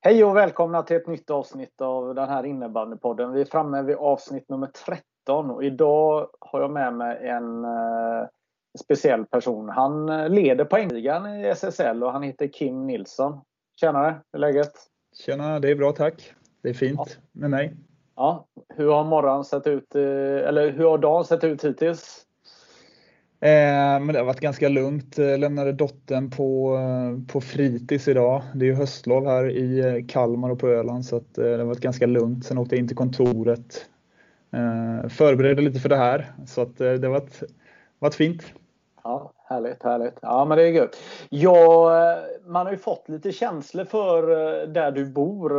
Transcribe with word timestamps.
Hej 0.00 0.24
och 0.24 0.36
välkomna 0.36 0.82
till 0.82 0.96
ett 0.96 1.06
nytt 1.06 1.30
avsnitt 1.30 1.80
av 1.80 2.14
den 2.14 2.28
här 2.28 2.46
innebandypodden. 2.46 3.32
Vi 3.32 3.40
är 3.40 3.44
framme 3.44 3.82
vid 3.82 3.96
avsnitt 3.96 4.48
nummer 4.48 4.66
13 4.66 5.50
och 5.50 5.64
idag 5.64 6.28
har 6.40 6.60
jag 6.60 6.70
med 6.70 6.94
mig 6.94 7.28
en 7.28 7.64
eh, 7.64 8.26
speciell 8.84 9.24
person. 9.24 9.68
Han 9.68 10.08
eh, 10.08 10.28
leder 10.28 10.64
poängligan 10.64 11.26
i 11.26 11.44
SSL 11.44 12.02
och 12.02 12.12
han 12.12 12.22
heter 12.22 12.46
Kim 12.48 12.86
Nilsson. 12.86 13.40
Tjenare, 13.80 14.20
hur 14.32 14.38
är 14.38 14.40
läget? 14.40 14.72
Tjena, 15.24 15.60
det 15.60 15.70
är 15.70 15.74
bra 15.74 15.92
tack. 15.92 16.34
Det 16.62 16.68
är 16.68 16.74
fint 16.74 17.00
Ja. 17.16 17.22
med 17.32 17.50
mig. 17.50 17.76
Ja, 18.16 18.46
hur 18.68 18.90
har 18.92 19.04
morgonen 19.04 19.44
sett 19.44 19.66
ut, 19.66 19.94
eh, 19.94 20.02
eller 20.48 20.70
hur 20.70 20.84
har 20.84 20.98
dagen 20.98 21.24
sett 21.24 21.44
ut 21.44 21.64
hittills? 21.64 22.24
Eh, 23.40 24.00
men 24.00 24.06
det 24.06 24.18
har 24.18 24.24
varit 24.24 24.40
ganska 24.40 24.68
lugnt. 24.68 25.18
Jag 25.18 25.40
Lämnade 25.40 25.72
dottern 25.72 26.30
på, 26.30 26.76
eh, 26.76 27.32
på 27.32 27.40
fritids 27.40 28.08
idag. 28.08 28.42
Det 28.54 28.64
är 28.64 28.68
ju 28.68 28.74
höstlov 28.74 29.26
här 29.26 29.50
i 29.50 29.80
eh, 29.80 30.06
Kalmar 30.08 30.50
och 30.50 30.58
på 30.58 30.68
Öland 30.68 31.06
så 31.06 31.16
att, 31.16 31.38
eh, 31.38 31.44
det 31.44 31.58
har 31.58 31.64
varit 31.64 31.80
ganska 31.80 32.06
lugnt. 32.06 32.44
Sen 32.44 32.58
åkte 32.58 32.74
jag 32.74 32.80
in 32.80 32.88
till 32.88 32.96
kontoret. 32.96 33.86
Eh, 34.52 35.08
förberedde 35.08 35.62
lite 35.62 35.80
för 35.80 35.88
det 35.88 35.96
här 35.96 36.32
så 36.46 36.62
att 36.62 36.78
det 36.78 37.02
har 37.02 37.08
varit, 37.08 37.42
varit 37.98 38.14
fint. 38.14 38.42
Ja, 39.04 39.32
härligt, 39.48 39.82
härligt. 39.82 40.18
Ja, 40.22 40.44
men 40.44 40.58
det 40.58 40.64
är 40.64 40.68
gött. 40.68 40.96
Ja, 41.28 41.90
man 42.46 42.66
har 42.66 42.72
ju 42.72 42.78
fått 42.78 43.08
lite 43.08 43.32
känslor 43.32 43.84
för 43.84 44.26
där 44.66 44.90
du 44.90 45.06
bor 45.06 45.52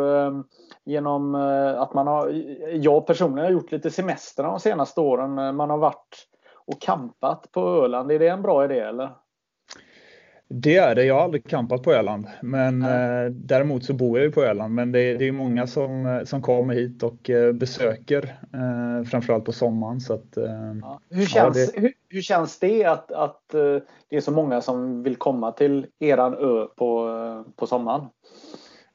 genom 0.83 1.35
att 1.77 1.93
man 1.93 2.07
har, 2.07 2.29
jag 2.73 3.07
personligen 3.07 3.45
har 3.45 3.51
gjort 3.51 3.71
lite 3.71 3.91
semester 3.91 4.43
de 4.43 4.59
senaste 4.59 5.01
åren. 5.01 5.55
Man 5.55 5.69
har 5.69 5.77
varit 5.77 6.27
och 6.69 6.81
campat 6.81 7.51
på 7.51 7.61
Öland. 7.61 8.11
Är 8.11 8.19
det 8.19 8.27
en 8.27 8.41
bra 8.41 8.65
idé 8.65 8.79
eller? 8.79 9.09
Det 10.51 10.75
är 10.77 10.95
det. 10.95 11.03
Jag 11.05 11.15
har 11.15 11.21
aldrig 11.21 11.47
campat 11.49 11.83
på 11.83 11.93
Öland, 11.93 12.27
men 12.41 12.81
eh, 12.81 13.25
däremot 13.31 13.83
så 13.85 13.93
bor 13.93 14.17
jag 14.17 14.25
ju 14.25 14.31
på 14.31 14.43
Öland. 14.43 14.73
Men 14.75 14.91
det, 14.91 15.13
det 15.17 15.27
är 15.27 15.31
många 15.31 15.67
som, 15.67 16.05
eh, 16.05 16.23
som 16.23 16.41
kommer 16.41 16.73
hit 16.73 17.03
och 17.03 17.29
eh, 17.29 17.53
besöker, 17.53 18.23
eh, 18.53 19.03
framförallt 19.09 19.45
på 19.45 19.51
sommaren. 19.51 19.99
Så 19.99 20.13
att, 20.13 20.37
eh, 20.37 20.43
Ja. 20.81 20.99
Hur, 21.09 21.25
känns, 21.25 21.71
det- 21.71 21.81
hur, 21.81 21.93
hur 22.09 22.21
känns 22.21 22.59
det 22.59 22.85
att, 22.85 23.11
att 23.11 23.53
eh, 23.53 23.77
det 24.09 24.15
är 24.17 24.21
så 24.21 24.31
många 24.31 24.61
som 24.61 25.03
vill 25.03 25.15
komma 25.15 25.51
till 25.51 25.87
eran 25.99 26.33
ö 26.33 26.65
på, 26.77 27.09
på 27.55 27.67
sommaren? 27.67 28.05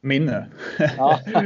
Minne. 0.05 0.47
Ja. 0.97 1.19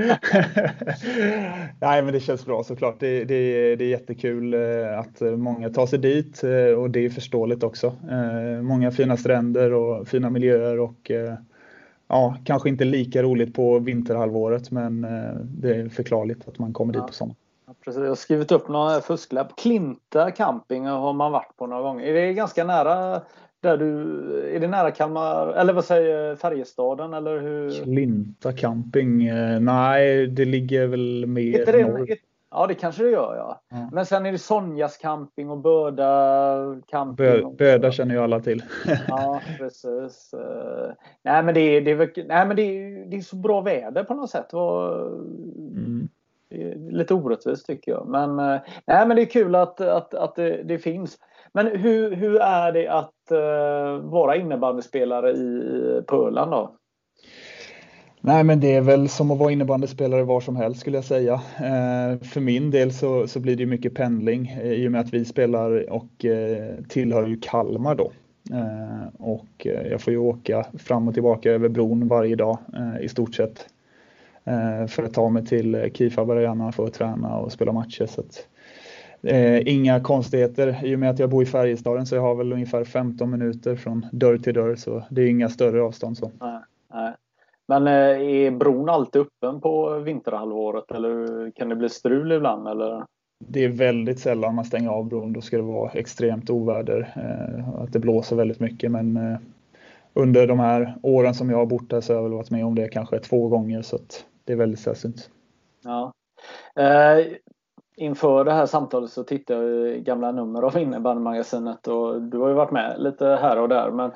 Nej, 1.81 2.03
men 2.03 2.13
det 2.13 2.21
känns 2.21 2.47
bra 2.47 2.65
såklart. 2.65 3.01
Det, 3.01 3.25
det, 3.25 3.77
det 3.77 3.85
är 3.85 3.89
jättekul 3.89 4.55
eh, 4.55 4.99
att 4.99 5.21
många 5.39 5.71
tar 5.71 5.87
sig 5.87 5.99
dit 5.99 6.45
eh, 6.45 6.79
och 6.79 6.91
det 6.91 7.05
är 7.05 7.11
förståeligt 7.11 7.63
också. 7.63 7.87
Eh, 7.87 8.63
Många 8.63 8.91
fina 8.91 9.17
stränder 9.17 9.73
och 9.73 10.09
fina 10.09 10.31
miljöer 10.31 10.81
och 10.81 11.11
ja, 12.09 12.37
kanske 12.45 12.69
inte 12.69 12.85
lika 12.85 13.23
roligt 13.23 13.55
på 13.55 13.79
vinterhalvåret, 13.79 14.71
men 14.71 15.01
det 15.45 15.75
är 15.75 15.89
förklarligt 15.89 16.49
att 16.49 16.59
man 16.59 16.73
kommer 16.73 16.93
dit 16.93 17.01
Ja. 17.03 17.07
på 17.07 17.13
sommaren. 17.13 17.37
Ja, 17.67 17.75
Precis. 17.85 18.01
Jag 18.01 18.09
har 18.09 18.15
skrivit 18.15 18.53
upp 18.53 18.69
någon 18.69 19.03
fusklapp. 19.03 19.57
Klinta 19.57 20.31
camping 20.31 20.87
har 20.87 21.13
man 21.13 21.33
varit 21.33 21.57
på 21.57 21.67
några 21.67 21.83
gånger. 21.83 22.07
Är 22.07 22.15
det 22.15 22.33
ganska 22.35 22.65
nära 22.65 23.23
där 23.61 23.77
du... 23.77 24.55
Är 24.57 24.61
det 24.61 24.69
nära 24.69 24.91
Kalmar... 24.91 25.49
Eller 25.53 25.73
vad 25.73 25.85
säger 25.85 26.37
Färjestaden 26.37 27.15
eller 27.15 27.41
hur? 27.41 27.85
Klinta 27.85 28.53
camping? 28.53 29.27
eh, 29.27 29.61
Nej, 29.61 30.27
det 30.27 30.45
ligger 30.45 30.87
väl 30.87 31.27
mer 31.27 31.67
det, 31.67 31.87
norr. 31.87 32.09
ja 32.51 32.67
det 32.67 32.75
kanske 32.75 33.03
det 33.03 33.11
gör 33.11 33.37
ja. 33.37 33.61
Ja. 33.71 33.89
Men 33.93 34.07
sen 34.07 34.27
är 34.27 34.33
det 34.33 34.39
Sonjas 34.39 34.97
camping 34.97 35.51
och 35.51 35.59
Böda 35.59 36.81
camping. 36.87 37.17
Bö, 37.27 37.43
Böda 37.59 37.93
känner 37.93 38.15
ju 38.15 38.21
alla 38.21 38.41
till. 38.41 38.63
Ja 39.09 39.41
precis. 39.59 40.35
Eh, 40.35 40.93
Nej 41.23 41.43
men 41.43 41.55
det 41.55 41.61
är, 41.61 41.81
det 41.81 41.91
är, 41.91 42.29
nej, 42.29 42.47
men 42.47 42.57
det 42.57 42.63
är, 42.63 43.07
det 43.11 43.17
är 43.17 43.21
så 43.21 43.37
bra 43.37 43.61
väder 43.61 44.05
på 44.05 44.15
något 44.15 44.31
sätt. 44.31 44.53
Mm. 44.53 46.09
Lite 46.91 47.15
orättvist 47.15 47.67
tycker 47.67 47.93
jag. 47.93 48.09
Men, 48.09 48.39
eh, 48.39 48.61
nej, 48.87 49.07
men 49.07 49.17
det 49.17 49.23
är 49.23 49.27
kul 49.27 49.55
att, 49.55 49.81
att, 49.81 50.15
att 50.15 50.35
det, 50.35 50.63
det 50.63 50.79
finns. 50.79 51.19
Men 51.53 51.67
hur, 51.67 52.17
hur 52.17 52.41
är 52.41 52.73
det 52.73 52.89
att 52.89 53.13
uh, 53.33 54.11
vara 54.11 54.37
innebandyspelare 54.37 55.31
i, 55.31 56.03
på 56.07 56.27
Öland 56.27 56.51
då? 56.51 56.75
Nej, 58.21 58.45
men 58.45 58.61
det 58.61 58.75
är 58.75 58.81
väl 58.81 59.09
som 59.09 59.31
att 59.31 59.39
vara 59.39 59.53
innebandyspelare 59.53 60.25
var 60.25 60.41
som 60.41 60.57
helst 60.57 60.81
skulle 60.81 60.97
jag 60.97 61.05
säga. 61.05 61.33
Eh, 61.57 62.21
för 62.23 62.41
min 62.41 62.71
del 62.71 62.93
så, 62.93 63.27
så 63.27 63.41
blir 63.41 63.57
det 63.57 63.63
ju 63.63 63.67
mycket 63.67 63.95
pendling 63.95 64.49
eh, 64.63 64.73
i 64.73 64.89
och 64.89 64.93
med 64.93 65.01
att 65.01 65.15
vi 65.15 65.25
spelar 65.25 65.91
och 65.91 66.25
eh, 66.25 66.75
tillhör 66.89 67.27
ju 67.27 67.41
Kalmar 67.41 67.95
då. 67.95 68.13
Eh, 68.53 69.09
och 69.19 69.67
eh, 69.67 69.89
jag 69.91 70.01
får 70.01 70.13
ju 70.13 70.19
åka 70.19 70.67
fram 70.79 71.09
och 71.09 71.15
tillbaka 71.15 71.51
över 71.53 71.69
bron 71.69 72.09
varje 72.09 72.37
dag 72.37 72.59
eh, 72.75 73.05
i 73.05 73.09
stort 73.09 73.35
sett. 73.35 73.67
Eh, 74.45 74.87
för 74.87 75.03
att 75.03 75.15
ta 75.15 75.29
mig 75.29 75.47
till 75.47 75.75
eh, 75.75 75.91
Kifab 75.95 76.29
för 76.75 76.85
att 76.85 76.95
träna 76.95 77.37
och 77.37 77.53
spela 77.53 77.73
matcher. 77.73 78.07
Så 78.07 78.21
att, 78.21 78.47
eh, 79.23 79.69
inga 79.69 80.01
konstigheter 80.01 80.85
i 80.85 80.95
och 80.95 80.99
med 80.99 81.11
att 81.11 81.19
jag 81.19 81.31
bor 81.31 81.43
i 81.43 81.47
Färjestaden 81.47 82.07
så 82.07 82.15
jag 82.15 82.23
har 82.23 82.35
väl 82.35 82.53
ungefär 82.53 82.85
15 82.85 83.31
minuter 83.31 83.77
från 83.77 84.07
dörr 84.13 84.39
till 84.39 84.55
dörr 84.55 84.77
så 84.77 85.03
det 85.11 85.23
är 85.23 85.27
inga 85.27 85.49
större 85.49 85.83
avstånd 85.83 86.19
så. 86.19 86.31
Nej, 86.41 86.61
nej. 86.95 87.15
Men 87.69 87.87
eh, 87.87 87.93
är 87.93 88.51
bron 88.51 88.89
alltid 88.89 89.23
öppen 89.23 89.61
på 89.61 89.99
vinterhalvåret 89.99 90.91
eller 90.91 91.51
kan 91.51 91.69
det 91.69 91.77
bli 91.77 91.89
strul 91.89 92.33
ibland? 92.33 92.69
Eller? 92.69 93.05
Det 93.45 93.65
är 93.65 93.69
väldigt 93.69 94.21
sällan 94.21 94.55
man 94.55 94.65
stänger 94.65 94.91
av 94.91 95.09
bron. 95.09 95.33
Då 95.33 95.41
ska 95.41 95.57
det 95.57 95.63
vara 95.63 95.91
extremt 95.91 96.51
oväder. 96.51 97.13
Eh, 97.17 97.69
att 97.83 97.93
det 97.93 97.99
blåser 97.99 98.37
väldigt 98.37 98.61
mycket. 98.61 98.91
Men 98.91 99.17
eh, 99.17 99.39
under 100.15 100.47
de 100.47 100.59
här 100.59 100.95
åren 101.03 101.35
som 101.35 101.51
jag 101.51 101.59
har 101.59 101.67
bott 101.67 101.93
här 101.93 102.01
så 102.01 102.13
har 102.13 102.17
jag 102.19 102.23
väl 102.23 102.33
varit 102.33 102.51
med 102.51 102.65
om 102.65 102.75
det 102.75 102.89
kanske 102.89 103.19
två 103.19 103.49
gånger. 103.49 103.83
Så 103.83 103.99
det 104.45 104.53
är 104.53 104.57
väldigt 104.57 104.81
sällsynt. 104.81 105.31
Ja. 105.85 106.13
Inför 107.99 108.45
det 108.45 108.53
här 108.53 108.67
samtalet 108.67 109.11
så 109.11 109.25
tittade 109.25 109.71
jag 109.71 109.97
i 109.97 110.01
gamla 110.01 110.33
nummer 110.33 110.63
av 110.63 110.79
innebandymagasinet 110.79 111.89
och 111.89 112.23
du 112.23 112.39
har 112.39 112.49
ju 112.49 112.55
varit 112.55 112.71
med 112.71 112.97
lite 112.99 113.27
här 113.27 113.59
och 113.59 113.69
där 113.69 113.91
men 113.91 114.11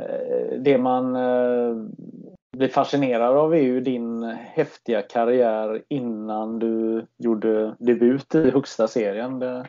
eh, 0.00 0.58
det 0.60 0.78
man 0.78 1.16
eh, 1.16 1.76
blir 2.56 2.68
fascinerad 2.68 3.36
av 3.36 3.54
är 3.54 3.62
ju 3.62 3.80
din 3.80 4.22
häftiga 4.38 5.02
karriär 5.02 5.82
innan 5.88 6.58
du 6.58 7.06
gjorde 7.18 7.76
debut 7.78 8.34
i 8.34 8.50
högsta 8.50 8.88
serien. 8.88 9.38
Det 9.38 9.46
är 9.46 9.66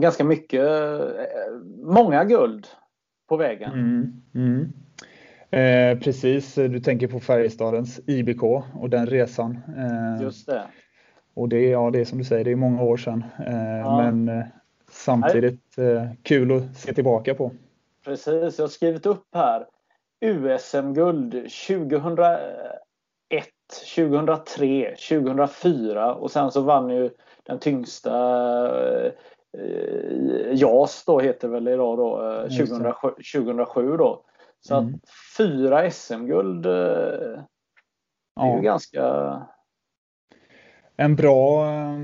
ganska 0.00 0.24
mycket, 0.24 0.66
eh, 1.00 1.52
många 1.82 2.24
guld 2.24 2.66
på 3.28 3.36
vägen. 3.36 3.72
Mm, 3.72 4.22
mm. 4.34 4.72
Eh, 5.50 5.98
precis, 5.98 6.54
du 6.54 6.80
tänker 6.80 7.08
på 7.08 7.20
Färjestadens 7.20 8.00
IBK 8.06 8.42
och 8.74 8.90
den 8.90 9.06
resan. 9.06 9.58
Eh, 9.76 10.22
Just 10.22 10.46
det. 10.46 10.62
Och 11.34 11.48
det, 11.48 11.56
är- 11.56 11.70
ja, 11.72 11.90
det 11.90 12.00
är 12.00 12.04
som 12.04 12.18
du 12.18 12.24
säger, 12.24 12.44
det 12.44 12.50
är 12.50 12.56
många 12.56 12.82
år 12.82 12.96
sedan. 12.96 13.24
Eh, 13.46 13.78
Ja. 13.78 13.96
Men 14.10 14.28
eh, 14.38 14.44
samtidigt 14.90 15.78
eh, 15.78 16.04
kul 16.22 16.52
att 16.56 16.76
se 16.76 16.94
tillbaka 16.94 17.34
på. 17.34 17.50
Precis, 18.04 18.58
jag 18.58 18.64
har 18.64 18.68
skrivit 18.68 19.06
upp 19.06 19.26
här. 19.34 19.66
USM-guld 20.20 21.32
2001, 21.32 22.38
2003, 23.96 24.94
2004 25.08 26.14
och 26.14 26.30
sen 26.30 26.50
så 26.50 26.60
vann 26.60 26.90
ju 26.90 27.10
den 27.42 27.58
tyngsta 27.58 28.10
JAS 30.52 31.04
då 31.06 31.20
heter 31.20 31.48
det 31.48 31.54
väl 31.54 31.68
idag 31.68 31.98
då, 31.98 32.28
eh, 32.30 32.42
Just 32.44 32.58
det. 32.58 32.66
2007, 32.66 33.08
2007 33.34 33.96
då. 33.96 34.24
Så 34.60 34.74
Mm. 34.76 34.94
att 34.94 35.00
fyra 35.38 35.90
SM-guld 35.90 36.66
eh, 36.66 36.72
är 36.72 37.44
Ja. 38.36 38.56
ju 38.56 38.62
ganska... 38.62 39.02
En 40.96 41.16
bra 41.16 41.66
eh, 41.66 41.96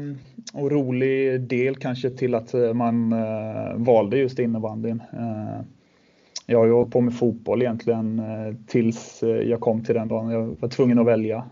och 0.54 0.70
rolig 0.70 1.40
del 1.40 1.76
kanske 1.76 2.10
till 2.10 2.34
att 2.34 2.54
eh, 2.54 2.72
man 2.72 3.12
eh, 3.12 3.74
valde 3.76 4.18
just 4.18 4.38
innebandyn. 4.38 5.02
Eh, 5.12 5.60
jag 6.46 6.58
har 6.58 6.66
ju 6.66 6.72
hållit 6.72 6.92
på 6.92 7.00
med 7.00 7.14
fotboll 7.14 7.62
egentligen 7.62 8.22
tills 8.66 9.22
jag 9.22 9.60
kom 9.60 9.84
till 9.84 9.94
den 9.94 10.08
dagen 10.08 10.30
jag 10.30 10.56
var 10.60 10.68
tvungen 10.68 10.98
att 10.98 11.06
välja. 11.06 11.44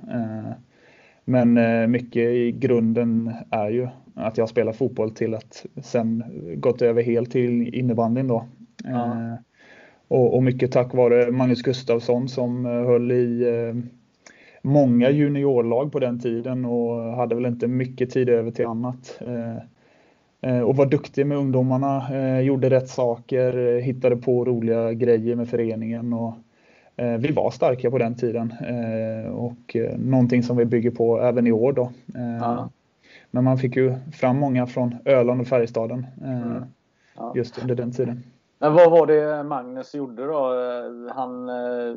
Men 1.25 1.55
mycket 1.91 2.23
i 2.23 2.53
grunden 2.53 3.33
är 3.51 3.71
ju 3.71 3.89
att 4.15 4.39
jag 4.39 4.49
spelar 4.49 4.73
fotboll 4.73 5.11
till 5.11 5.35
att 5.35 5.67
sen 5.83 6.25
gått 6.57 6.83
över 6.83 7.03
helt 7.03 7.31
till 7.31 7.75
innebandyn 7.75 8.29
då. 8.29 8.45
Ja. 8.85 9.39
Och, 10.09 10.43
mycket 10.43 10.73
tack 10.73 10.95
vare 10.95 11.31
Magnus 11.31 11.63
Gustafsson 11.63 12.29
som 12.29 12.65
höll 12.65 13.13
i 13.13 13.45
många 14.67 15.11
juniorlag 15.11 15.93
på 15.93 15.99
den 15.99 16.21
tiden 16.21 16.65
och 16.65 17.03
hade 17.17 17.35
väl 17.35 17.47
inte 17.47 17.67
mycket 17.67 18.11
tid 18.11 18.29
över 18.29 18.51
till 18.51 18.67
annat. 18.67 19.21
Eh, 20.41 20.61
och 20.61 20.77
var 20.77 20.87
duktig 20.87 21.27
med 21.27 21.39
ungdomarna, 21.39 22.15
eh, 22.15 22.41
gjorde 22.41 22.71
rätt 22.71 22.89
saker, 22.89 23.77
eh, 23.77 23.83
hittade 23.83 24.17
på 24.17 24.45
roliga 24.45 24.93
grejer 24.93 25.37
med 25.37 25.49
föreningen. 25.49 26.13
Och, 26.13 26.35
vi 27.19 27.33
var 27.33 27.51
starka 27.51 27.91
på 27.91 27.99
den 27.99 28.15
tiden 28.15 28.53
och 29.33 29.77
någonting 29.97 30.43
som 30.43 30.57
vi 30.57 30.65
bygger 30.65 30.91
på 30.91 31.21
även 31.21 31.47
i 31.47 31.53
år. 31.53 31.73
Då. 31.73 31.93
Ja. 32.41 32.71
Men 33.31 33.45
man 33.45 33.59
fick 33.59 33.77
ju 33.77 33.95
fram 34.13 34.37
många 34.37 34.67
från 34.67 34.95
Öland 35.05 35.41
och 35.41 35.47
Färjestaden 35.47 36.07
mm. 36.25 36.65
ja. 37.17 37.33
just 37.37 37.63
under 37.63 37.75
den 37.75 37.93
tiden. 37.93 38.23
Men 38.59 38.75
vad 38.75 38.91
var 38.91 39.07
det 39.07 39.45
Magnus 39.45 39.95
gjorde 39.95 40.27
då? 40.27 40.53
Han, 41.15 41.49
eh, 41.49 41.97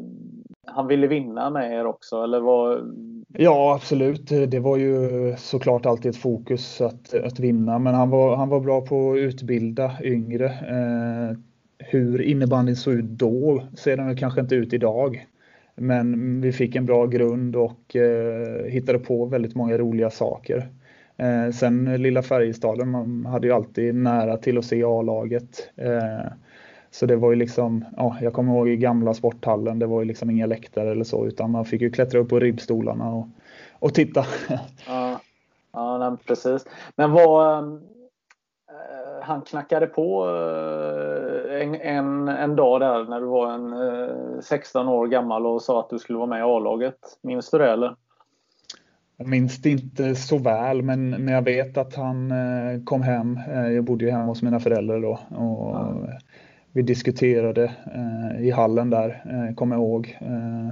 han 0.66 0.88
ville 0.88 1.08
vinna 1.08 1.50
med 1.50 1.74
er 1.74 1.86
också 1.86 2.24
eller 2.24 2.40
vad? 2.40 2.96
Ja 3.28 3.76
absolut, 3.76 4.28
det 4.48 4.60
var 4.60 4.78
ju 4.78 5.36
såklart 5.38 5.86
alltid 5.86 6.10
ett 6.10 6.22
fokus 6.22 6.82
att, 6.82 7.14
att 7.14 7.40
vinna 7.40 7.80
men 7.80 7.94
han 7.94 8.10
var, 8.10 8.36
han 8.36 8.50
var 8.50 8.60
bra 8.60 8.82
på 8.82 9.12
att 9.12 9.18
utbilda 9.18 9.92
yngre. 10.04 10.46
Eh, 10.46 11.38
hur 11.78 12.22
innebandyn 12.22 12.76
såg 12.76 12.94
ut 12.94 13.06
då 13.06 13.64
ser 13.78 13.98
den 13.98 14.18
kanske 14.18 14.42
inte 14.42 14.56
ut 14.56 14.74
idag. 14.74 15.28
Men 15.76 16.42
vi 16.42 16.52
fick 16.52 16.76
en 16.76 16.86
bra 16.86 17.06
grund 17.06 17.56
och 17.56 17.96
eh, 17.96 18.66
hittade 18.66 19.00
på 19.00 19.26
väldigt 19.26 19.56
många 19.56 19.78
roliga 19.78 20.10
saker. 20.10 20.70
Eh, 21.18 21.52
sen 21.52 22.02
lilla 22.02 22.22
Färjestaden, 22.22 22.90
man 22.90 23.26
hade 23.26 23.48
ju 23.48 23.54
alltid 23.54 23.96
nära 23.96 24.38
till 24.38 24.58
att 24.58 24.66
se 24.66 24.84
A-laget. 24.84 25.70
Eh, 25.76 26.32
så 26.92 27.06
det 27.06 27.16
var 27.16 27.30
ju 27.30 27.36
liksom, 27.36 27.86
ja, 27.98 28.18
jag 28.22 28.34
kommer 28.34 28.54
ihåg 28.54 28.70
i 28.70 28.78
gamla 28.78 29.14
sporthallen, 29.14 29.80
det 29.80 29.86
var 29.86 30.00
ju 30.00 30.06
liksom 30.06 30.30
inga 30.30 30.46
läktare 30.46 30.92
eller 30.92 31.04
så 31.04 31.28
utan 31.28 31.52
man 31.52 31.66
fick 31.66 31.82
ju 31.82 31.92
klättra 31.92 32.20
upp 32.20 32.30
på 32.30 32.40
ribbstolarna 32.40 33.10
och, 33.10 33.28
och 33.80 33.94
titta. 33.94 34.26
Ja, 34.88 35.20
ja 35.74 35.98
nej, 35.98 36.18
precis. 36.28 36.66
Men 36.96 37.12
vad 37.12 37.64
eh, 37.64 37.80
han 39.22 39.42
knackade 39.42 39.88
på 39.88 40.26
eh, 40.28 41.62
en, 41.62 41.76
en, 41.76 42.28
en, 42.28 42.56
dag 42.56 42.82
där 42.82 43.04
när 43.04 43.20
du 43.20 43.26
var 43.26 43.54
en 43.54 43.74
eh, 43.74 44.42
16 44.42 44.88
år 44.88 45.08
gammal 45.08 45.46
och 45.46 45.62
sa 45.62 45.80
att 45.80 45.90
du 45.90 46.00
skulle 46.00 46.18
vara 46.18 46.30
med 46.30 46.40
i 46.40 46.44
A-laget. 46.44 47.00
Minns 47.22 47.52
du 47.52 47.58
det 47.58 47.72
eller? 47.72 47.96
Jag 49.18 49.28
minns 49.28 49.62
det 49.62 49.70
inte 49.70 50.16
så 50.16 50.38
väl 50.38 50.82
men, 50.82 51.10
men 51.10 51.28
jag 51.28 51.42
vet 51.42 51.78
att 51.78 51.96
han 51.96 52.32
eh, 52.32 52.84
kom 52.84 53.02
hem. 53.02 53.40
Eh, 53.48 53.68
jag 53.68 53.84
bodde 53.84 54.06
ju 54.06 54.12
hemma 54.12 54.26
hos 54.26 54.42
mina 54.42 54.60
föräldrar 54.60 55.00
då. 55.00 55.20
Och, 55.38 55.76
ja 55.76 56.20
vi 56.72 56.82
diskuterade 56.82 57.72
eh, 57.96 58.48
i 58.48 58.52
hallen 58.52 58.90
där, 58.90 59.24
eh, 59.26 59.56
kommer 59.56 59.76
jag 59.76 59.84
ihåg. 59.84 60.18
Eh, 60.22 60.70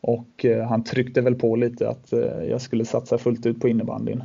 och 0.00 0.46
han 0.68 0.84
tryckte 0.84 1.20
väl 1.20 1.34
på 1.34 1.56
lite 1.56 1.88
att 1.88 2.12
jag 2.48 2.60
skulle 2.60 2.84
satsa 2.84 3.18
fullt 3.18 3.46
ut 3.46 3.60
på 3.60 3.68
innebandyn. 3.68 4.22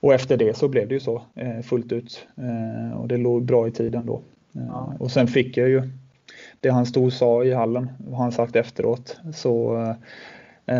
Och 0.00 0.14
efter 0.14 0.36
det 0.36 0.56
så 0.56 0.68
blev 0.68 0.88
det 0.88 0.94
ju 0.94 1.00
så 1.00 1.22
fullt 1.62 1.92
ut. 1.92 2.26
Och 2.94 3.08
det 3.08 3.16
låg 3.16 3.44
bra 3.44 3.68
i 3.68 3.70
tiden 3.70 4.06
då. 4.06 4.20
Ja. 4.52 4.94
Och 4.98 5.10
sen 5.10 5.26
fick 5.26 5.56
jag 5.56 5.68
ju 5.68 5.82
det 6.60 6.68
han 6.68 6.86
stod 6.86 7.04
och 7.04 7.12
sa 7.12 7.44
i 7.44 7.54
hallen, 7.54 7.90
vad 7.98 8.18
han 8.18 8.32
sagt 8.32 8.56
efteråt. 8.56 9.20
Så 9.34 9.84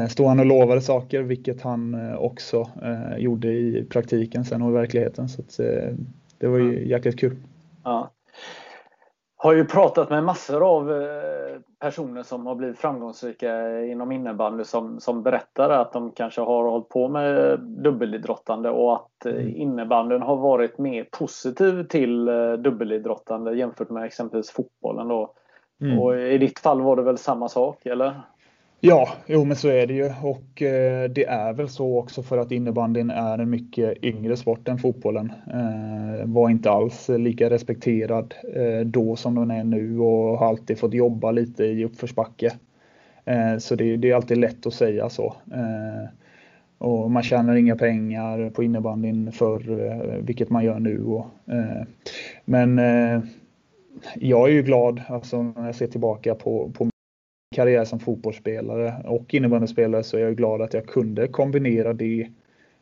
stod 0.09 0.27
han 0.27 0.41
och 0.41 0.47
lovade 0.47 0.81
saker, 0.81 1.23
vilket 1.23 1.63
han 1.63 2.15
också 2.17 2.69
gjorde 3.19 3.49
i 3.49 3.85
praktiken 3.91 4.45
sen 4.45 4.63
och 4.63 4.71
i 4.71 4.75
verkligheten. 4.75 5.29
Så 5.29 5.63
det 6.39 6.47
var 6.47 6.59
ju 6.59 6.89
jäkligt 6.89 7.19
kul. 7.19 7.37
Ja 7.85 8.11
har 9.43 9.53
ju 9.55 9.65
pratat 9.65 10.11
med 10.11 10.25
massor 10.25 10.77
av 10.77 10.93
eh, 10.93 11.61
personer 11.79 12.23
som 12.23 12.47
har 12.47 12.55
blivit 12.55 12.79
framgångsrika 12.79 13.81
inom 13.85 14.13
innebandy 14.13 14.65
som, 14.65 15.01
som 15.01 15.23
berättar 15.23 15.71
att 15.71 15.93
de 15.93 16.11
kanske 16.11 16.41
har 16.41 16.71
hållit 16.71 16.89
på 16.89 17.09
med 17.09 17.61
dubbelidrottande 17.61 18.71
och 18.71 18.95
att 18.95 19.27
eh, 19.27 19.33
mm. 19.33 19.57
innebandyn 19.57 20.23
har 20.23 20.37
varit 20.37 20.79
mer 20.79 21.09
positiv 21.11 21.83
till 21.83 22.29
eh, 22.29 22.53
dubbelidrottande 22.53 23.57
jämfört 23.57 23.91
med 23.91 24.05
exempelvis 24.05 24.51
fotbollen. 24.51 25.09
Då. 25.09 25.33
Mm. 25.81 25.99
Och 25.99 26.21
I 26.21 26.39
ditt 26.39 26.59
fall 26.59 26.81
var 26.81 26.97
det 26.97 27.03
väl 27.03 27.19
samma 27.19 27.49
sak, 27.49 27.87
eller? 27.87 28.21
Ja, 28.83 29.09
jo 29.27 29.45
men 29.45 29.57
så 29.57 29.69
är 29.69 29.87
det 29.87 29.95
ju 29.95 30.05
och 30.23 30.63
eh, 30.63 31.11
det 31.11 31.25
är 31.25 31.53
väl 31.53 31.69
så 31.69 31.99
också 31.99 32.23
för 32.23 32.39
att 32.39 32.53
innebandyn 32.53 33.11
är 33.11 33.39
en 33.39 33.51
mycket 33.51 34.05
yngre 34.05 34.37
sport 34.37 34.69
än 34.69 34.79
fotbollen. 34.79 35.33
Eh, 35.47 36.27
var 36.27 36.51
inte 36.51 36.71
alls 36.71 37.09
lika 37.09 37.51
respekterad 37.51 38.35
eh, 38.55 38.87
då 38.87 39.17
som 39.17 39.35
den 39.35 39.51
är 39.51 39.65
nu 39.65 39.99
och 39.99 40.39
har 40.39 40.49
alltid 40.49 40.79
fått 40.79 40.95
jobba 40.95 41.31
lite 41.31 41.65
i 41.65 41.85
uppförsbacke. 41.85 42.53
Eh, 43.25 43.59
så 43.59 43.75
det, 43.75 43.97
det, 43.97 44.11
är 44.11 44.15
alltid 44.15 44.39
lätt 44.39 44.67
att 44.67 44.75
säga 44.75 45.09
så. 45.09 45.35
Eh, 45.53 46.09
och 46.79 47.11
man 47.11 47.23
tjänar 47.23 47.57
inga 47.57 47.77
pengar 47.77 48.51
på 48.51 48.63
innebandyn 48.63 49.33
för 49.33 49.87
eh, 49.87 50.17
vilket 50.17 50.51
man 50.51 50.65
gör 50.65 50.79
nu. 50.79 51.05
Och, 51.05 51.27
eh, 51.47 51.83
men 52.45 52.79
eh, 52.79 53.21
jag 54.15 54.49
är 54.49 54.53
ju 54.53 54.63
glad 54.63 55.03
alltså, 55.09 55.43
när 55.43 55.67
jag 55.67 55.75
ser 55.75 55.87
tillbaka 55.87 56.35
på, 56.35 56.71
på 56.75 56.90
karriär 57.55 57.85
som 57.85 57.99
fotbollsspelare 57.99 59.03
och 59.05 59.35
innebandyspelare 59.35 60.03
så 60.03 60.17
är 60.17 60.21
jag 60.21 60.37
glad 60.37 60.63
att 60.63 60.75
jag 60.75 60.87
kunde 60.87 61.29
kombinera 61.29 61.93
det 61.93 62.29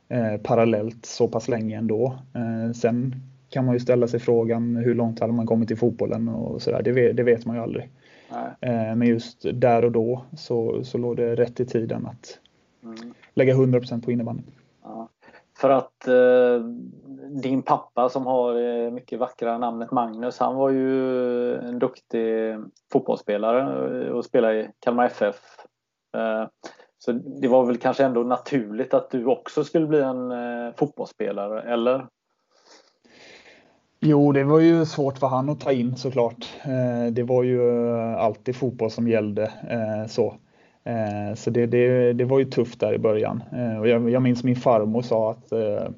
eh, 0.09 0.37
parallellt 0.43 1.07
så 1.07 1.29
pass 1.29 1.49
länge 1.49 1.79
ändå. 1.79 2.19
Eh, 2.35 2.73
sen 2.73 3.15
kan 3.51 3.65
man 3.65 3.75
ju 3.75 3.81
ställa 3.81 4.09
sig 4.09 4.21
frågan 4.21 4.77
hur 4.77 4.95
långt 4.95 5.21
hade 5.21 5.33
man 5.33 5.47
kommit 5.47 5.71
i 5.71 5.77
fotbollen 5.77 6.29
och 6.29 6.63
sådär. 6.63 6.83
Det, 6.83 7.13
det 7.13 7.23
vet 7.23 7.47
man 7.47 7.57
ju 7.57 7.63
aldrig. 7.63 7.91
Eh, 8.61 8.97
men 8.97 9.03
just 9.03 9.47
där 9.55 9.85
och 9.85 9.93
då 9.93 10.25
så, 10.37 10.85
så 10.85 10.99
låg 10.99 11.17
det 11.17 11.35
rätt 11.35 11.61
i 11.61 11.67
tiden 11.67 12.07
att 12.07 12.39
mm. 12.83 13.15
lägga 13.35 13.55
100% 13.55 14.05
på 14.05 14.13
innebandyn. 14.13 14.47
Ja. 14.83 15.09
För 15.59 15.71
att 15.71 16.09
eh, 16.09 16.65
din 17.31 17.63
pappa 17.63 18.09
som 18.09 18.27
har 18.27 18.55
eh, 18.55 18.91
mycket 18.91 19.19
vackra 19.19 19.59
namnet 19.59 19.91
Magnus, 19.91 20.39
han 20.39 20.57
var 20.57 20.71
ju 20.71 21.55
en 21.55 21.79
duktig 21.79 22.57
fotbollsspelare 22.93 24.07
eh, 24.07 24.13
och 24.13 24.25
spelade 24.25 24.61
i 24.61 24.71
Kalmar 24.81 25.07
FF. 25.07 25.37
Eh, 26.17 26.49
så 26.99 27.13
det 27.13 27.49
var 27.49 27.65
väl 27.65 27.77
kanske 27.77 28.05
ändå 28.05 28.23
naturligt 28.23 28.95
att 28.95 29.11
du 29.11 29.25
också 29.25 29.65
skulle 29.65 29.87
bli 29.87 30.01
en 30.01 30.33
fotbollsspelare, 30.77 31.63
eller? 31.63 32.07
Jo, 34.01 34.33
det 34.33 34.45
var 34.45 34.61
ju 34.61 34.87
svårt 34.87 35.19
för 35.19 35.27
han 35.27 35.49
att 35.49 35.61
ta 35.61 35.73
in 35.73 35.97
såklart. 35.97 36.53
Det 37.13 37.23
var 37.23 37.43
ju 37.43 37.91
alltid 38.17 38.57
fotboll 38.57 38.91
som 38.91 39.09
gällde. 39.09 39.53
Så. 40.09 40.35
Så 41.37 41.51
det, 41.51 41.67
det, 41.67 42.13
det, 42.13 42.25
var 42.25 42.39
ju 42.39 42.45
tufft 42.45 42.81
där 42.81 42.95
i 42.95 42.99
början. 42.99 43.43
Och 43.81 43.89
jag, 43.89 44.11
jag 44.11 44.23
minns 44.23 44.45
min 44.45 44.57
farmor 44.57 45.03
sa 45.03 45.31
att 45.31 45.53
eh, 45.53 45.89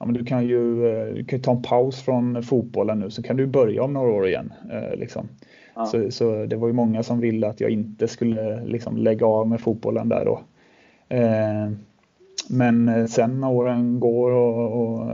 ja, 0.00 0.06
men 0.06 0.14
du 0.14 0.24
kan 0.24 0.46
ju 0.46 0.74
du 1.14 1.24
kan 1.24 1.40
ta 1.40 1.50
en 1.50 1.62
paus 1.62 2.02
från 2.02 2.42
fotbollen 2.42 2.98
nu 2.98 3.10
så 3.10 3.22
kan 3.22 3.36
du 3.36 3.46
börja 3.46 3.82
om 3.82 3.92
några 3.92 4.12
år 4.12 4.28
igen. 4.28 4.52
Liksom. 4.94 5.28
Ja. 5.74 5.86
Så, 5.86 6.10
så, 6.10 6.46
det 6.46 6.56
var 6.56 6.66
ju 6.68 6.72
många 6.72 7.02
som 7.02 7.20
ville 7.20 7.48
att 7.48 7.60
jag 7.60 7.70
inte 7.70 8.08
skulle 8.08 8.64
liksom, 8.64 8.96
lägga 8.96 9.26
av 9.26 9.48
med 9.48 9.60
fotbollen 9.60 10.08
där 10.08 10.24
då. 10.24 10.40
Men 12.48 13.08
sen 13.08 13.40
när 13.40 13.50
åren 13.50 14.00
går 14.00 14.30
och, 14.30 14.82
och 14.82 15.10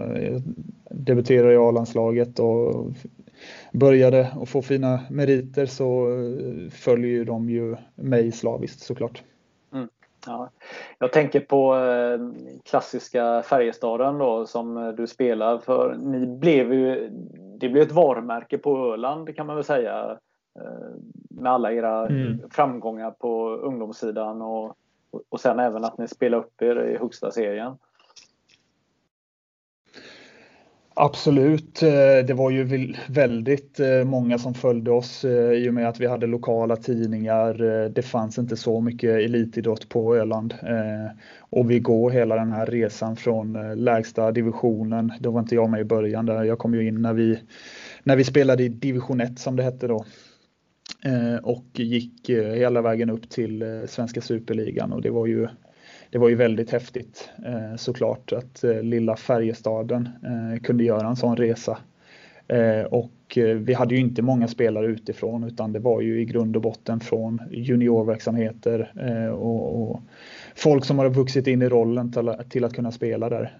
debuterar 0.90 1.52
i 1.52 1.57
A-landslaget 1.57 2.38
och 2.38 2.87
började 3.73 4.28
och 4.37 4.49
få 4.49 4.62
fina 4.62 5.00
meriter 5.11 5.66
så 5.66 6.09
eh, 6.11 6.71
följer 6.71 7.25
de 7.25 7.50
ju 7.50 7.76
mig 7.95 8.33
slaviskt 8.33 8.81
såklart. 8.81 9.23
Ja. 10.26 10.50
Jag 10.99 11.12
tänker 11.12 11.40
på 11.40 11.76
eh, 11.76 12.18
klassiska 12.64 13.42
Färjestaden 13.42 14.18
då 14.18 14.47
som 14.47 14.95
du 14.97 15.06
spelar 15.06 15.59
för. 15.59 15.95
Ni 15.95 16.26
blev 16.26 16.73
ju, 16.73 17.09
det 17.61 17.68
blev 17.68 17.83
ett 17.83 17.92
varumärke 17.92 18.59
på 18.59 18.92
Öland 18.92 19.37
kan 19.37 19.47
man 19.47 19.56
väl 19.56 19.64
säga 19.64 20.18
eh, 20.61 20.97
med 21.30 21.52
alla 21.52 21.73
era 21.73 22.06
mm. 22.06 22.40
framgångar 22.50 23.11
på 23.11 23.49
ungdomssidan 23.49 24.42
och, 24.42 24.76
och 25.28 25.40
sen 25.40 25.59
även 25.59 25.85
att 25.85 25.99
ni 25.99 26.09
spelade 26.09 26.42
upp 26.42 26.62
er 26.62 26.85
i 26.85 26.99
högsta 26.99 27.30
serien. 27.30 27.73
Absolut. 30.99 31.83
Eh, 31.83 32.26
det 32.26 32.35
var 32.35 32.50
ju 32.50 32.93
väldigt 33.09 33.81
eh, 33.81 34.05
många 34.05 34.38
som 34.38 34.55
följde 34.55 34.91
oss 34.91 35.25
eh, 35.25 35.53
i 35.53 35.69
och 35.69 35.75
med 35.75 35.88
att 35.88 36.00
vi 36.00 36.07
hade 36.07 36.26
lokala 36.26 36.76
tidningar. 36.76 37.55
Det 37.88 38.03
fanns 38.03 38.38
inte 38.38 38.57
så 38.57 38.81
mycket 38.81 39.11
elitidrott 39.11 39.88
på 39.88 40.17
Öland. 40.17 40.55
Och 41.38 41.71
vi 41.71 41.79
går 41.79 42.11
hela 42.11 42.37
den 42.37 42.53
här 42.53 42.67
resan 42.67 43.17
från 43.17 43.75
lägsta 43.85 44.33
divisionen. 44.33 45.12
Då 45.21 45.31
var 45.31 45.41
inte 45.41 45.55
jag 45.55 45.71
med 45.71 45.81
i 45.81 45.85
början 45.85 46.26
där. 46.26 46.45
Jag 46.45 46.59
kom 46.59 46.75
ju 46.75 46.88
in 46.88 47.03
när 47.03 47.12
vi, 47.12 47.38
när 48.03 48.17
vi 48.17 48.25
spelade 48.25 48.62
i 48.62 48.69
division 48.69 49.21
1 49.21 49.38
som 49.38 49.57
det 49.57 49.62
hette 49.62 49.87
då. 49.87 50.05
och 51.43 51.67
gick 51.73 52.31
hela 52.31 52.83
vägen 52.83 53.11
upp 53.11 53.31
till 53.31 53.85
svenska 53.88 54.21
superligan 54.21 54.93
och 54.93 55.03
det 55.03 55.11
var 55.11 55.26
ju 55.26 55.49
det 56.11 56.19
var 56.19 56.29
ju 56.29 56.35
väldigt 56.35 56.71
häftigt 56.71 57.31
eh, 57.47 57.77
såklart 57.77 58.33
att 58.33 58.65
eh, 58.65 58.83
lilla 58.83 59.17
Färjestaden 59.17 60.09
eh, 60.23 60.61
kunde 60.63 60.85
göra 60.85 61.09
en 61.09 61.17
sån 61.17 61.37
resa. 61.37 61.79
Och 62.91 63.39
vi 63.57 63.75
hade 63.75 63.95
ju 63.95 64.01
inte 64.01 64.23
många 64.23 64.49
spelare 64.49 64.87
utifrån 64.87 65.45
utan 65.45 65.73
det 65.73 65.79
var 65.79 66.01
ju 66.01 66.21
i 66.21 66.25
grund 66.25 66.57
och 66.57 66.63
botten 66.63 67.01
från 67.01 67.41
juniorverksamheter 67.51 68.93
och, 69.33 69.83
och 69.83 70.01
folk 70.55 70.85
som 70.85 70.99
har 70.99 71.11
vuxit 71.11 71.47
in 71.47 71.63
i 71.63 71.69
rollen 71.69 72.13
till, 72.13 72.33
till 72.49 72.65
att 72.65 72.73
kunna 72.73 72.93
spela 72.93 73.29
där. 73.29 73.59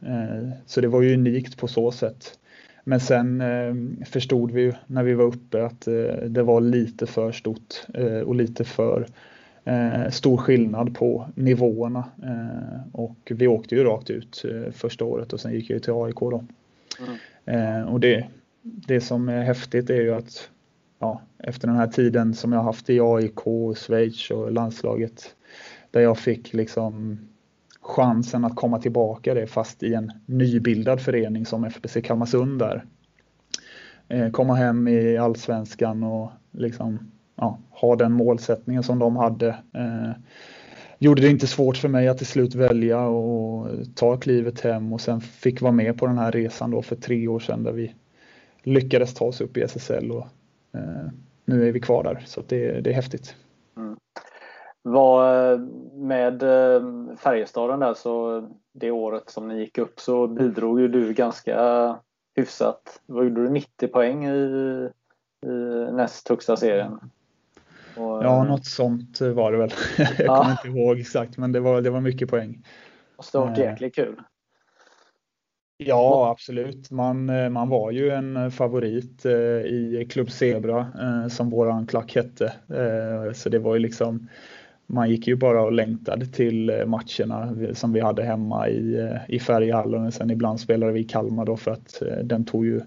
Så 0.67 0.81
det 0.81 0.89
var 0.89 1.03
ju 1.03 1.15
unikt 1.15 1.59
på 1.59 1.69
så 1.69 1.91
sätt. 1.91 2.39
Men 2.89 3.01
sen 3.01 3.41
eh, 3.41 4.05
förstod 4.07 4.51
vi 4.51 4.61
ju 4.61 4.73
när 4.87 5.03
vi 5.03 5.15
var 5.15 5.25
uppe 5.25 5.65
att 5.65 5.87
eh, 5.87 5.95
det 6.29 6.43
var 6.43 6.61
lite 6.61 7.07
för 7.07 7.33
stort 7.33 7.87
eh, 7.95 8.21
och 8.21 8.35
lite 8.35 8.65
för 8.65 9.07
eh, 9.67 10.11
stor 10.11 10.37
skillnad 10.37 10.95
på 10.95 11.29
nivåerna. 11.35 12.05
Eh, 12.23 12.81
och 12.93 13.33
vi 13.35 13.47
åkte 13.47 13.75
ju 13.75 13.85
rakt 13.85 14.11
ut 14.11 14.45
eh, 14.45 14.73
första 14.73 15.05
året 15.05 15.33
och 15.33 15.41
sen 15.41 15.53
gick 15.53 15.71
jag 15.71 15.83
till 15.83 15.93
AIK 15.93 16.21
då. 16.21 16.45
Mm. 17.47 17.89
och 17.89 18.01
det, 18.01 18.27
det 18.63 19.01
som 19.01 19.29
är 19.29 19.43
häftigt 19.43 19.91
är 19.91 20.01
ju 20.01 20.15
att 20.15 20.51
ja, 20.99 21.21
efter 21.39 21.69
den 21.69 21.77
här 21.77 21.87
tiden 21.87 22.35
som 22.35 22.53
jag 22.53 22.63
haft 22.63 22.91
i 22.91 23.01
AIK, 23.01 23.41
Schweiz 23.77 24.31
och 24.31 24.53
landslaget 24.53 25.35
där 25.91 26.01
jag 26.01 26.19
fick 26.19 26.53
liksom 26.53 27.19
chansen 27.81 28.45
att 28.45 28.57
komma 28.57 28.79
tillbaka 28.79 29.35
det 29.35 29.47
fast 29.47 29.83
i 29.83 29.95
en 29.95 30.13
nybildad 30.27 31.01
förening 31.01 31.47
som 31.47 31.65
FBC 31.65 31.97
Kalmarsund 32.05 32.59
där. 32.59 32.85
Eh, 34.09 34.31
komma 34.31 34.55
hem 34.55 34.89
i 34.89 35.17
allsvenskan 35.17 36.03
och 36.03 36.31
liksom, 36.53 37.11
ja, 37.37 37.59
ha 37.71 37.97
den 37.97 38.13
målsättningen 38.13 38.83
som 38.83 38.99
de 38.99 39.17
hade. 39.17 39.49
Eh, 39.49 40.11
gjorde 40.99 41.23
det 41.23 41.31
inte 41.31 41.47
svårt 41.47 41.77
för 41.77 41.89
mig 41.89 42.09
att 42.09 42.19
till 42.19 42.27
slut 42.27 42.55
välja 42.55 43.01
och 43.01 43.69
ta 43.95 44.17
klivet 44.17 44.61
hem 44.61 44.93
och 44.93 45.01
sen 45.01 45.21
fick 45.21 45.61
vara 45.61 45.73
med 45.73 45.99
på 45.99 46.07
den 46.07 46.19
här 46.19 46.33
resan 46.33 46.71
då 46.71 46.83
för 46.83 46.97
tre 46.97 47.29
år 47.29 47.41
sedan 47.41 47.63
där 47.63 47.73
vi 47.73 47.95
lyckades 48.63 49.15
ta 49.15 49.25
oss 49.25 49.41
upp 49.41 49.57
i 49.57 49.63
SSL 49.63 50.11
och 50.11 50.27
eh, 50.75 51.11
nu 51.45 51.69
är 51.69 51.73
vi 51.73 51.81
kvar 51.81 52.05
där 52.05 52.23
så 52.27 52.43
det, 52.49 52.81
det 52.81 52.91
är 52.91 52.95
häftigt. 52.95 53.37
Mm 53.77 53.97
var 54.87 55.57
med 55.97 56.43
eh, 56.43 56.83
Färjestaden 57.17 57.81
där 57.81 57.95
så 57.95 58.49
det 58.73 58.91
året 58.91 59.31
som 59.31 59.49
ni 59.49 59.59
gick 59.59 59.79
upp 59.79 60.01
så 60.01 60.27
bidrog 60.27 60.81
ju 60.81 60.89
du 60.89 61.13
ganska 61.13 61.99
hyfsat. 62.37 63.01
Vad 63.07 63.25
gjorde 63.25 63.43
du? 63.43 63.51
90 63.51 63.89
poäng 63.89 64.27
i, 64.27 64.89
i 65.47 65.49
näst 65.93 66.29
högsta 66.29 66.57
serien? 66.57 67.01
Och, 67.97 68.25
ja, 68.25 68.45
något 68.45 68.67
sånt 68.67 69.21
var 69.21 69.53
det 69.53 69.59
väl. 69.59 69.71
Jag 69.99 70.09
ja. 70.19 70.37
kommer 70.37 70.51
inte 70.51 70.69
ihåg 70.69 71.01
exakt, 71.01 71.37
men 71.37 71.53
det 71.53 71.61
var, 71.61 71.81
det 71.81 71.91
var 71.91 72.01
mycket 72.01 72.31
poäng. 72.31 72.63
Måste 73.17 73.39
ha 73.39 73.45
varit 73.47 73.59
jäkligt 73.59 73.95
kul. 73.95 74.21
Ja, 75.79 76.31
absolut. 76.31 76.91
Man, 76.91 77.53
man 77.53 77.69
var 77.69 77.91
ju 77.91 78.11
en 78.11 78.51
favorit 78.51 79.27
i 79.67 80.07
Klubb 80.11 80.31
Zebra 80.31 80.87
som 81.31 81.51
våran 81.51 81.87
klack 81.87 82.15
hette. 82.15 82.53
Så 83.35 83.49
det 83.49 83.59
var 83.59 83.75
ju 83.75 83.81
liksom 83.81 84.29
man 84.87 85.11
gick 85.11 85.27
ju 85.27 85.37
bara 85.37 85.63
och 85.63 85.73
längtade 85.73 86.27
till 86.27 86.71
eh, 86.71 86.87
matcherna 86.87 87.57
som 87.75 87.93
vi 87.93 88.01
hade 88.01 88.23
hemma 88.23 88.69
i, 88.69 88.99
eh, 88.99 89.17
i 89.29 89.39
Färjhallen. 89.39 90.13
Sen 90.13 90.31
ibland 90.31 90.61
spelade 90.61 90.93
vi 90.93 91.01
i 91.01 91.05
Kalmar 91.05 91.45
då 91.45 91.57
för 91.57 91.71
att 91.71 92.03
eh, 92.03 92.19
den 92.25 92.45
tog 92.45 92.67
ju, 92.67 92.81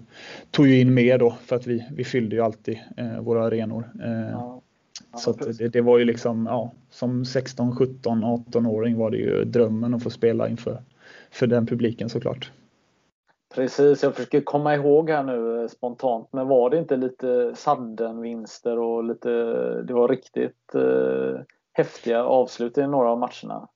tog 0.50 0.66
ju 0.66 0.80
in 0.80 0.94
mer 0.94 1.18
då 1.18 1.36
för 1.44 1.56
att 1.56 1.66
vi, 1.66 1.86
vi 1.92 2.04
fyllde 2.04 2.36
ju 2.36 2.42
alltid 2.42 2.78
eh, 2.96 3.20
våra 3.20 3.44
arenor. 3.44 3.90
Eh, 4.04 4.30
ja. 4.30 4.59
Så 5.16 5.32
det, 5.32 5.68
det, 5.68 5.80
var 5.80 5.98
ju 5.98 6.04
liksom, 6.04 6.46
ja, 6.46 6.72
som 6.90 7.24
16, 7.24 7.76
17, 7.76 8.24
18-åring 8.24 8.96
var 8.96 9.10
det 9.10 9.16
ju 9.16 9.44
drömmen 9.44 9.94
att 9.94 10.02
få 10.02 10.10
spela 10.10 10.48
inför 10.48 10.82
för 11.30 11.46
den 11.46 11.66
publiken 11.66 12.08
såklart. 12.08 12.52
Precis, 13.54 14.02
jag 14.02 14.14
försöker 14.14 14.40
komma 14.40 14.74
ihåg 14.74 15.10
här 15.10 15.22
nu 15.22 15.68
spontant, 15.68 16.28
men 16.32 16.48
var 16.48 16.70
det 16.70 16.78
inte 16.78 16.96
lite 16.96 17.52
sudden-vinster 17.56 18.78
och 18.78 19.04
lite, 19.04 19.28
det 19.82 19.92
var 19.92 20.08
riktigt 20.08 20.74
eh 20.74 21.40
häftiga 21.72 22.24
avslut 22.24 22.78
i 22.78 22.86
några 22.86 23.10
av 23.10 23.18
matcherna. 23.18 23.68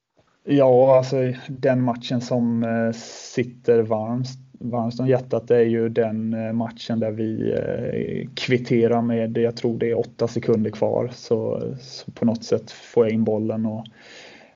Ja, 0.44 0.96
alltså 0.96 1.16
den 1.48 1.82
matchen 1.82 2.20
som 2.20 2.62
eh, 2.62 2.92
sitter 3.34 3.82
varmst, 3.82 4.38
varmst 4.58 5.00
om 5.00 5.06
hjärtat 5.06 5.50
är 5.50 5.60
ju 5.60 5.88
den 5.88 6.34
eh, 6.34 6.52
matchen 6.52 7.00
där 7.00 7.10
vi 7.10 7.52
eh, 7.52 8.28
kvitterar 8.34 9.02
med, 9.02 9.38
jag 9.38 9.56
tror 9.56 9.78
det 9.78 9.90
är 9.90 9.98
åtta 9.98 10.28
sekunder 10.28 10.70
kvar. 10.70 11.10
Så, 11.14 11.60
så 11.80 12.10
på 12.10 12.24
något 12.24 12.44
sätt 12.44 12.70
får 12.70 13.04
jag 13.04 13.12
in 13.12 13.24
bollen 13.24 13.66
och 13.66 13.84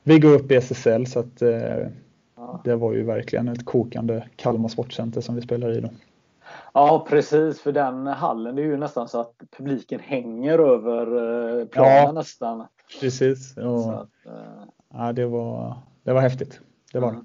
vi 0.02 0.18
går 0.18 0.34
upp 0.34 0.50
i 0.50 0.54
SSL 0.54 1.06
så 1.06 1.20
att 1.20 1.42
ja. 2.36 2.60
det 2.64 2.76
var 2.76 2.92
ju 2.92 3.02
verkligen 3.02 3.48
ett 3.48 3.64
kokande 3.64 4.24
Kalmar 4.36 4.68
Sportcenter 4.68 5.20
som 5.20 5.34
vi 5.34 5.42
spelar 5.42 5.78
i 5.78 5.80
då. 5.80 5.88
Ja 6.74 7.06
precis, 7.08 7.60
för 7.60 7.72
den 7.72 8.06
hallen 8.06 8.56
det 8.56 8.62
är 8.62 8.66
ju 8.66 8.76
nästan 8.76 9.08
så 9.08 9.20
att 9.20 9.32
publiken 9.56 10.00
hänger 10.00 10.58
över 10.58 11.64
planen 11.64 11.92
ja. 11.92 12.12
nästan. 12.12 12.66
Precis. 13.00 13.56
Och, 13.56 14.00
att, 14.00 14.08
ja, 14.92 15.12
det, 15.12 15.26
var, 15.26 15.76
det 16.02 16.12
var 16.12 16.20
häftigt. 16.20 16.60
Det 16.92 16.98
var 16.98 17.08
mm. 17.08 17.24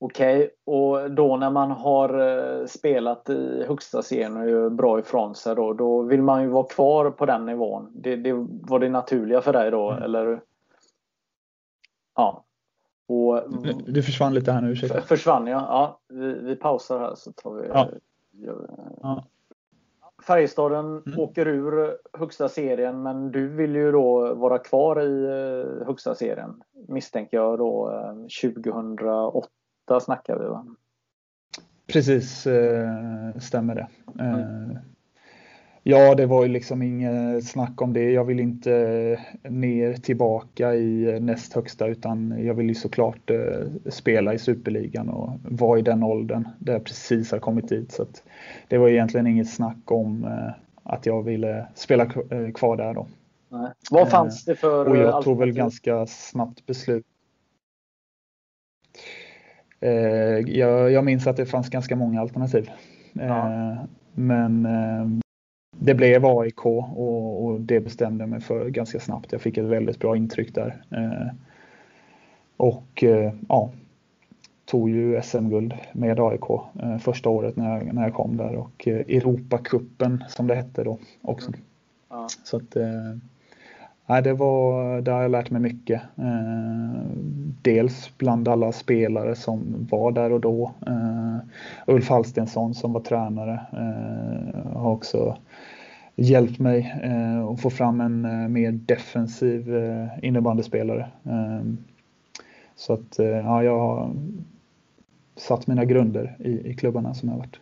Okej, 0.00 0.36
okay. 0.36 0.50
och 0.64 1.10
då 1.10 1.36
när 1.36 1.50
man 1.50 1.70
har 1.70 2.18
eh, 2.18 2.66
spelat 2.66 3.30
i 3.30 3.64
högsta 3.68 4.02
serien 4.02 4.36
och 4.36 4.48
gör 4.50 4.70
bra 4.70 4.98
ifrån 4.98 5.34
sig 5.34 5.54
då, 5.54 5.72
då 5.72 6.02
vill 6.02 6.22
man 6.22 6.42
ju 6.42 6.48
vara 6.48 6.66
kvar 6.66 7.10
på 7.10 7.26
den 7.26 7.46
nivån. 7.46 7.90
Det, 7.94 8.16
det 8.16 8.32
var 8.48 8.78
det 8.78 8.88
naturliga 8.88 9.40
för 9.40 9.52
dig 9.52 9.70
då, 9.70 9.90
mm. 9.90 10.02
eller? 10.02 10.40
Ja. 12.14 12.44
Och, 13.08 13.42
du, 13.86 14.02
försvann 14.02 14.34
lite 14.34 14.52
här 14.52 14.60
nu, 14.60 14.70
ursäkta. 14.70 15.00
Försvann 15.00 15.46
jag? 15.46 15.60
Ja, 15.60 16.00
vi, 16.08 16.32
vi 16.32 16.56
pausar 16.56 16.98
här 16.98 17.14
så 17.14 17.32
tar 17.32 17.54
vi... 17.54 17.68
Ja. 17.68 17.88
Gör, 18.30 18.70
ja. 19.02 19.24
Färjestaden 20.26 21.02
mm. 21.06 21.18
åker 21.18 21.48
ur 21.48 21.96
högsta 22.12 22.48
serien 22.48 23.02
men 23.02 23.32
du 23.32 23.48
vill 23.48 23.74
ju 23.74 23.92
då 23.92 24.34
vara 24.34 24.58
kvar 24.58 25.02
i 25.02 25.24
eh, 25.24 25.86
högsta 25.86 26.14
serien. 26.14 26.62
Misstänker 26.88 27.36
jag 27.36 27.58
då 27.58 27.92
2008 28.42 29.48
eh, 29.90 30.00
snackar 30.00 30.38
vi 30.38 30.44
va? 30.44 30.66
Precis, 31.86 32.46
eh, 32.46 33.38
stämmer 33.38 33.74
det. 33.74 33.88
Mm. 34.18 34.78
Ja, 35.82 36.14
det 36.14 36.26
var 36.26 36.42
ju 36.42 36.48
liksom 36.48 36.82
inget 36.82 37.44
snack 37.44 37.82
om 37.82 37.92
det. 37.92 38.10
Jag 38.10 38.24
vill 38.24 38.40
inte 38.40 38.70
ner 39.42 39.94
tillbaka 39.94 40.74
i 40.74 41.20
näst 41.20 41.52
högsta 41.52 41.86
utan 41.86 42.44
jag 42.44 42.54
vill 42.54 42.68
ju 42.68 42.74
såklart 42.74 43.30
spela 43.86 44.34
i 44.34 44.38
superligan 44.38 45.08
och 45.08 45.30
vara 45.42 45.78
i 45.78 45.82
den 45.82 46.02
åldern 46.02 46.48
där 46.58 46.72
jag 46.72 46.84
precis 46.84 47.32
har 47.32 47.38
kommit 47.38 47.68
dit. 47.68 47.92
Så 47.92 48.06
det 48.68 48.78
var 48.78 48.88
egentligen 48.88 49.26
inget 49.26 49.50
snack 49.50 49.90
om 49.90 50.24
eh, 50.24 50.52
att 50.82 51.06
jag 51.06 51.22
ville 51.22 51.66
spela 51.74 52.04
eh, 52.04 52.52
kvar 52.54 52.76
där 52.76 52.94
då. 52.94 53.06
Nej. 53.48 53.70
Vad 53.90 54.10
fanns 54.10 54.44
det 54.44 54.56
för 54.56 54.88
Och 54.88 54.96
jag 54.96 55.22
tog 55.22 55.38
väl 55.38 55.52
ganska 55.52 56.06
snabbt 56.06 56.66
beslut. 56.66 57.06
Jag, 60.46 60.92
jag 60.92 61.04
minns 61.04 61.26
att 61.26 61.36
det 61.36 61.46
fanns 61.46 61.68
ganska 61.68 61.96
många 61.96 62.20
alternativ. 62.20 62.70
Ja. 63.12 63.76
Men 64.12 64.68
det 65.76 65.94
blev 65.94 66.26
AIK 66.26 66.66
och, 66.66 67.44
och, 67.44 67.60
det 67.60 67.80
bestämde 67.80 68.22
jag 68.22 68.28
mig 68.28 68.40
för 68.40 68.68
ganska 68.68 69.00
snabbt. 69.00 69.32
Jag 69.32 69.40
fick 69.40 69.58
ett 69.58 69.64
väldigt 69.64 69.98
bra 69.98 70.16
intryck 70.16 70.54
där. 70.54 70.82
Och 72.56 73.04
ja, 73.48 73.70
tog 74.68 74.90
ju 74.90 75.22
SM-guld 75.22 75.74
med 75.92 76.20
AIK 76.20 76.50
eh, 76.82 76.98
första 76.98 77.28
året 77.28 77.56
när 77.56 77.78
jag, 77.78 77.94
när 77.94 78.02
jag 78.02 78.14
kom 78.14 78.36
där 78.36 78.56
och 78.56 78.88
eh, 78.88 78.96
Europacupen 78.98 80.24
som 80.28 80.46
det 80.46 80.54
hette 80.54 80.84
då 80.84 80.98
också. 81.22 81.52
Ja. 82.10 82.26
Så 82.44 82.56
att, 82.56 82.76
eh, 84.08 84.22
det 84.22 84.32
var, 84.32 85.00
där 85.00 85.12
har 85.12 85.22
jag 85.22 85.30
lärt 85.30 85.50
mig 85.50 85.60
mycket. 85.60 86.02
Eh, 86.16 87.02
dels 87.62 88.18
bland 88.18 88.48
alla 88.48 88.72
spelare 88.72 89.34
som 89.34 89.86
var 89.90 90.12
där 90.12 90.32
och 90.32 90.40
då. 90.40 90.72
Eh, 90.86 91.36
Ulf 91.86 92.08
Hallstensson 92.08 92.74
som 92.74 92.92
var 92.92 93.00
tränare 93.00 93.60
eh, 93.72 94.72
har 94.72 94.90
också 94.90 95.36
hjälpt 96.16 96.58
mig 96.58 96.94
att 97.52 97.60
få 97.60 97.70
fram 97.70 98.00
en 98.00 98.52
mer 98.52 98.72
defensiv 98.72 99.74
innebandyspelare. 100.22 101.06
Så 102.76 102.92
att 102.92 103.16
ja, 103.18 103.62
jag 103.62 103.78
har 103.78 104.10
satt 105.36 105.66
mina 105.66 105.84
grunder 105.84 106.36
i, 106.38 106.70
i 106.70 106.74
klubbarna 106.74 107.14
som 107.14 107.28
jag 107.28 107.36
har 107.36 107.38
varit. 107.38 107.60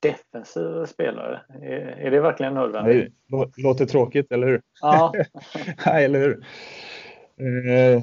Ja. 0.00 0.10
Defensiv 0.10 0.86
spelare, 0.86 1.40
är, 1.62 1.78
är 1.78 2.10
det 2.10 2.20
verkligen 2.20 2.54
nödvändigt? 2.54 3.12
Det 3.28 3.62
låter 3.62 3.86
tråkigt, 3.86 4.32
eller 4.32 4.46
hur? 4.46 4.60
Ja. 4.80 5.12
Nej, 5.86 6.04
eller 6.04 6.18
hur? 6.18 6.44
Eh, 7.38 8.02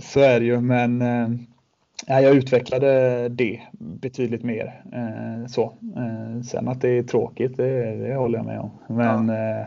så 0.00 0.20
är 0.20 0.40
det 0.40 0.46
ju, 0.46 0.60
men 0.60 1.02
eh, 1.02 1.28
jag 2.22 2.36
utvecklade 2.36 3.28
det 3.28 3.60
betydligt 3.78 4.42
mer. 4.42 4.82
Eh, 4.92 5.46
så. 5.46 5.72
Sen 6.50 6.68
att 6.68 6.80
det 6.80 6.88
är 6.88 7.02
tråkigt, 7.02 7.56
det, 7.56 7.96
det 7.96 8.14
håller 8.14 8.38
jag 8.38 8.46
med 8.46 8.60
om. 8.60 8.70
Men 8.88 9.28
ja. 9.28 9.66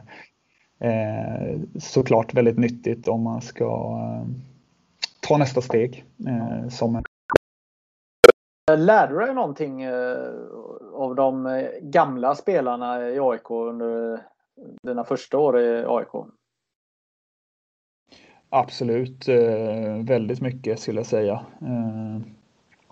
såklart 1.80 2.34
väldigt 2.34 2.58
nyttigt 2.58 3.08
om 3.08 3.22
man 3.22 3.42
ska 3.42 4.00
ta 5.22 5.38
nästa 5.38 5.62
steg 5.62 6.06
som 6.70 6.96
en 6.96 7.04
Lärde 8.78 9.14
du 9.14 9.20
dig 9.20 9.34
någonting 9.34 9.84
av 10.98 11.16
de 11.16 11.46
eh, 11.46 11.70
gamla 11.82 12.36
spelarna 12.36 13.10
i 13.10 13.20
AIK 13.20 13.52
under 13.52 14.20
dina 14.84 15.04
första 15.04 15.38
år 15.38 15.60
i 15.60 15.86
AIK? 15.88 16.26
Absolut, 18.50 19.28
eh, 19.28 20.04
väldigt 20.04 20.42
mycket 20.42 20.80
skulle 20.80 21.00
jag 21.00 21.08
säga. 21.08 21.34
Eh, 21.62 22.18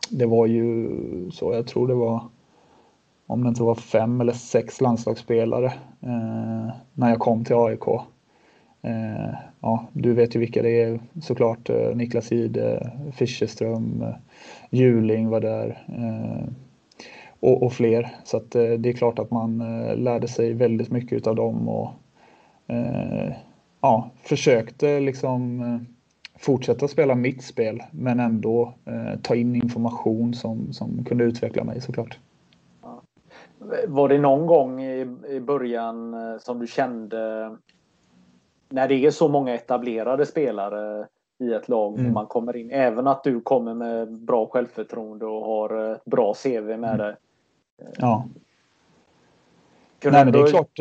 det 0.10 0.26
var 0.26 0.46
ju 0.46 0.90
så, 1.32 1.54
jag 1.54 1.68
tror 1.68 1.88
det 1.88 1.94
var 1.94 2.24
om 3.28 3.44
det 3.44 3.50
inte 3.50 3.64
var 3.64 3.76
fem 3.76 4.22
eller 4.22 4.34
sex 4.34 4.82
landslagsspelare 4.82 5.74
när 6.94 7.10
jag 7.10 7.20
kom 7.20 7.46
till 7.46 7.56
AIK. 7.56 7.84
Ja, 9.60 9.88
du 9.94 10.14
vet 10.14 10.36
ju 10.36 10.40
vilka 10.40 10.62
det 10.62 10.82
är 10.82 11.00
såklart. 11.22 11.70
Niklas 11.96 12.32
Ide, 12.32 12.92
Fischerström, 13.14 14.06
Juling 14.70 15.30
var 15.30 15.40
där 15.42 15.78
och, 17.46 17.64
och, 17.64 17.74
fler. 17.74 18.16
Så 18.24 18.38
att, 18.38 18.56
eh, 18.56 18.70
det 18.70 18.90
är 18.90 18.94
klart 18.94 19.20
att 19.20 19.32
man 19.32 19.62
eh, 19.62 19.98
lärde 19.98 20.28
sig 20.28 20.54
väldigt 20.54 20.92
mycket 20.92 21.28
av 21.28 21.36
dem 21.36 21.70
och 21.70 21.90
ja, 23.82 24.10
försökte 24.16 25.00
liksom 25.00 25.80
fortsätta 26.40 26.88
spela 26.88 27.16
mitt 27.16 27.44
spel 27.44 27.84
men 27.92 28.20
ändå 28.20 28.74
ta 29.22 29.36
in 29.36 29.56
information 29.56 30.34
som, 30.34 30.74
som 30.74 31.04
kunde 31.06 31.24
utveckla 31.24 31.64
mig 31.64 31.82
såklart. 31.82 32.20
Var 33.88 34.10
det 34.10 34.18
någon 34.18 34.48
gång 34.48 34.82
i, 34.84 35.08
i 35.30 35.40
början 35.40 36.16
som 36.40 36.60
du 36.60 36.68
kände 36.68 37.52
när 38.70 38.88
det 38.88 39.06
är 39.06 39.12
så 39.12 39.28
många 39.28 39.56
etablerade 39.56 40.26
spelare 40.26 41.08
i 41.40 41.54
ett 41.54 41.70
lag 41.70 42.00
mm. 42.00 42.14
man 42.14 42.26
kommer 42.26 42.56
in. 42.56 42.72
Även 42.72 43.08
att 43.08 43.24
du 43.24 43.42
kommer 43.42 43.74
med 43.74 44.12
bra 44.12 44.48
självförtroende 44.48 45.26
och 45.26 45.46
har 45.46 45.94
ett 45.94 46.06
bra 46.06 46.34
CV 46.34 46.62
med 46.62 46.76
mm. 46.76 46.98
dig. 46.98 47.16
Ja. 47.98 48.26
Nej, 50.04 50.26
men 50.26 50.34
det 50.34 50.40
är 50.40 50.48
klart. 50.48 50.80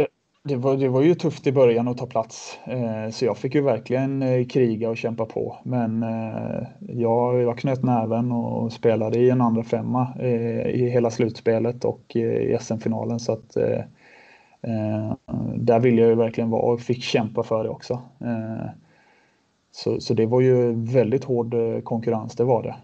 Det 0.49 0.57
var, 0.57 0.77
det 0.77 0.89
var 0.89 1.03
ju 1.03 1.15
tufft 1.15 1.47
i 1.47 1.53
början 1.53 1.89
att 1.89 1.99
ta 1.99 2.07
plats. 2.07 2.59
Eh, 2.65 3.11
så 3.11 3.25
jag 3.25 3.39
fick 3.39 3.55
ju 3.55 3.61
verkligen 3.61 4.23
eh, 4.23 4.47
kriga 4.47 4.91
och 4.91 4.97
kämpa 4.97 5.27
på. 5.27 5.57
Men 5.63 6.03
eh, 6.03 6.67
jag, 6.81 7.43
jag 7.43 7.59
knöt 7.59 7.83
näven 7.83 8.33
och 8.33 8.73
spelade 8.73 9.19
i 9.19 9.31
en 9.31 9.41
andra 9.41 9.63
femma 9.63 10.09
eh, 10.21 10.67
i 10.67 10.91
hela 10.91 11.11
slutspelet 11.11 11.85
och 11.85 12.17
eh, 12.17 12.23
i 12.23 12.59
SM-finalen. 12.61 13.21
Så 13.21 13.33
att 13.33 13.57
eh, 13.57 13.81
där 15.57 15.81
ville 15.81 16.01
jag 16.01 16.11
ju 16.11 16.17
verkligen 16.17 16.51
vara 16.51 16.63
och 16.63 16.81
fick 16.81 17.03
kämpa 17.03 17.43
för 17.43 17.65
det 17.65 17.71
också. 17.71 18.03
Så, 19.73 20.01
så 20.01 20.15
det 20.15 20.27
var 20.27 20.41
ju 20.41 20.73
väldigt 20.73 21.25
hård 21.25 21.55
eh, 21.55 21.81
konkurrens, 21.81 22.37
det 22.37 22.45
var 22.45 22.63
det. 22.63 22.75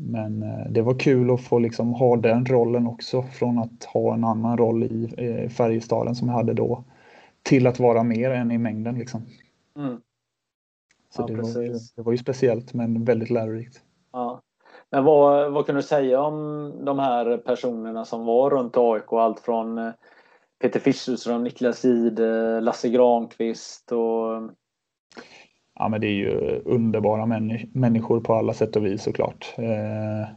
Eh, 0.00 0.10
men 0.10 0.42
eh, 0.42 0.70
det 0.70 0.82
var 0.82 0.98
kul 0.98 1.30
att 1.30 1.40
få 1.40 1.58
liksom 1.58 1.94
ha 1.94 2.16
den 2.16 2.46
rollen 2.46 2.86
också 2.86 3.22
från 3.22 3.58
att 3.58 3.84
ha 3.84 4.14
en 4.14 4.24
annan 4.24 4.58
roll 4.58 4.82
i 4.82 5.48
Färjestaden 5.56 6.14
som 6.14 6.28
jag 6.28 6.34
hade 6.34 6.54
då 6.54 6.84
till 7.42 7.66
att 7.66 7.80
vara 7.80 8.02
mer 8.02 8.30
än 8.30 8.50
i 8.50 8.58
mängden. 8.58 8.98
Liksom. 8.98 9.26
Mm. 9.78 10.00
Så 11.08 11.22
ja, 11.22 11.26
det, 11.26 11.34
var, 11.34 11.96
det 11.96 12.02
var 12.02 12.12
ju 12.12 12.18
speciellt 12.18 12.74
men 12.74 13.04
väldigt 13.04 13.30
lärorikt. 13.30 13.82
Ja. 14.12 14.42
Men 14.90 15.04
vad, 15.04 15.52
vad 15.52 15.66
kan 15.66 15.74
du 15.74 15.82
säga 15.82 16.20
om 16.20 16.72
de 16.84 16.98
här 16.98 17.36
personerna 17.36 18.04
som 18.04 18.24
var 18.24 18.50
runt 18.50 18.76
AIK? 18.76 19.12
Allt 19.12 19.40
från 19.40 19.92
Peter 20.60 20.80
Fischerström, 20.80 21.44
Niklas 21.44 21.84
Ide, 21.84 22.60
Lasse 22.60 22.88
Granqvist 22.88 23.92
och 23.92 24.50
ja, 25.80 25.88
men 25.88 26.00
det 26.00 26.06
är 26.06 26.14
ju 26.14 26.60
underbara 26.64 27.26
människor 27.72 28.20
på 28.20 28.34
alla 28.34 28.52
sätt 28.54 28.76
och 28.76 28.86
vis 28.86 29.02
såklart. 29.02 29.54
Eh, 29.56 30.28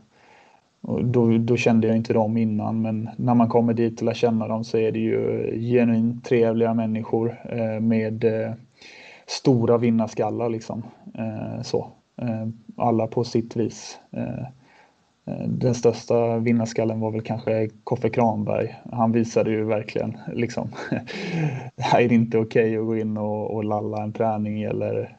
och 0.82 1.06
då, 1.06 1.38
då, 1.38 1.58
kände 1.58 1.88
jag 1.88 1.98
inte 1.98 2.14
dem 2.14 2.38
innan 2.38 2.82
men 2.82 3.10
när 3.16 3.34
man 3.34 3.50
kommer 3.50 3.74
dit 3.74 4.00
och 4.00 4.06
lär 4.06 4.14
känna 4.14 4.48
dem 4.48 4.64
så 4.64 4.78
är 4.78 4.92
det 4.92 5.00
ju 5.00 5.52
genuint 5.60 6.26
trevliga 6.26 6.74
människor 6.74 7.42
eh, 7.50 7.80
med 7.80 8.24
eh, 8.24 8.54
stora 9.26 9.78
vinnarskallar 9.78 10.50
liksom. 10.50 10.84
Eh, 11.18 11.62
så. 11.62 11.88
Eh, 12.22 12.48
alla 12.78 13.08
på 13.08 13.24
sitt 13.24 13.56
vis. 13.56 14.00
Eh, 14.12 14.48
den 15.48 15.76
största 15.76 16.38
vinnarskallen 16.38 17.00
var 17.00 17.12
väl 17.12 17.22
kanske 17.22 17.70
Koffe 17.84 18.10
Kranberg. 18.10 18.76
Han 18.92 19.12
visade 19.12 19.52
ju 19.52 19.64
verkligen 19.64 20.18
liksom, 20.34 20.70
det 21.76 21.84
här 21.84 22.02
är 22.02 22.12
inte 22.12 22.38
okej 22.38 22.64
okay 22.64 22.78
att 22.78 22.86
gå 22.86 22.98
in 22.98 23.18
och, 23.18 23.54
och 23.54 23.64
lalla 23.64 24.04
en 24.04 24.14
träning 24.14 24.64
eller 24.64 25.18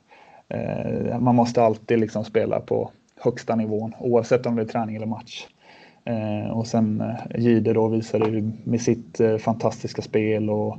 man 1.21 1.35
måste 1.35 1.63
alltid 1.63 1.99
liksom 1.99 2.25
spela 2.25 2.61
på 2.61 2.91
högsta 3.17 3.55
nivån 3.55 3.95
oavsett 3.99 4.47
om 4.47 4.57
det 4.57 4.63
är 4.63 4.67
träning 4.67 4.97
eller 4.97 5.07
match. 5.07 5.47
Eh, 6.05 6.51
och 6.51 6.67
sen 6.67 7.01
eh, 7.01 7.41
Gide 7.41 7.73
då 7.73 7.89
visade 7.89 8.53
med 8.65 8.81
sitt 8.81 9.21
fantastiska 9.39 10.03
spel 10.03 10.51
och 10.51 10.79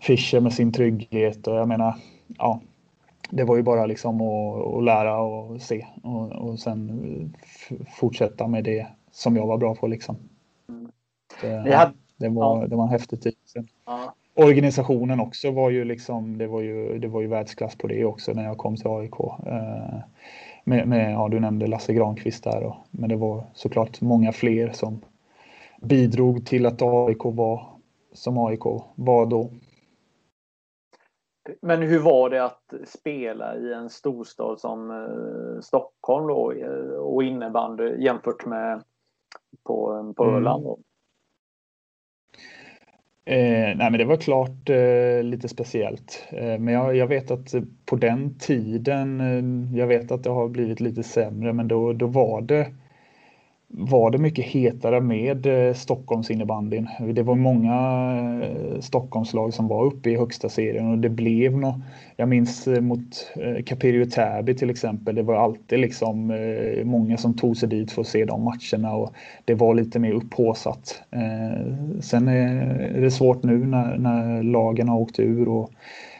Fischer 0.00 0.40
med 0.40 0.52
sin 0.52 0.72
trygghet 0.72 1.46
och 1.46 1.56
jag 1.56 1.68
menar, 1.68 1.94
ja, 2.38 2.60
det 3.30 3.44
var 3.44 3.56
ju 3.56 3.62
bara 3.62 3.86
liksom 3.86 4.20
att, 4.20 4.66
att 4.66 4.84
lära 4.84 5.20
och 5.20 5.62
se 5.62 5.86
och, 6.02 6.32
och 6.32 6.58
sen 6.58 7.34
fortsätta 7.98 8.46
med 8.46 8.64
det 8.64 8.86
som 9.10 9.36
jag 9.36 9.46
var 9.46 9.58
bra 9.58 9.74
på 9.74 9.86
liksom. 9.86 10.16
Det, 11.40 11.48
ja, 11.48 11.90
det, 12.16 12.28
var, 12.28 12.66
det 12.66 12.76
var 12.76 12.84
en 12.84 12.90
häftig 12.90 13.22
tid. 13.22 13.34
Ja 13.86 14.14
organisationen 14.34 15.20
också 15.20 15.50
var 15.50 15.70
ju 15.70 15.84
liksom, 15.84 16.38
det 16.38 16.46
var 16.46 16.60
ju, 16.60 16.98
det 16.98 17.08
var 17.08 17.20
ju 17.20 17.26
världsklass 17.26 17.76
på 17.76 17.86
det 17.86 18.04
också 18.04 18.32
när 18.32 18.44
jag 18.44 18.58
kom 18.58 18.76
till 18.76 18.86
AIK. 18.86 19.20
Eh, 19.46 19.98
med, 20.64 20.88
med, 20.88 21.12
ja, 21.12 21.28
du 21.28 21.40
nämnde 21.40 21.66
Lasse 21.66 21.94
Granqvist 21.94 22.44
där, 22.44 22.62
och, 22.64 22.76
men 22.90 23.08
det 23.08 23.16
var 23.16 23.44
såklart 23.54 24.00
många 24.00 24.32
fler 24.32 24.70
som 24.70 25.00
bidrog 25.82 26.46
till 26.46 26.66
att 26.66 26.82
AIK 26.82 27.24
var 27.24 27.66
som 28.12 28.38
AIK 28.38 28.64
var 28.94 29.26
då. 29.26 29.50
Men 31.62 31.82
hur 31.82 31.98
var 31.98 32.30
det 32.30 32.44
att 32.44 32.74
spela 32.86 33.56
i 33.56 33.72
en 33.72 33.90
storstad 33.90 34.60
som 34.60 34.90
eh, 34.90 35.60
Stockholm 35.60 36.26
då, 36.26 36.52
eh, 36.52 36.96
och 36.96 37.22
innebandy 37.22 38.02
jämfört 38.04 38.46
med 38.46 38.82
på, 39.64 40.12
på 40.16 40.24
mm. 40.24 40.36
Öland? 40.36 40.64
Då? 40.64 40.78
Eh, 43.24 43.76
nej 43.76 43.90
men 43.90 43.98
det 43.98 44.04
var 44.04 44.16
klart 44.16 44.70
eh, 44.70 45.22
lite 45.22 45.48
speciellt. 45.48 46.28
Eh, 46.30 46.58
men 46.58 46.68
jag, 46.68 46.96
jag, 46.96 47.06
vet 47.06 47.30
att 47.30 47.54
på 47.86 47.96
den 47.96 48.38
tiden, 48.38 49.20
eh, 49.20 49.78
jag 49.78 49.86
vet 49.86 50.10
att 50.10 50.24
det 50.24 50.30
har 50.30 50.48
blivit 50.48 50.80
lite 50.80 51.02
sämre, 51.02 51.52
men 51.52 51.68
då, 51.68 51.92
då 51.92 52.06
var 52.06 52.40
det 52.40 52.66
var 53.74 54.10
det 54.10 54.18
mycket 54.18 54.44
hetare 54.44 55.00
med 55.00 55.46
eh, 55.46 55.74
Stockholms 55.74 56.30
innebandyn. 56.30 56.88
Det 57.14 57.22
var 57.22 57.34
många 57.34 57.74
eh, 58.42 58.80
Stockholmslag 58.80 59.54
som 59.54 59.68
var 59.68 59.84
uppe 59.84 60.10
i 60.10 60.16
högsta 60.16 60.48
serien 60.48 60.90
och 60.90 60.98
det 60.98 61.08
blev 61.08 61.58
nog, 61.58 61.74
jag 62.16 62.28
minns 62.28 62.68
eh, 62.68 62.80
mot 62.80 63.32
Capirio 63.66 64.04
Täby 64.04 64.54
till 64.54 64.70
exempel, 64.70 65.14
det 65.14 65.22
var 65.22 65.34
alltid 65.34 65.78
liksom 65.78 66.26
många 66.84 67.16
som 67.16 67.34
tog 67.34 67.56
sig 67.56 67.68
dit 67.68 67.92
för 67.92 68.00
att 68.00 68.08
se 68.08 68.24
de 68.24 68.44
matcherna 68.44 68.94
och 68.94 69.12
det 69.44 69.54
var 69.54 69.74
lite 69.74 69.98
mer 69.98 70.12
upphåsat. 70.12 71.02
Sen 72.00 72.28
är 72.28 73.00
det 73.00 73.10
svårt 73.10 73.42
nu 73.42 73.66
när, 73.66 73.98
när 73.98 74.42
lagen 74.42 74.88
har 74.88 74.98
åkt 74.98 75.18
ur 75.18 75.48
och 75.48 75.70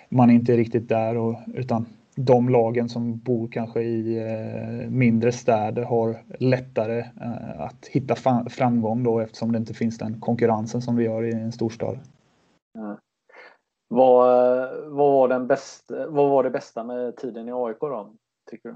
man 0.08 0.30
är 0.30 0.34
inte 0.34 0.56
riktigt 0.56 0.88
där 0.88 1.16
och, 1.16 1.36
utan 1.54 1.86
de 2.16 2.48
lagen 2.48 2.88
som 2.88 3.18
bor 3.18 3.48
kanske 3.48 3.82
i 3.82 4.18
eh, 4.18 4.90
mindre 4.90 5.32
städer 5.32 5.82
har 5.82 6.22
lättare 6.38 6.98
eh, 6.98 7.60
att 7.60 7.86
hitta 7.86 8.14
framgång 8.50 9.02
då 9.02 9.20
eftersom 9.20 9.52
det 9.52 9.58
inte 9.58 9.74
finns 9.74 9.98
den 9.98 10.20
konkurrensen 10.20 10.82
som 10.82 10.96
vi 10.96 11.04
gör 11.04 11.24
i 11.24 11.32
en 11.32 11.52
storstad. 11.52 11.98
Ja. 12.72 12.98
Vad, 13.88 14.28
vad, 14.90 15.12
var 15.12 15.28
den 15.28 15.46
bästa, 15.46 16.10
vad 16.10 16.30
var 16.30 16.44
det 16.44 16.50
bästa 16.50 16.84
med 16.84 17.16
tiden 17.16 17.48
i 17.48 17.52
AIK 17.52 17.80
då, 17.80 18.14
tycker 18.50 18.68
du? 18.68 18.74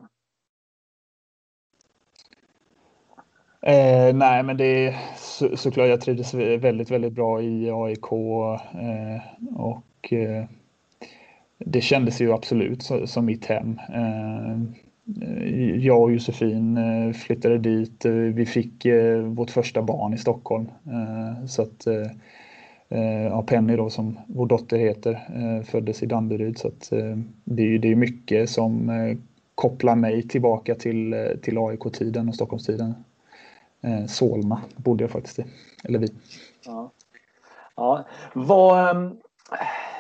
Eh, 3.63 4.15
nej, 4.15 4.43
men 4.43 4.57
det 4.57 4.65
är 4.65 4.97
så, 5.17 5.57
såklart. 5.57 5.89
Jag 5.89 6.01
trivdes 6.01 6.35
väldigt, 6.35 6.91
väldigt 6.91 7.13
bra 7.13 7.43
i 7.43 7.71
AIK 7.71 8.13
eh, 8.13 9.21
och 9.57 10.13
eh, 10.13 10.45
det 11.59 11.81
kändes 11.81 12.21
ju 12.21 12.33
absolut 12.33 12.91
som 13.07 13.25
mitt 13.25 13.47
hem. 13.47 13.81
Eh, 15.23 15.77
jag 15.77 16.03
och 16.03 16.13
Josefin 16.13 16.77
eh, 16.77 17.13
flyttade 17.13 17.59
dit. 17.59 18.05
Eh, 18.05 18.13
vi 18.13 18.47
fick 18.47 18.87
vårt 19.25 19.51
första 19.51 19.83
barn 19.83 20.15
i 20.15 20.19
Stockholm. 20.19 20.69
Så 21.49 21.63
att 21.63 21.87
ja, 23.31 23.43
Penny 23.43 23.77
då 23.77 23.91
som 23.91 24.19
vår 24.27 24.47
dotter 24.47 24.79
heter 24.79 25.21
föddes 25.63 26.03
i 26.03 26.07
Danderyd. 26.07 26.59
Så 26.59 26.69
att 26.69 26.93
det 27.45 27.75
är, 27.75 27.79
det 27.79 27.93
är 27.93 27.97
mycket 27.97 28.51
som 28.51 28.91
kopplar 29.55 29.97
mig 29.97 30.29
tillbaka 30.29 30.75
till, 30.75 31.15
till 31.43 31.59
AIK-tiden 31.59 32.29
och 32.29 32.35
Stockholmstiden. 32.35 32.95
Solna 34.09 34.63
bodde 34.77 35.05
jag 35.05 35.11
faktiskt 35.11 35.39
i, 35.39 35.45
eller 35.85 35.99
vi. 35.99 36.09
Ja. 36.67 36.91
ja. 37.77 38.05
Vad, 38.35 38.91
ehm, 38.91 39.17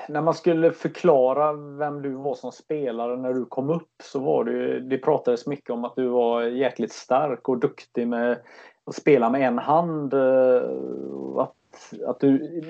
när 0.08 0.22
man 0.22 0.34
skulle 0.34 0.72
förklara 0.72 1.52
vem 1.52 2.02
du 2.02 2.10
var 2.10 2.34
som 2.34 2.52
spelare 2.52 3.16
när 3.16 3.32
du 3.32 3.44
kom 3.44 3.70
upp 3.70 4.02
så 4.02 4.18
var 4.18 4.44
det 4.44 4.80
det 4.80 4.98
pratades 4.98 5.46
mycket 5.46 5.70
om 5.70 5.84
att 5.84 5.96
du 5.96 6.08
var 6.08 6.42
jäkligt 6.42 6.92
stark 6.92 7.48
och 7.48 7.58
duktig 7.58 8.08
med 8.08 8.38
att 8.84 8.94
spela 8.94 9.30
med 9.30 9.40
en 9.40 9.58
hand. 9.58 10.14
Eh, 10.14 10.62
att, 11.38 11.54
att 12.06 12.20
du 12.20 12.62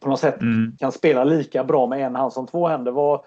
på 0.00 0.08
något 0.08 0.20
sätt 0.20 0.40
mm. 0.40 0.76
kan 0.78 0.92
spela 0.92 1.24
lika 1.24 1.64
bra 1.64 1.86
med 1.86 2.06
en 2.06 2.14
hand 2.14 2.32
som 2.32 2.46
två 2.46 2.68
händer. 2.68 2.92
Vad, 2.92 3.20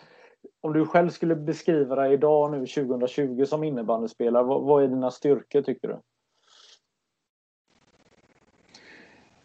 om 0.62 0.74
du 0.74 0.86
själv 0.86 1.10
skulle 1.10 1.36
beskriva 1.36 1.96
dig 1.96 2.14
idag 2.14 2.52
nu 2.52 2.66
2020 2.66 3.46
som 3.46 3.64
innebandyspelare, 3.64 4.44
vad, 4.44 4.62
vad 4.62 4.84
är 4.84 4.88
dina 4.88 5.12
styrkor 5.12 5.62
tycker 5.62 5.88
du? 5.88 5.98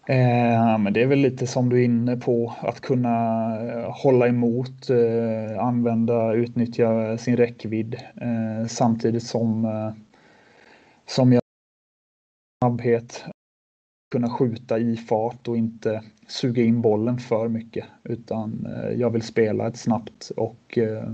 Eh, 0.09 0.79
men 0.79 0.93
det 0.93 1.03
är 1.03 1.07
väl 1.07 1.19
lite 1.19 1.47
som 1.47 1.69
du 1.69 1.81
är 1.81 1.85
inne 1.85 2.17
på, 2.17 2.55
att 2.61 2.81
kunna 2.81 3.11
eh, 3.61 3.91
hålla 4.03 4.29
emot, 4.29 4.91
eh, 4.91 5.65
använda, 5.65 6.33
utnyttja 6.33 7.19
sin 7.19 7.37
räckvidd 7.37 7.95
eh, 8.21 8.67
samtidigt 8.67 9.23
som, 9.23 9.65
eh, 9.65 9.93
som 11.07 11.33
jag 11.33 11.43
snabbhet, 12.63 13.25
kunna 14.11 14.31
skjuta 14.31 14.79
i 14.79 14.97
fart 14.97 15.49
och 15.49 15.57
inte 15.57 16.03
suga 16.29 16.63
in 16.63 16.83
bollen 16.83 17.19
för 17.19 17.49
mycket 17.49 17.85
utan 18.05 18.67
eh, 18.67 18.91
jag 18.91 19.11
vill 19.11 19.23
spela 19.23 19.67
ett 19.67 19.77
snabbt 19.77 20.31
och 20.37 20.79
eh, 20.79 21.13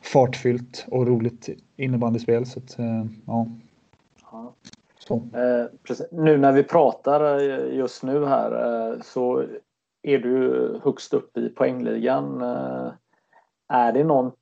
fartfyllt 0.00 0.86
och 0.88 1.06
roligt 1.06 1.48
innebandyspel. 1.76 2.46
Så 2.46 2.58
att, 2.58 2.78
eh, 2.78 3.06
ja. 3.26 3.48
Eh, 5.14 5.66
nu 6.10 6.38
när 6.38 6.52
vi 6.52 6.62
pratar 6.62 7.40
eh, 7.40 7.76
just 7.76 8.02
nu 8.02 8.24
här 8.24 8.52
eh, 8.92 9.00
så 9.00 9.44
är 10.02 10.18
du 10.18 10.80
högst 10.84 11.14
upp 11.14 11.36
i 11.36 11.48
poängligan. 11.48 12.42
Eh, 12.42 12.92
är, 13.68 13.92
det 13.92 14.04
någon, 14.04 14.32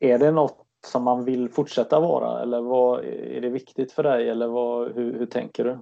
är 0.00 0.18
det 0.18 0.30
något 0.30 0.58
som 0.86 1.02
man 1.02 1.24
vill 1.24 1.48
fortsätta 1.48 2.00
vara 2.00 2.42
eller 2.42 2.60
vad, 2.60 3.04
är 3.04 3.40
det 3.40 3.48
viktigt 3.48 3.92
för 3.92 4.02
dig 4.02 4.28
eller 4.28 4.46
vad, 4.46 4.92
hur, 4.94 5.18
hur 5.18 5.26
tänker 5.26 5.64
du? 5.64 5.78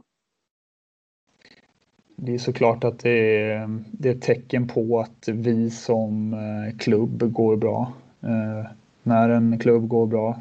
Det 2.17 2.35
är 2.35 2.39
såklart 2.39 2.85
att 2.85 2.99
det 2.99 3.43
är, 3.51 3.79
det 3.93 4.09
är 4.09 4.15
ett 4.15 4.23
tecken 4.23 4.69
på 4.69 5.01
att 5.01 5.29
vi 5.29 5.71
som 5.71 6.35
eh, 6.35 6.77
klubb 6.79 7.33
går 7.33 7.57
bra. 7.57 7.93
Eh, 8.21 8.71
när 9.03 9.29
en 9.29 9.59
klubb 9.59 9.89
går 9.89 10.07
bra 10.07 10.41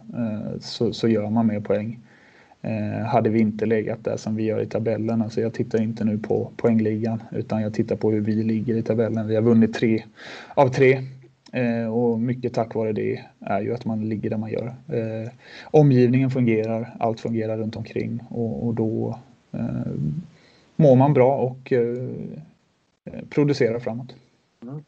så, 0.60 0.94
så 0.94 1.08
gör 1.08 1.30
man 1.30 1.48
mer 1.48 1.60
poäng. 1.60 2.00
Eh, 2.62 3.06
hade 3.06 3.30
vi 3.30 3.40
inte 3.40 3.66
legat 3.66 4.04
där 4.04 4.18
som 4.18 4.36
vi 4.36 4.44
gör 4.44 4.62
i 4.62 4.66
tabellen. 4.66 5.22
Alltså 5.22 5.42
jag 5.42 5.54
tittar 5.54 5.82
inte 5.82 6.06
nu 6.06 6.18
på 6.18 6.52
poängligan 6.56 7.24
utan 7.32 7.62
jag 7.62 7.74
tittar 7.74 7.96
på 7.96 8.12
hur 8.12 8.22
vi 8.22 8.44
ligger 8.44 8.76
i 8.76 8.84
tabellen. 8.84 9.28
Vi 9.28 9.36
har 9.36 9.42
vunnit 9.42 9.74
tre 9.74 10.04
av 10.54 10.70
tre 10.70 11.04
eh, 11.52 11.94
och 11.94 12.20
mycket 12.20 12.54
tack 12.54 12.76
vare 12.76 12.94
det 12.94 13.26
är 13.40 13.62
ju 13.62 13.74
att 13.74 13.86
man 13.86 14.10
ligger 14.10 14.30
där 14.30 14.38
man 14.38 14.52
gör. 14.52 14.76
Eh, 14.88 15.32
omgivningen 15.64 16.32
fungerar, 16.32 16.96
allt 17.00 17.20
fungerar 17.20 17.58
runt 17.58 17.76
omkring 17.76 18.20
och, 18.30 18.68
och 18.68 18.74
då 18.74 19.20
eh, 19.52 19.92
mår 20.76 20.96
man 20.96 21.14
bra 21.14 21.36
och 21.36 21.74
eh, 21.74 22.10
eh 23.06 23.24
producerar 23.30 23.80
framåt. 23.80 24.16
Mm. 24.64 24.84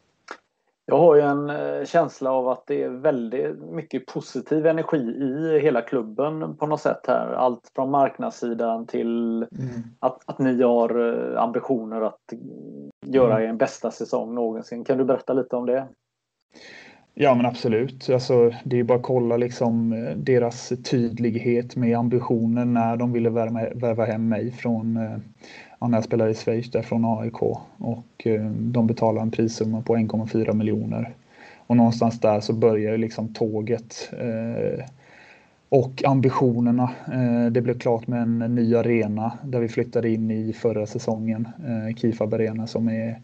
Jag 0.86 0.98
har 0.98 1.16
ju 1.16 1.22
en 1.22 1.50
eh, 1.50 1.84
känsla 1.84 2.32
av 2.32 2.48
att 2.48 2.66
det 2.66 2.82
är 2.82 2.88
väldigt 2.88 3.58
mycket 3.58 4.06
positiv 4.06 4.66
energi 4.66 4.96
i 4.96 5.58
hela 5.62 5.82
klubben 5.82 6.56
på 6.56 6.66
något 6.66 6.80
sätt 6.80 7.00
här. 7.06 7.32
Allt 7.32 7.70
från 7.74 7.90
marknadssidan 7.90 8.86
till 8.86 9.36
mm. 9.36 9.70
att, 10.00 10.22
att 10.26 10.38
ni 10.38 10.62
har 10.62 11.08
eh, 11.34 11.42
ambitioner 11.42 12.00
att 12.00 12.20
göra 13.06 13.38
mm. 13.38 13.50
er 13.50 13.58
bästa 13.58 13.90
säsong 13.90 14.34
någonsin. 14.34 14.84
Kan 14.84 14.98
du 14.98 15.04
berätta 15.04 15.32
lite 15.32 15.56
om 15.56 15.66
det? 15.66 15.86
Ja 17.14 17.34
men 17.34 17.46
absolut. 17.46 18.10
Alltså, 18.10 18.52
det 18.64 18.78
är 18.78 18.84
bara 18.84 18.98
att 18.98 19.04
kolla 19.04 19.36
liksom 19.36 19.92
eh, 19.92 20.16
deras 20.16 20.72
tydlighet 20.90 21.76
med 21.76 21.98
ambitioner 21.98 22.64
när 22.64 22.96
de 22.96 23.12
ville 23.12 23.30
värva, 23.30 23.60
värva 23.74 24.04
hem 24.04 24.28
mig 24.28 24.50
från 24.50 24.98
när 25.90 25.96
jag 25.96 26.04
spelade 26.04 26.30
i 26.30 26.34
Schweiz 26.34 26.70
där 26.70 26.82
från 26.82 27.04
AIK 27.04 27.42
och 27.78 28.26
eh, 28.26 28.44
de 28.50 28.86
betalar 28.86 29.22
en 29.22 29.30
prissumma 29.30 29.82
på 29.82 29.96
1,4 29.96 30.52
miljoner. 30.52 31.14
Och 31.66 31.76
någonstans 31.76 32.20
där 32.20 32.40
så 32.40 32.52
börjar 32.52 32.98
liksom 32.98 33.34
tåget 33.34 34.10
eh, 34.18 34.84
och 35.68 36.04
ambitionerna. 36.04 36.90
Eh, 37.12 37.52
det 37.52 37.60
blev 37.60 37.78
klart 37.78 38.06
med 38.06 38.22
en 38.22 38.38
ny 38.38 38.74
arena 38.74 39.38
där 39.44 39.60
vi 39.60 39.68
flyttade 39.68 40.10
in 40.10 40.30
i 40.30 40.52
förra 40.52 40.86
säsongen, 40.86 41.48
Kifab 41.96 42.34
Arena 42.34 42.66
som 42.66 42.88
är 42.88 43.20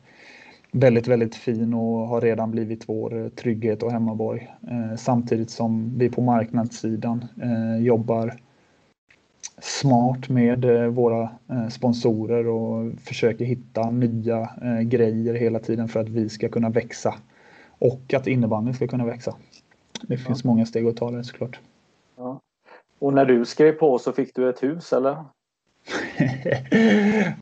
väldigt, 0.73 1.09
väldigt 1.09 1.35
fin 1.35 1.75
och 1.75 2.09
har 2.09 2.21
redan 2.21 2.51
blivit 2.51 2.89
vår 2.89 3.29
trygghet 3.29 3.83
och 3.83 3.93
hemmaborg. 3.93 4.49
Samtidigt 4.97 5.51
som 5.51 5.99
vi 5.99 6.09
på 6.11 6.21
marknadssidan 6.23 7.25
jobbar 7.81 8.35
smart 9.61 10.29
med 10.29 10.65
eh, 10.65 10.87
våra 10.87 11.23
eh, 11.51 11.69
sponsorer 11.69 12.47
och 12.47 12.93
försöker 13.01 13.45
hitta 13.45 13.91
nya 13.91 14.51
eh, 14.63 14.81
grejer 14.81 15.35
hela 15.35 15.59
tiden 15.59 15.89
för 15.89 16.01
att 16.01 16.09
vi 16.09 16.29
ska 16.29 16.49
kunna 16.49 16.71
växa 16.71 17.15
och 17.79 18.15
att 18.15 18.27
innebandyn 18.27 18.75
ska 18.75 18.89
kunna 18.89 19.07
växa. 19.07 19.35
Det 20.03 20.17
finns 20.17 20.45
ja. 20.45 20.51
många 20.51 20.67
steg 20.67 20.87
att 20.87 20.97
ta 20.97 21.11
där 21.11 21.23
såklart. 21.23 21.61
Ja. 22.17 22.41
Och 22.99 23.13
när 23.13 23.25
du 23.25 23.45
skrev 23.45 23.73
på 23.73 23.99
så 23.99 24.13
fick 24.13 24.35
du 24.35 24.49
ett 24.49 24.63
hus 24.63 24.93
eller? 24.93 25.25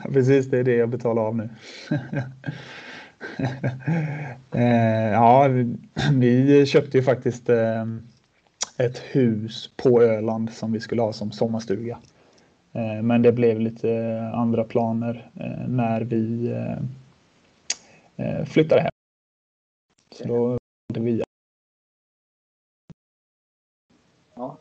Precis, 0.12 0.46
det 0.46 0.58
är 0.58 0.64
det 0.64 0.76
jag 0.76 0.88
betalar 0.88 1.22
av 1.22 1.36
nu. 1.36 1.48
ja, 5.12 5.48
vi 6.12 6.66
köpte 6.66 6.96
ju 6.96 7.02
faktiskt 7.02 7.50
ett 8.78 8.98
hus 8.98 9.70
på 9.76 10.02
Öland 10.02 10.52
som 10.52 10.72
vi 10.72 10.80
skulle 10.80 11.02
ha 11.02 11.12
som 11.12 11.32
sommarstuga. 11.32 11.98
Eh, 12.72 13.02
men 13.02 13.22
det 13.22 13.32
blev 13.32 13.60
lite 13.60 14.20
andra 14.34 14.64
planer 14.64 15.30
eh, 15.34 15.68
när 15.68 16.00
vi 16.00 16.52
eh, 18.16 18.44
flyttade 18.44 18.80
hem. 18.80 18.90
Så 20.10 20.28
då 20.28 20.36
valde 20.46 21.00
vi. 21.00 21.22
Ja. 24.34 24.58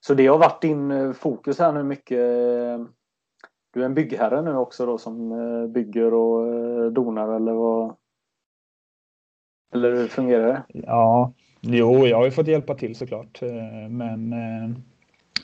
Så 0.00 0.14
det 0.14 0.26
har 0.26 0.38
varit 0.38 0.62
din 0.62 1.14
fokus 1.14 1.58
här 1.58 1.72
nu 1.72 1.82
mycket. 1.82 2.18
Du 3.74 3.80
är 3.80 3.84
en 3.84 3.94
byggherre 3.94 4.42
nu 4.42 4.56
också 4.56 4.86
då 4.86 4.98
som 4.98 5.28
bygger 5.72 6.14
och 6.14 6.92
donar 6.92 7.36
eller 7.36 7.52
vad? 7.52 7.96
Eller 9.74 9.92
hur 9.92 10.08
fungerar 10.08 10.46
det? 10.46 10.62
Ja, 10.68 11.32
Jo, 11.64 12.06
jag 12.06 12.16
har 12.16 12.24
ju 12.24 12.30
fått 12.30 12.46
hjälpa 12.46 12.74
till 12.74 12.94
såklart. 12.94 13.42
Eh, 13.42 13.88
men 13.88 14.32
eh, 14.32 14.70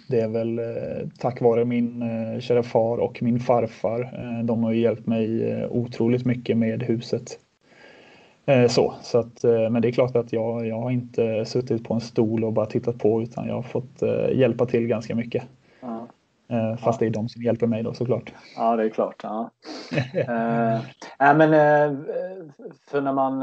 det 0.09 0.21
är 0.21 0.29
väl 0.29 0.59
eh, 0.59 1.09
tack 1.19 1.41
vare 1.41 1.65
min 1.65 2.05
kära 2.41 2.63
far 2.63 2.99
och 2.99 3.23
min 3.23 3.41
farfar. 3.41 4.11
De 4.43 4.65
har 4.65 4.73
ju 4.73 4.81
hjälpt 4.81 5.07
mig 5.07 5.67
otroligt 5.67 6.27
mycket 6.27 6.57
med 6.57 6.83
huset. 6.83 7.39
Så, 8.69 8.95
så 9.03 9.19
att, 9.19 9.43
men 9.43 9.83
det 9.83 9.89
är 9.89 9.93
klart 9.93 10.17
att 10.17 10.33
jag, 10.33 10.67
jag 10.67 10.81
har 10.81 10.91
inte 10.91 11.45
suttit 11.45 11.85
på 11.85 11.95
en 11.95 12.01
stol 12.01 12.45
och 12.45 12.53
bara 12.53 12.67
tittat 12.67 12.99
på 12.99 13.23
utan 13.23 13.49
jag 13.49 13.55
har 13.55 13.63
fått 13.63 14.03
hjälpa 14.33 14.67
till 14.67 14.87
ganska 14.87 15.15
mycket. 15.15 15.45
Ja. 15.81 16.07
Fast 16.77 17.01
ja. 17.01 17.05
det 17.05 17.07
är 17.07 17.11
de 17.11 17.29
som 17.29 17.43
hjälper 17.43 17.67
mig 17.67 17.83
då 17.83 17.95
såklart. 17.95 18.33
Ja, 18.57 18.77
det 18.77 18.85
är 18.85 18.89
klart. 18.89 19.21
Ja. 19.23 19.51
äh, 21.21 21.37
men, 21.37 21.51
för 22.91 23.01
när 23.01 23.13
man 23.13 23.43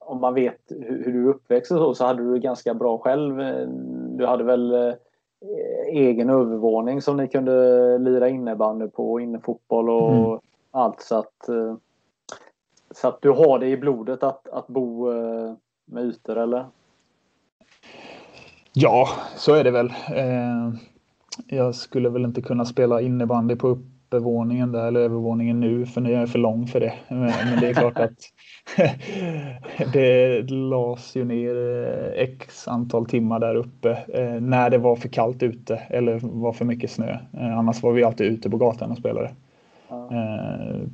om 0.00 0.20
man 0.20 0.34
vet 0.34 0.60
hur, 0.68 1.12
du 1.12 1.28
uppväxt 1.28 1.68
så, 1.68 1.94
så 1.94 2.04
hade 2.04 2.22
du 2.22 2.38
ganska 2.40 2.74
bra 2.74 2.98
själv. 2.98 3.36
Du 4.16 4.26
hade 4.26 4.44
väl 4.44 4.72
eh, 4.74 4.94
egen 5.88 6.30
övervåning 6.30 7.02
som 7.02 7.16
ni 7.16 7.28
kunde 7.28 7.98
lira 7.98 8.28
innebandy 8.28 8.88
på, 8.88 9.20
innefotboll 9.20 9.90
och 9.90 10.12
mm. 10.12 10.38
allt 10.70 11.00
så 11.00 11.16
att 11.16 11.48
eh, 11.48 11.76
så 12.90 13.08
att 13.08 13.22
du 13.22 13.30
har 13.30 13.58
det 13.58 13.66
i 13.66 13.76
blodet 13.76 14.22
att, 14.22 14.48
att 14.48 14.66
bo 14.66 15.12
eh, 15.12 15.54
med 15.84 16.04
ytor 16.04 16.38
eller? 16.38 16.66
Ja, 18.72 19.08
så 19.36 19.54
är 19.54 19.64
det 19.64 19.70
väl. 19.70 19.92
Jag 21.46 21.74
skulle 21.74 22.08
väl 22.08 22.24
inte 22.24 22.42
kunna 22.42 22.64
spela 22.64 23.00
innebandy 23.00 23.56
på 23.56 23.78
uppevåningen 24.06 24.72
där 24.72 24.86
eller 24.86 25.00
övervåningen 25.00 25.60
nu 25.60 25.86
för 25.86 26.00
nu 26.00 26.14
är 26.14 26.20
jag 26.20 26.28
för 26.28 26.38
lång 26.38 26.66
för 26.66 26.80
det. 26.80 26.92
Men 27.08 27.60
det 27.60 27.68
är 27.68 27.74
klart 27.74 27.98
att 27.98 28.32
det 29.92 30.42
lades 30.50 31.16
ju 31.16 31.24
ner 31.24 31.54
eh, 31.54 32.22
x 32.22 32.68
antal 32.68 33.06
timmar 33.06 33.38
där 33.38 33.54
uppe 33.54 33.98
eh, 34.08 34.40
när 34.40 34.70
det 34.70 34.78
var 34.78 34.96
för 34.96 35.08
kallt 35.08 35.42
ute 35.42 35.76
eller 35.76 36.18
var 36.22 36.52
för 36.52 36.64
mycket 36.64 36.90
snö. 36.90 37.18
Eh, 37.32 37.58
annars 37.58 37.82
var 37.82 37.92
vi 37.92 38.04
alltid 38.04 38.26
ute 38.26 38.50
på 38.50 38.56
gatan 38.56 38.90
och 38.90 38.98
spelade. 38.98 39.30
Ja. 39.88 40.10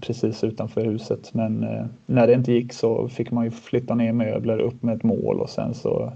Precis 0.01 0.45
utanför 0.45 0.85
huset. 0.85 1.35
Men 1.35 1.67
när 2.07 2.27
det 2.27 2.33
inte 2.33 2.53
gick 2.53 2.73
så 2.73 3.09
fick 3.09 3.31
man 3.31 3.45
ju 3.45 3.51
flytta 3.51 3.95
ner 3.95 4.13
möbler 4.13 4.59
upp 4.59 4.83
med 4.83 4.97
ett 4.97 5.03
mål 5.03 5.41
och 5.41 5.51
sen 5.51 5.75
så 5.75 6.13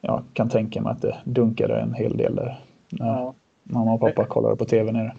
jag 0.00 0.22
kan 0.32 0.48
tänka 0.48 0.80
mig 0.80 0.90
att 0.90 1.02
det 1.02 1.16
dunkade 1.24 1.80
en 1.80 1.94
hel 1.94 2.16
del 2.16 2.34
där. 2.34 2.60
Ja. 2.88 3.34
mamma 3.62 3.92
och 3.92 4.00
pappa 4.00 4.24
kollade 4.24 4.56
på 4.56 4.64
tv 4.64 4.92
nere. 4.92 5.12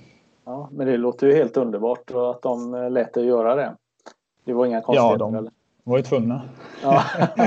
Ja, 0.45 0.69
men 0.71 0.88
det 0.88 0.97
låter 0.97 1.27
ju 1.27 1.34
helt 1.34 1.58
underbart 1.58 2.12
att 2.12 2.41
de 2.41 2.71
lät 2.91 3.13
dig 3.13 3.25
göra 3.25 3.56
det. 3.56 3.75
Det 4.43 4.53
var 4.53 4.65
inga 4.65 4.82
konstigheter? 4.82 5.25
Ja, 5.25 5.41
de, 5.41 5.49
var 5.84 5.97
ju 5.97 6.03
tvungna. 6.03 6.41
Ja. 6.84 7.03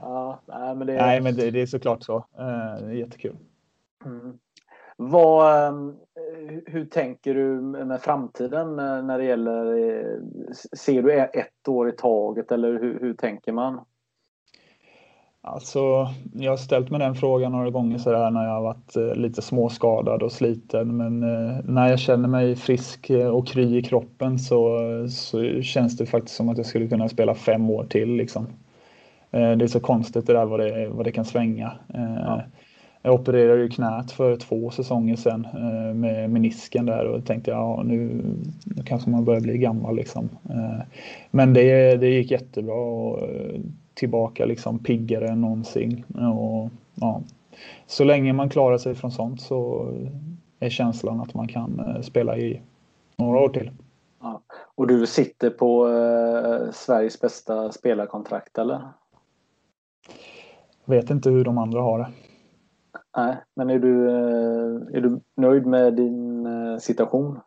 ja, 0.00 0.40
nej, 0.46 0.74
men 0.74 0.86
det 0.86 0.92
är, 0.92 1.06
nej, 1.06 1.20
men 1.20 1.34
det, 1.34 1.50
det 1.50 1.62
är 1.62 1.66
såklart 1.66 2.02
så. 2.02 2.24
Det 2.36 2.42
är 2.42 2.90
jättekul. 2.90 3.36
Mm. 4.04 4.38
Vad, 4.96 5.68
ehm, 5.68 5.96
hur 6.66 6.84
tänker 6.84 7.34
du 7.34 7.60
med 7.60 8.00
framtiden 8.00 8.76
när 8.76 9.18
det 9.18 9.24
gäller, 9.24 9.64
ser 10.76 11.02
du 11.02 11.12
ett 11.12 11.68
år 11.68 11.88
i 11.88 11.92
taget 11.92 12.52
eller 12.52 12.72
hur, 12.72 13.00
hur 13.00 13.14
tänker 13.14 13.52
man? 13.52 13.84
Alltså, 15.42 16.08
jag 16.32 16.52
har 16.52 16.56
ställt 16.56 16.90
mig 16.90 17.00
den 17.00 17.14
frågan 17.14 17.52
några 17.52 17.70
gånger 17.70 17.98
så 17.98 18.12
där 18.12 18.30
när 18.30 18.44
jag 18.44 18.52
har 18.52 18.62
varit 18.62 18.96
eh, 18.96 19.14
lite 19.14 19.42
småskadad 19.42 20.22
och 20.22 20.32
sliten. 20.32 20.96
Men 20.96 21.22
eh, 21.22 21.56
när 21.64 21.88
jag 21.88 21.98
känner 21.98 22.28
mig 22.28 22.56
frisk 22.56 23.10
eh, 23.10 23.28
och 23.28 23.46
kry 23.46 23.78
i 23.78 23.82
kroppen 23.82 24.38
så, 24.38 24.78
så 25.10 25.62
känns 25.62 25.96
det 25.96 26.06
faktiskt 26.06 26.36
som 26.36 26.48
att 26.48 26.56
jag 26.56 26.66
skulle 26.66 26.88
kunna 26.88 27.08
spela 27.08 27.34
fem 27.34 27.70
år 27.70 27.84
till. 27.84 28.16
Liksom. 28.16 28.46
Det 29.30 29.38
är 29.38 29.66
så 29.66 29.80
konstigt 29.80 30.26
det 30.26 30.32
där 30.32 30.44
vad 30.44 30.60
det, 30.60 30.88
vad 30.88 31.04
det 31.04 31.12
kan 31.12 31.24
svänga. 31.24 31.72
Ja. 31.94 32.42
Jag 33.02 33.14
opererade 33.14 33.62
ju 33.62 33.68
knät 33.68 34.12
för 34.12 34.36
två 34.36 34.70
säsonger 34.70 35.16
sedan 35.16 35.46
med 36.00 36.30
menisken 36.30 36.86
där 36.86 37.04
och 37.04 37.26
tänkte 37.26 37.50
ja 37.50 37.82
nu, 37.84 38.22
nu 38.64 38.82
kanske 38.84 39.10
man 39.10 39.24
börjar 39.24 39.40
bli 39.40 39.58
gammal 39.58 39.96
liksom. 39.96 40.28
Men 41.30 41.54
det, 41.54 41.96
det 41.96 42.08
gick 42.08 42.30
jättebra 42.30 42.74
och 42.74 43.28
tillbaka 43.98 44.44
liksom 44.44 44.78
piggare 44.78 45.28
än 45.28 45.40
någonsin. 45.40 46.04
Och, 46.14 46.70
ja, 46.94 47.22
så 47.86 48.04
länge 48.04 48.32
man 48.32 48.48
klarar 48.48 48.78
sig 48.78 48.94
från 48.94 49.10
sånt 49.10 49.40
så 49.40 49.88
är 50.60 50.70
känslan 50.70 51.20
att 51.20 51.34
man 51.34 51.48
kan 51.48 51.80
eh, 51.80 52.00
spela 52.00 52.36
i 52.36 52.62
några 53.16 53.38
år 53.38 53.48
till. 53.48 53.70
Ja. 54.20 54.42
Och 54.74 54.86
du 54.86 55.06
sitter 55.06 55.50
på 55.50 55.88
eh, 55.88 56.70
Sveriges 56.72 57.20
bästa 57.20 57.72
spelarkontrakt 57.72 58.58
eller? 58.58 58.80
Vet 60.84 61.10
inte 61.10 61.30
hur 61.30 61.44
de 61.44 61.58
andra 61.58 61.80
har 61.80 61.98
det. 61.98 62.08
Nej, 63.16 63.36
men 63.54 63.70
är 63.70 63.78
du, 63.78 64.08
eh, 64.08 64.96
är 64.96 65.00
du 65.00 65.20
nöjd 65.36 65.66
med 65.66 65.94
din 65.94 66.46
eh, 66.46 66.78
situation? 66.78 67.40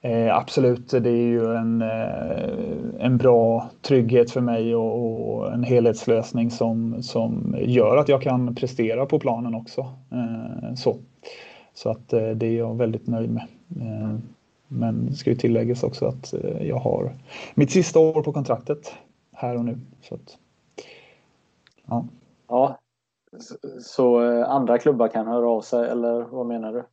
Eh, 0.00 0.36
absolut, 0.36 0.90
det 0.90 1.10
är 1.10 1.26
ju 1.26 1.54
en, 1.54 1.82
eh, 1.82 3.04
en 3.06 3.16
bra 3.16 3.70
trygghet 3.82 4.30
för 4.30 4.40
mig 4.40 4.76
och, 4.76 5.30
och, 5.30 5.52
en 5.52 5.62
helhetslösning 5.62 6.50
som, 6.50 7.02
som 7.02 7.56
gör 7.60 7.96
att 7.96 8.08
jag 8.08 8.22
kan 8.22 8.54
prestera 8.54 9.06
på 9.06 9.18
planen 9.18 9.54
också. 9.54 9.80
Eh, 10.12 10.74
så 10.74 10.96
så 11.78 11.90
att 11.90 12.12
eh, 12.12 12.28
det 12.28 12.46
är 12.46 12.58
jag 12.58 12.76
väldigt 12.76 13.06
nöjd 13.06 13.30
med. 13.30 13.46
Eh, 13.80 14.18
men 14.68 15.06
det 15.06 15.14
ska 15.14 15.30
ju 15.30 15.36
tilläggas 15.36 15.82
också 15.82 16.06
att 16.06 16.34
eh, 16.34 16.66
jag 16.66 16.76
har 16.76 17.12
mitt 17.54 17.70
sista 17.70 17.98
år 17.98 18.22
på 18.22 18.32
kontraktet 18.32 18.94
här 19.32 19.56
och 19.56 19.64
nu. 19.64 19.78
Så 20.00 20.14
att, 20.14 20.38
ja. 21.86 22.04
ja. 22.48 22.78
Så, 23.38 23.54
så 23.80 24.18
andra 24.44 24.78
klubbar 24.78 25.08
kan 25.08 25.26
höra 25.26 25.48
av 25.48 25.60
sig 25.60 25.88
eller 25.88 26.22
vad 26.22 26.46
menar 26.46 26.72
du? 26.72 26.84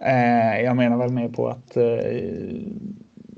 Eh, 0.00 0.60
jag 0.60 0.76
menar 0.76 0.96
väl 0.96 1.12
mer 1.12 1.28
på 1.28 1.48
att 1.48 1.76
eh, 1.76 1.92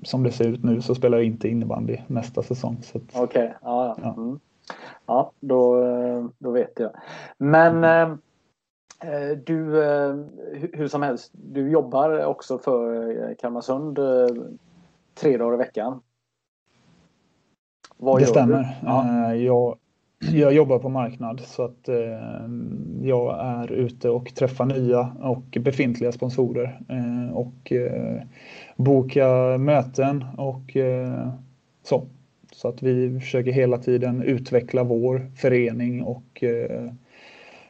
som 0.02 0.22
det 0.22 0.32
ser 0.32 0.48
ut 0.48 0.64
nu 0.64 0.80
så 0.80 0.94
spelar 0.94 1.18
jag 1.18 1.26
inte 1.26 1.48
innebandy 1.48 1.98
nästa 2.06 2.42
säsong. 2.42 2.76
Okej, 2.92 3.22
okay. 3.22 3.48
ja, 3.62 3.96
ja. 4.02 4.14
Mm. 4.16 4.40
ja 5.06 5.32
då, 5.40 5.84
eh, 5.84 6.26
då 6.38 6.50
vet 6.50 6.78
jag. 6.78 6.90
Men 7.38 7.84
mm. 7.84 8.18
eh, 9.00 9.38
du, 9.44 9.56
hur 10.72 10.88
som 10.88 11.02
helst, 11.02 11.30
du 11.32 11.70
jobbar 11.70 12.24
också 12.24 12.58
för 12.58 13.34
Kalmarsund 13.34 13.98
tre 15.14 15.36
dagar 15.36 15.54
i 15.54 15.58
veckan. 15.58 16.00
Vad 17.96 18.20
det 18.20 18.26
stämmer. 18.26 18.78
Ja. 18.82 19.34
Jag 19.34 19.76
jag 20.32 20.52
jobbar 20.52 20.78
på 20.78 20.88
marknad 20.88 21.40
så 21.40 21.64
att 21.64 21.88
eh, 21.88 22.48
jag 23.02 23.40
är 23.40 23.72
ute 23.72 24.10
och 24.10 24.34
träffar 24.34 24.66
nya 24.66 25.12
och 25.20 25.58
befintliga 25.60 26.12
sponsorer 26.12 26.80
eh, 26.88 27.36
och 27.36 27.72
eh, 27.72 28.22
bokar 28.76 29.58
möten 29.58 30.24
och 30.36 30.76
eh, 30.76 31.28
så. 31.82 32.06
Så 32.52 32.68
att 32.68 32.82
vi 32.82 33.20
försöker 33.20 33.52
hela 33.52 33.78
tiden 33.78 34.22
utveckla 34.22 34.84
vår 34.84 35.30
förening 35.36 36.02
och 36.02 36.44
eh, 36.44 36.92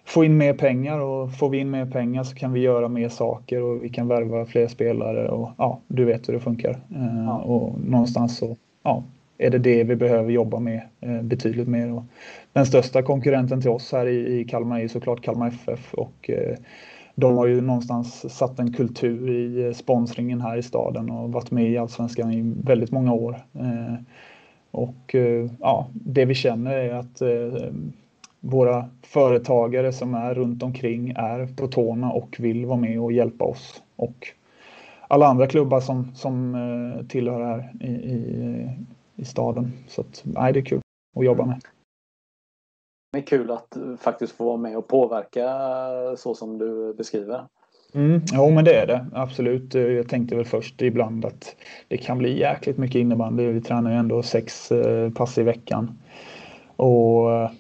få 0.04 0.24
in 0.24 0.36
mer 0.36 0.54
pengar 0.54 0.98
och 0.98 1.34
får 1.34 1.48
vi 1.50 1.58
in 1.58 1.70
mer 1.70 1.86
pengar 1.86 2.24
så 2.24 2.36
kan 2.36 2.52
vi 2.52 2.60
göra 2.60 2.88
mer 2.88 3.08
saker 3.08 3.62
och 3.62 3.84
vi 3.84 3.88
kan 3.88 4.08
värva 4.08 4.46
fler 4.46 4.68
spelare 4.68 5.28
och 5.28 5.50
ja, 5.58 5.80
du 5.88 6.04
vet 6.04 6.28
hur 6.28 6.34
det 6.34 6.40
funkar. 6.40 6.70
Eh, 6.70 7.24
ja. 7.26 7.38
Och 7.38 7.80
någonstans 7.80 8.38
så 8.38 8.56
ja, 8.82 9.02
är 9.40 9.50
det 9.50 9.59
det 9.59 9.85
vi 9.85 9.96
behöver 9.96 10.31
jobba 10.31 10.59
med 10.59 10.81
eh, 11.00 11.22
betydligt 11.22 11.68
mer. 11.68 11.92
Och 11.92 12.05
den 12.53 12.66
största 12.66 13.03
konkurrenten 13.03 13.61
till 13.61 13.70
oss 13.70 13.92
här 13.92 14.07
i, 14.07 14.44
Kalmar 14.44 14.81
är 14.81 14.88
såklart 14.88 15.22
Kalmar 15.22 15.48
FF 15.48 15.94
och 15.94 16.31
eh, 16.31 16.57
de 17.14 17.37
har 17.37 17.46
ju 17.46 17.61
någonstans 17.61 18.35
satt 18.37 18.59
en 18.59 18.72
kultur 18.72 19.31
i 19.31 19.66
eh, 19.66 19.72
sponsringen 19.72 20.40
här 20.40 20.57
i 20.57 20.62
staden 20.62 21.11
och 21.11 21.33
varit 21.33 21.50
med 21.50 21.70
i 21.70 21.79
Allsvenskan 21.79 22.33
i 22.33 22.55
väldigt 22.64 22.90
många 22.90 23.12
år. 23.12 23.37
Och 24.70 25.14
ja, 25.61 25.88
det 25.92 26.24
vi 26.24 26.35
känner 26.35 26.72
är 26.72 26.94
att 26.94 27.22
våra 28.40 28.88
företagare 29.03 29.92
som 29.92 30.14
är 30.14 30.35
runt 30.35 30.62
omkring 30.62 31.11
är 31.11 31.57
på 31.57 31.66
tårna 31.66 32.12
och 32.12 32.37
vill 32.38 32.66
vara 32.66 32.79
med 32.79 33.00
och 33.00 33.12
hjälpa 33.12 33.44
oss. 33.44 33.83
Och 33.96 34.29
alla 35.09 35.26
andra 35.26 35.46
klubbar 35.46 35.81
som, 35.81 36.14
som 36.14 36.57
tillhör 37.09 37.44
här 37.44 37.72
i, 37.81 37.90
i, 37.90 38.68
i 39.20 39.24
staden. 39.24 39.72
Så 39.88 40.00
att, 40.00 40.22
nej, 40.24 40.52
det 40.52 40.61
är 40.61 40.64
kul 40.64 40.80
att 41.16 41.24
jobba 41.24 41.46
med. 41.46 41.61
Det 43.12 43.18
är 43.18 43.22
kul 43.22 43.50
att 43.50 43.76
faktiskt 43.98 44.33
få 44.33 44.44
vara 44.44 44.56
med 44.56 44.76
och 44.76 44.88
påverka 44.88 45.48
så 46.16 46.35
som 46.35 46.59
du 46.59 46.94
beskriver. 46.94 47.44
Mm, 47.94 48.20
jo, 48.33 48.50
men 48.50 48.64
det 48.64 48.74
är 48.74 48.87
det 48.87 49.06
absolut. 49.12 49.74
Jag 49.74 50.09
tänkte 50.09 50.37
väl 50.37 50.44
först 50.44 50.83
ibland 50.83 51.24
att 51.24 51.56
det 51.88 51.96
kan 51.96 52.18
bli 52.18 52.38
jäkligt 52.38 52.78
mycket 52.78 52.96
innebandy. 52.96 53.46
Vi 53.46 53.61
tränar 53.61 53.90
ju 53.90 53.96
ändå 53.96 54.22
sex 54.22 54.72
eh, 54.72 55.11
pass 55.12 55.38
i 55.38 55.42
veckan. 55.42 55.98
Och, 56.76 57.50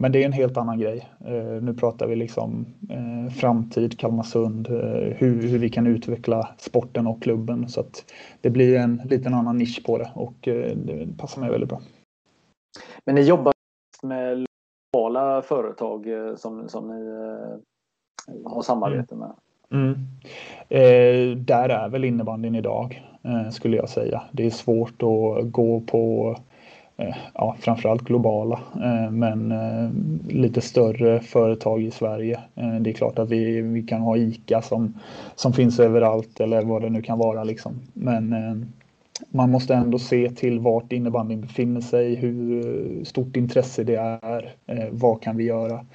men 0.00 0.12
det 0.12 0.22
är 0.22 0.26
en 0.26 0.32
helt 0.32 0.56
annan 0.56 0.78
grej. 0.78 1.08
Eh, 1.26 1.62
nu 1.62 1.74
pratar 1.74 2.06
vi 2.06 2.16
liksom 2.16 2.66
eh, 2.90 3.32
framtid, 3.32 3.98
Kalmarsund, 3.98 4.68
hur, 5.16 5.42
hur 5.48 5.58
vi 5.58 5.70
kan 5.70 5.86
utveckla 5.86 6.48
sporten 6.58 7.06
och 7.06 7.22
klubben. 7.22 7.68
Så 7.68 7.80
att 7.80 8.04
det 8.40 8.50
blir 8.50 8.76
en 8.76 9.02
liten 9.04 9.34
annan 9.34 9.58
nisch 9.58 9.84
på 9.86 9.98
det 9.98 10.10
och 10.14 10.34
det 10.76 11.18
passar 11.18 11.40
mig 11.40 11.50
väldigt 11.50 11.68
bra. 11.68 11.80
Men 13.04 13.14
ni 13.14 13.20
jobbar 13.20 13.52
med 14.02 14.46
lokala 14.92 15.42
företag 15.42 16.06
eh, 16.06 16.34
som, 16.36 16.68
som 16.68 16.88
ni 16.88 17.06
eh, 17.06 18.52
har 18.52 18.62
samarbete 18.62 19.14
med? 19.14 19.32
Mm. 19.72 19.94
Eh, 20.68 21.36
där 21.36 21.68
är 21.68 21.88
väl 21.88 22.04
innebandyn 22.04 22.54
idag 22.54 23.08
eh, 23.24 23.50
skulle 23.50 23.76
jag 23.76 23.88
säga. 23.88 24.22
Det 24.32 24.46
är 24.46 24.50
svårt 24.50 25.02
att 25.02 25.52
gå 25.52 25.80
på 25.80 26.30
eh, 26.30 26.40
Eh, 27.00 27.16
ja, 27.34 27.56
framförallt 27.58 28.02
globala 28.02 28.60
eh, 28.74 29.10
men 29.10 29.52
eh, 29.52 29.90
lite 30.34 30.60
större 30.60 31.20
företag 31.20 31.82
i 31.82 31.90
Sverige. 31.90 32.40
det 32.80 32.90
är 32.90 32.94
klart 32.94 33.18
att 33.18 33.30
vi, 33.30 33.60
vi 33.60 33.82
kan 33.82 34.00
ha 34.00 34.16
ICA 34.16 34.62
som, 34.62 34.94
som 35.34 35.52
finns 35.52 35.80
överallt 35.80 36.40
eller 36.40 36.62
vad 36.62 36.82
det 36.82 36.90
nu 36.90 37.02
kan 37.02 37.18
vara 37.18 37.44
liksom. 37.44 37.80
Men 37.92 38.34
man 39.30 39.50
måste 39.50 39.74
ändå 39.74 39.98
se 39.98 40.30
till 40.30 40.60
vart 40.60 40.92
innebandyn 40.92 41.40
befinner 41.40 41.80
sig, 41.80 42.14
hur 42.14 43.04
stort 43.04 43.36
intresse 43.36 43.84
det 43.84 43.94
är, 43.94 44.54
vad 44.90 45.22
kan 45.22 45.36
vi 45.36 45.44
göra? 45.44 45.86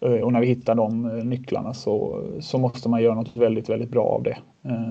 Och 0.00 0.32
när 0.32 0.40
vi 0.40 0.46
hittar 0.46 0.74
de 0.74 1.18
nycklarna 1.24 1.74
så, 1.74 2.22
så 2.40 2.58
måste 2.58 2.88
man 2.88 3.02
göra 3.02 3.14
något 3.14 3.36
väldigt, 3.36 3.68
väldigt 3.68 3.90
bra 3.90 4.04
av 4.04 4.22
det. 4.22 4.36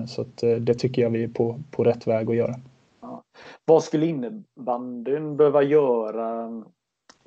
Så 0.06 0.22
att 0.22 0.44
det 0.60 0.74
tycker 0.74 1.02
jag 1.02 1.10
vi 1.10 1.24
är 1.24 1.28
på, 1.28 1.60
på 1.70 1.84
rätt 1.84 2.06
väg 2.06 2.30
att 2.30 2.36
göra. 2.36 2.54
Vad 3.64 3.82
skulle 3.82 4.06
innebandyn 4.06 5.36
behöva 5.36 5.62
göra 5.62 6.48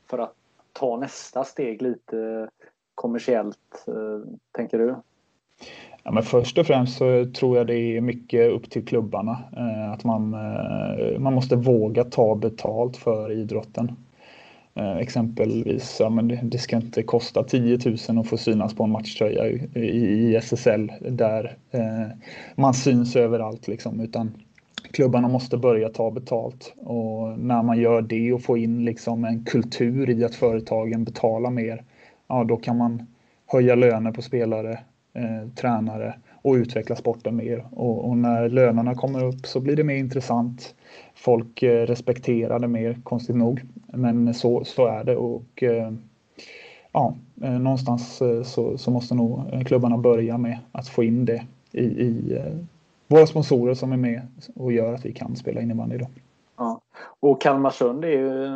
för 0.09 0.17
att 0.17 0.35
ta 0.73 0.97
nästa 0.97 1.43
steg 1.43 1.81
lite 1.81 2.49
kommersiellt, 2.95 3.85
eh, 3.87 4.29
tänker 4.51 4.77
du? 4.77 4.95
Ja, 6.03 6.11
men 6.11 6.23
först 6.23 6.57
och 6.57 6.67
främst 6.67 6.97
så 6.97 7.25
tror 7.25 7.57
jag 7.57 7.67
det 7.67 7.77
är 7.77 8.01
mycket 8.01 8.51
upp 8.51 8.69
till 8.69 8.85
klubbarna. 8.85 9.37
Eh, 9.57 9.91
att 9.91 10.03
man, 10.03 10.33
eh, 10.33 11.19
man 11.19 11.33
måste 11.33 11.55
våga 11.55 12.03
ta 12.03 12.35
betalt 12.35 12.97
för 12.97 13.31
idrotten. 13.31 13.95
Exempelvis, 14.99 15.97
ja, 15.99 16.09
men 16.09 16.49
det, 16.49 16.57
ska 16.57 16.75
inte 16.75 17.03
kosta 17.03 17.43
10 17.43 17.79
000 18.09 18.19
att 18.19 18.27
få 18.27 18.37
synas 18.37 18.73
på 18.73 18.83
en 18.83 18.91
matchtröja 18.91 19.47
i, 19.47 19.69
i 19.79 20.35
SSL 20.35 20.91
där 21.09 21.57
man 22.55 22.73
syns 22.73 23.15
överallt. 23.15 23.67
Liksom, 23.67 23.99
utan 23.99 24.31
klubbarna 24.91 25.27
måste 25.27 25.57
börja 25.57 25.89
ta 25.89 26.11
betalt. 26.11 26.73
Och 26.77 27.39
när 27.39 27.63
man 27.63 27.79
gör 27.79 28.01
det 28.01 28.33
och 28.33 28.41
får 28.41 28.57
in 28.57 28.85
liksom 28.85 29.25
en 29.25 29.45
kultur 29.45 30.09
i 30.09 30.23
att 30.23 30.35
företagen 30.35 31.03
betalar 31.03 31.49
mer, 31.49 31.83
ja 32.27 32.43
då 32.43 32.57
kan 32.57 32.77
man 32.77 33.07
höja 33.45 33.75
löner 33.75 34.11
på 34.11 34.21
spelare 34.21 34.79
eh, 35.13 35.49
tränare 35.55 36.15
och 36.41 36.53
utveckla 36.53 36.95
sporten 36.95 37.35
mer. 37.35 37.65
Och, 37.71 38.09
och, 38.09 38.17
när 38.17 38.49
lönerna 38.49 38.95
kommer 38.95 39.23
upp 39.23 39.45
så 39.45 39.59
blir 39.59 39.75
det 39.75 39.83
mer 39.83 39.95
intressant. 39.95 40.75
Folk 41.15 41.63
eh, 41.63 41.85
respekterar 41.85 42.59
det 42.59 42.67
mer, 42.67 42.97
konstigt 43.03 43.35
nog. 43.35 43.61
Men 43.85 44.33
så, 44.33 44.63
så 44.65 44.87
är 44.87 45.03
det 45.03 45.15
och 45.15 45.63
eh, 45.63 45.91
ja, 46.91 47.15
eh, 47.41 47.59
någonstans 47.59 48.21
eh, 48.21 48.43
så, 48.43 48.77
så 48.77 48.91
måste 48.91 49.15
nog 49.15 49.39
eh, 49.53 49.61
klubbarna 49.61 49.97
börja 49.97 50.37
med 50.37 50.59
att 50.71 50.87
få 50.87 51.03
in 51.03 51.25
det 51.25 51.43
i, 51.71 51.83
i 51.83 52.37
eh, 52.37 52.53
våra 53.07 53.27
sponsorer 53.27 53.73
som 53.73 53.91
är 53.91 53.97
med 53.97 54.27
och 54.55 54.71
gör 54.71 54.93
att 54.93 55.05
vi 55.05 55.13
kan 55.13 55.35
spela 55.35 55.61
innebandy. 55.61 55.97
Då. 55.97 56.07
Ja. 56.57 56.81
Och 57.19 57.41
Kalmarsund 57.41 58.05
är 58.05 58.09
ju 58.09 58.49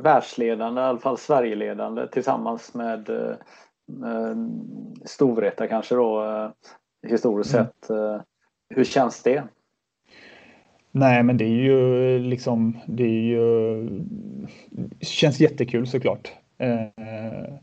världsledande, 0.00 0.80
i 0.80 0.84
alla 0.84 0.98
fall 0.98 1.18
Sverigeledande 1.18 2.06
tillsammans 2.06 2.74
med 2.74 3.10
Storvreta 5.04 5.66
kanske 5.68 5.94
då 5.94 6.52
historiskt 7.08 7.54
mm. 7.54 7.66
sett. 7.66 7.90
Hur 8.68 8.84
känns 8.84 9.22
det? 9.22 9.44
Nej, 10.90 11.22
men 11.22 11.36
det 11.36 11.44
är 11.44 11.62
ju 11.62 12.18
liksom, 12.18 12.78
det 12.86 13.04
är 13.04 13.22
ju, 13.22 13.88
känns 15.00 15.40
jättekul 15.40 15.86
såklart. 15.86 16.32
Eh, 16.58 17.54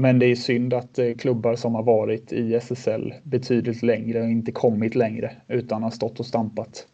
men 0.00 0.18
det 0.18 0.26
är 0.26 0.36
synd 0.36 0.74
att 0.74 0.98
eh, 0.98 1.14
klubbar 1.14 1.56
som 1.56 1.74
har 1.74 1.82
varit 1.82 2.32
i 2.32 2.54
SSL 2.54 3.14
betydligt 3.22 3.82
längre 3.82 4.22
och 4.22 4.28
inte 4.28 4.52
kommit 4.52 4.94
längre 4.94 5.30
utan 5.48 5.82
har 5.82 5.90
stått 5.90 6.20
och 6.20 6.26
stampat. 6.26 6.86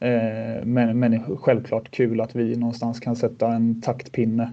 Eh, 0.00 0.64
men, 0.64 0.98
men 0.98 1.36
självklart 1.36 1.90
kul 1.90 2.20
att 2.20 2.34
vi 2.34 2.56
någonstans 2.56 3.00
kan 3.00 3.16
sätta 3.16 3.52
en 3.52 3.80
taktpinne 3.80 4.52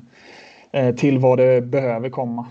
eh, 0.71 0.95
till 0.95 1.19
vad 1.19 1.37
det 1.37 1.61
behöver 1.61 2.09
komma 2.09 2.47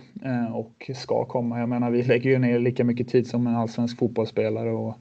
och 0.52 0.90
ska 0.94 1.24
komma. 1.24 1.60
Jag 1.60 1.68
menar, 1.68 1.90
vi 1.90 2.02
lägger 2.02 2.30
ju 2.30 2.38
ner 2.38 2.58
lika 2.58 2.84
mycket 2.84 3.08
tid 3.08 3.26
som 3.26 3.46
en 3.46 3.56
allsvensk 3.56 3.98
fotbollsspelare 3.98 4.70
och 4.70 4.96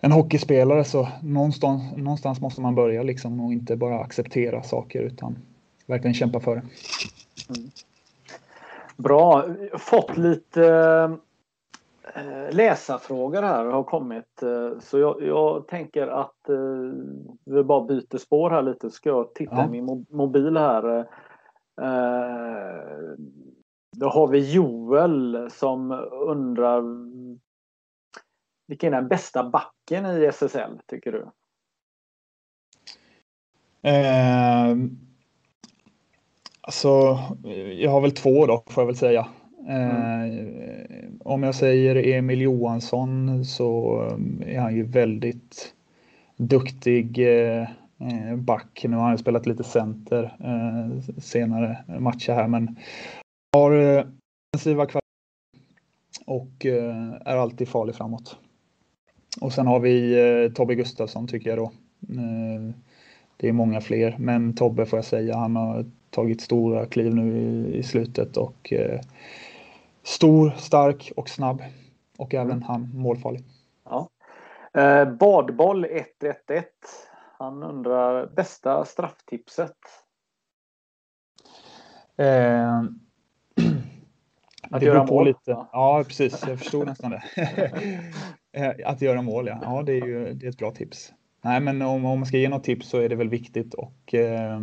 en 0.00 0.12
hockeyspelare 0.12 0.84
så 0.84 1.08
någonstans, 1.22 1.96
någonstans 1.96 2.40
måste 2.40 2.60
man 2.60 2.74
börja 2.74 3.02
liksom 3.02 3.40
och 3.40 3.52
inte 3.52 3.76
bara 3.76 4.00
acceptera 4.00 4.62
saker 4.62 5.02
utan 5.02 5.38
verkligen 5.86 6.14
kämpa 6.14 6.40
för 6.40 6.56
det. 6.56 6.62
Mm. 7.58 7.70
Bra, 9.02 9.44
fått 9.78 10.16
lite 10.16 10.64
äh, 12.14 12.50
läsarfrågor 12.50 13.42
här 13.42 13.64
har 13.64 13.84
kommit 13.84 14.42
äh, 14.42 14.78
så 14.80 14.98
jag, 14.98 15.22
jag, 15.22 15.68
tänker 15.68 16.06
att 16.06 16.48
äh, 16.48 16.56
vi 17.44 17.62
bara 17.62 17.84
byter 17.84 18.18
spår 18.18 18.50
här 18.50 18.62
lite. 18.62 18.90
Ska 18.90 19.08
jag 19.08 19.34
titta 19.34 19.56
ja. 19.56 19.66
i 19.66 19.68
min 19.68 20.06
mobil 20.10 20.56
här. 20.56 21.06
Då 23.96 24.08
har 24.08 24.28
vi 24.28 24.52
Joel 24.52 25.48
som 25.50 25.90
undrar 26.12 26.82
vilken 28.70 28.94
är 28.94 29.00
den 29.00 29.08
bästa 29.08 29.50
backen 29.50 30.06
i 30.06 30.24
SSL 30.24 30.80
tycker 30.86 31.12
du? 31.12 31.30
Eh, 33.88 34.76
alltså, 36.60 37.18
jag 37.78 37.90
har 37.90 38.00
väl 38.00 38.12
två 38.12 38.46
då 38.46 38.62
får 38.66 38.82
jag 38.82 38.86
väl 38.86 38.96
säga. 38.96 39.26
Eh, 39.68 40.22
mm. 40.22 41.18
Om 41.24 41.42
jag 41.42 41.54
säger 41.54 42.16
Emil 42.16 42.40
Johansson 42.40 43.44
så 43.44 44.02
är 44.46 44.60
han 44.60 44.76
ju 44.76 44.82
väldigt 44.82 45.74
duktig 46.36 47.18
eh, 47.18 47.68
back. 48.36 48.84
Nu 48.88 48.96
har 48.96 49.08
han 49.08 49.18
spelat 49.18 49.46
lite 49.46 49.64
center 49.64 50.36
eh, 50.40 51.14
senare 51.18 51.84
matcher 52.00 52.32
här 52.32 52.48
men 52.48 52.76
har 53.56 53.72
eh, 53.72 54.04
offensiva 54.56 54.86
kvaliteter 54.86 55.00
och 56.26 56.66
eh, 56.66 57.12
är 57.24 57.36
alltid 57.36 57.68
farlig 57.68 57.94
framåt. 57.94 58.36
Och 59.40 59.52
sen 59.52 59.66
har 59.66 59.80
vi 59.80 60.20
eh, 60.20 60.52
Tobbe 60.52 60.74
Gustafsson 60.74 61.28
tycker 61.28 61.50
jag 61.50 61.58
då. 61.58 61.72
Eh, 62.08 62.74
det 63.36 63.48
är 63.48 63.52
många 63.52 63.80
fler, 63.80 64.16
men 64.18 64.54
Tobbe 64.54 64.86
får 64.86 64.96
jag 64.96 65.04
säga, 65.04 65.36
han 65.36 65.56
har 65.56 65.84
tagit 66.10 66.40
stora 66.40 66.86
kliv 66.86 67.14
nu 67.14 67.38
i, 67.38 67.76
i 67.78 67.82
slutet 67.82 68.36
och 68.36 68.72
eh, 68.72 69.00
stor, 70.02 70.50
stark 70.56 71.12
och 71.16 71.28
snabb. 71.28 71.62
Och 72.18 72.34
även 72.34 72.50
mm. 72.50 72.62
han 72.62 72.90
målfarlig. 72.94 73.44
Ja. 73.84 74.08
Eh, 74.74 75.12
badboll 75.12 75.84
111. 75.84 76.64
Han 77.38 77.62
undrar 77.62 78.26
bästa 78.26 78.84
strafftipset? 78.84 79.76
Eh, 82.16 82.82
att 84.70 84.82
göra 84.82 85.06
mål? 85.06 85.26
Lite. 85.26 85.66
Ja, 85.72 86.04
precis. 86.06 86.44
Jag 86.46 86.58
förstod 86.58 86.86
nästan 86.86 87.10
det. 87.10 87.22
Eh, 88.52 88.72
att 88.84 89.02
göra 89.02 89.22
mål, 89.22 89.46
ja. 89.46 89.58
Ja, 89.62 89.82
det 89.82 89.92
är 89.92 90.06
ju 90.06 90.32
det 90.32 90.46
är 90.46 90.50
ett 90.50 90.58
bra 90.58 90.70
tips. 90.70 91.12
Nej, 91.42 91.60
men 91.60 91.82
om, 91.82 92.04
om 92.04 92.18
man 92.18 92.26
ska 92.26 92.36
ge 92.36 92.48
något 92.48 92.64
tips 92.64 92.88
så 92.88 92.98
är 92.98 93.08
det 93.08 93.16
väl 93.16 93.28
viktigt 93.28 93.74
att 93.74 94.14
eh, 94.14 94.60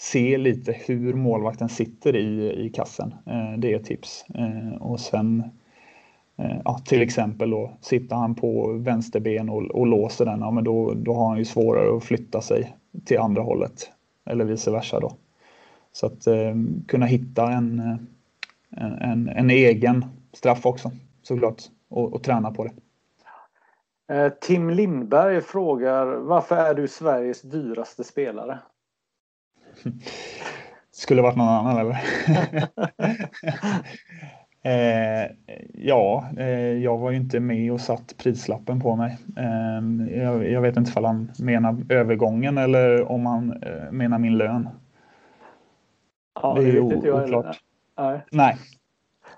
se 0.00 0.38
lite 0.38 0.72
hur 0.72 1.14
målvakten 1.14 1.68
sitter 1.68 2.16
i, 2.16 2.52
i 2.66 2.70
kassen. 2.70 3.14
Eh, 3.26 3.58
det 3.58 3.72
är 3.72 3.76
ett 3.76 3.84
tips. 3.84 4.24
Eh, 4.34 4.82
och 4.82 5.00
sen 5.00 5.42
eh, 6.36 6.56
ja, 6.64 6.78
till 6.84 7.02
exempel 7.02 7.50
då 7.50 7.72
sitter 7.80 8.16
han 8.16 8.34
på 8.34 8.72
vänsterben 8.72 9.48
och, 9.48 9.62
och 9.62 9.86
låser 9.86 10.24
den, 10.24 10.40
ja, 10.40 10.50
men 10.50 10.64
då, 10.64 10.94
då 10.94 11.14
har 11.14 11.28
han 11.28 11.38
ju 11.38 11.44
svårare 11.44 11.96
att 11.96 12.04
flytta 12.04 12.40
sig 12.40 12.76
till 13.04 13.18
andra 13.18 13.42
hållet 13.42 13.90
eller 14.24 14.44
vice 14.44 14.70
versa 14.70 15.00
då. 15.00 15.16
Så 15.92 16.06
att 16.06 16.26
eh, 16.26 16.54
kunna 16.88 17.06
hitta 17.06 17.52
en, 17.52 17.80
en, 19.00 19.28
en 19.28 19.50
egen 19.50 20.04
straff 20.32 20.66
också 20.66 20.90
såklart 21.22 21.62
och, 21.88 22.14
och 22.14 22.22
träna 22.22 22.50
på 22.50 22.64
det. 22.64 22.72
Eh, 24.14 24.32
Tim 24.40 24.70
Lindberg 24.70 25.40
frågar 25.40 26.06
varför 26.06 26.56
är 26.56 26.74
du 26.74 26.88
Sveriges 26.88 27.42
dyraste 27.42 28.04
spelare? 28.04 28.58
Skulle 30.90 31.22
varit 31.22 31.36
någon 31.36 31.48
annan 31.48 31.78
eller? 31.78 31.98
eh, 35.24 35.30
ja, 35.74 36.28
eh, 36.38 36.48
jag 36.58 36.98
var 36.98 37.10
ju 37.10 37.16
inte 37.16 37.40
med 37.40 37.72
och 37.72 37.80
satt 37.80 38.14
prislappen 38.18 38.80
på 38.80 38.96
mig. 38.96 39.18
Eh, 39.36 40.16
jag, 40.18 40.50
jag, 40.50 40.60
vet 40.60 40.76
inte 40.76 40.98
om 40.98 41.04
han 41.04 41.30
menar 41.38 41.76
övergången 41.88 42.58
eller 42.58 43.12
om 43.12 43.26
han 43.26 43.62
eh, 43.62 43.90
menar 43.90 44.18
min 44.18 44.38
lön. 44.38 44.68
Ja, 46.42 46.54
det 46.54 46.62
är 46.62 46.72
ju 46.72 46.80
oklart. 46.80 47.60
Nej. 47.98 48.20
Nej. 48.30 48.56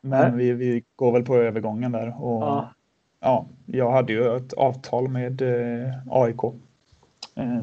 Men 0.03 0.37
vi, 0.37 0.53
vi 0.53 0.85
går 0.97 1.13
väl 1.13 1.25
på 1.25 1.37
övergången 1.37 1.93
där. 1.93 2.25
Och, 2.25 2.43
ja. 2.43 2.73
ja 3.21 3.47
jag 3.67 3.91
hade 3.91 4.13
ju 4.13 4.37
ett 4.37 4.53
avtal 4.53 5.09
med 5.09 5.43
eh, 5.43 5.93
AIK 6.11 6.41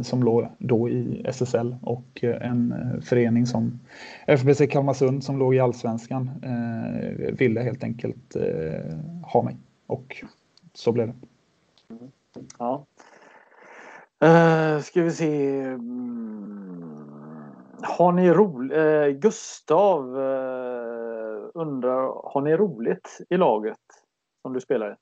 som 0.02 0.24
låg 0.24 0.48
då 0.58 0.90
i 0.90 1.22
SSL 1.26 1.76
och 1.82 2.24
eh, 2.24 2.50
en 2.50 2.72
eh, 2.72 3.02
förening 3.02 3.46
som 3.46 3.80
FBC 4.28 4.68
Kalmarsund 4.68 5.24
som 5.24 5.40
låg 5.40 5.56
i 5.56 5.60
Allsvenskan 5.60 6.32
eh, 6.44 7.34
ville 7.34 7.62
helt 7.62 7.84
enkelt 7.84 8.36
eh, 8.36 8.98
ha 9.24 9.42
mig 9.42 9.58
och 9.88 10.24
så 10.74 10.92
blev 10.92 11.08
det. 11.08 11.14
Ja. 12.58 12.86
Uh, 14.24 14.82
ska 14.82 15.02
vi 15.02 15.12
se. 15.12 15.62
Mm. 15.62 17.00
Har 17.82 18.12
ni 18.12 18.34
roligt? 18.34 18.78
Uh, 18.78 19.08
Gustav 19.08 20.04
undrar, 21.54 22.32
har 22.32 22.42
ni 22.42 22.58
roligt 22.58 23.18
i 23.30 23.38
laget 23.38 23.78
som 24.42 24.54
du 24.54 24.62
spelar 24.62 24.92
i? 24.92 24.96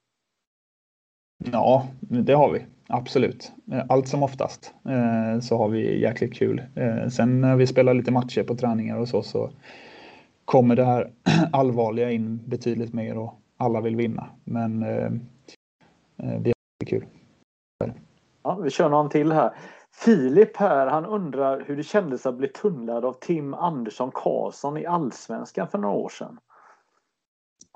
Ja, 1.51 1.87
det 1.99 2.33
har 2.33 2.51
vi. 2.51 2.65
Absolut. 2.89 3.51
Allt 3.89 4.07
som 4.07 4.23
oftast 4.23 4.73
eh, 4.85 5.39
så 5.39 5.57
har 5.57 5.69
vi 5.69 6.01
jäkligt 6.01 6.33
kul. 6.33 6.63
Eh, 6.75 7.07
sen 7.07 7.41
när 7.41 7.55
vi 7.55 7.67
spelar 7.67 7.93
lite 7.93 8.11
matcher 8.11 8.43
på 8.43 8.55
träningar 8.55 8.97
och 8.97 9.07
så, 9.07 9.23
så 9.23 9.49
kommer 10.45 10.75
det 10.75 10.85
här 10.85 11.11
allvarliga 11.51 12.11
in 12.11 12.39
betydligt 12.45 12.93
mer 12.93 13.17
och 13.17 13.33
alla 13.57 13.81
vill 13.81 13.95
vinna. 13.95 14.29
Men 14.43 14.83
eh, 14.83 15.11
vi 16.17 16.53
har 16.79 16.85
kul. 16.87 17.05
Ja, 18.43 18.55
vi 18.55 18.69
kör 18.69 18.89
någon 18.89 19.09
till 19.09 19.31
här. 19.31 19.55
Filip 19.91 20.57
här, 20.57 20.87
han 20.87 21.05
undrar 21.05 21.63
hur 21.67 21.77
det 21.77 21.83
kändes 21.83 22.25
att 22.25 22.35
bli 22.37 22.47
tunnlad 22.47 23.05
av 23.05 23.13
Tim 23.13 23.53
Andersson 23.53 24.11
Karlsson 24.13 24.77
i 24.77 24.85
Allsvenskan 24.85 25.67
för 25.67 25.77
några 25.77 25.95
år 25.95 26.09
sedan. 26.09 26.39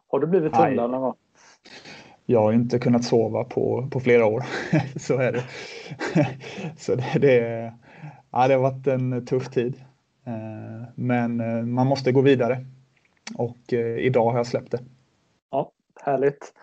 Har 0.07 0.19
du 0.19 0.27
blivit 0.27 0.53
tunnlad 0.53 0.91
någon 0.91 1.01
gång? 1.01 1.15
Jag 2.25 2.41
har 2.41 2.53
inte 2.53 2.79
kunnat 2.79 3.03
sova 3.03 3.43
på, 3.43 3.87
på 3.91 3.99
flera 3.99 4.25
år. 4.25 4.43
Så 4.99 5.17
är 5.17 5.31
det. 5.31 5.43
Så 6.77 6.95
det, 6.95 7.19
det, 7.19 7.73
ja, 8.31 8.47
det 8.47 8.53
har 8.53 8.61
varit 8.61 8.87
en 8.87 9.25
tuff 9.25 9.49
tid. 9.49 9.81
Eh, 10.25 10.87
men 10.95 11.39
eh, 11.39 11.65
man 11.65 11.87
måste 11.87 12.11
gå 12.11 12.21
vidare. 12.21 12.65
Och 13.35 13.73
eh, 13.73 13.97
idag 13.97 14.31
har 14.31 14.37
jag 14.37 14.47
släppt 14.47 14.71
det. 14.71 14.79
Ja, 15.51 15.71
härligt. 16.01 16.53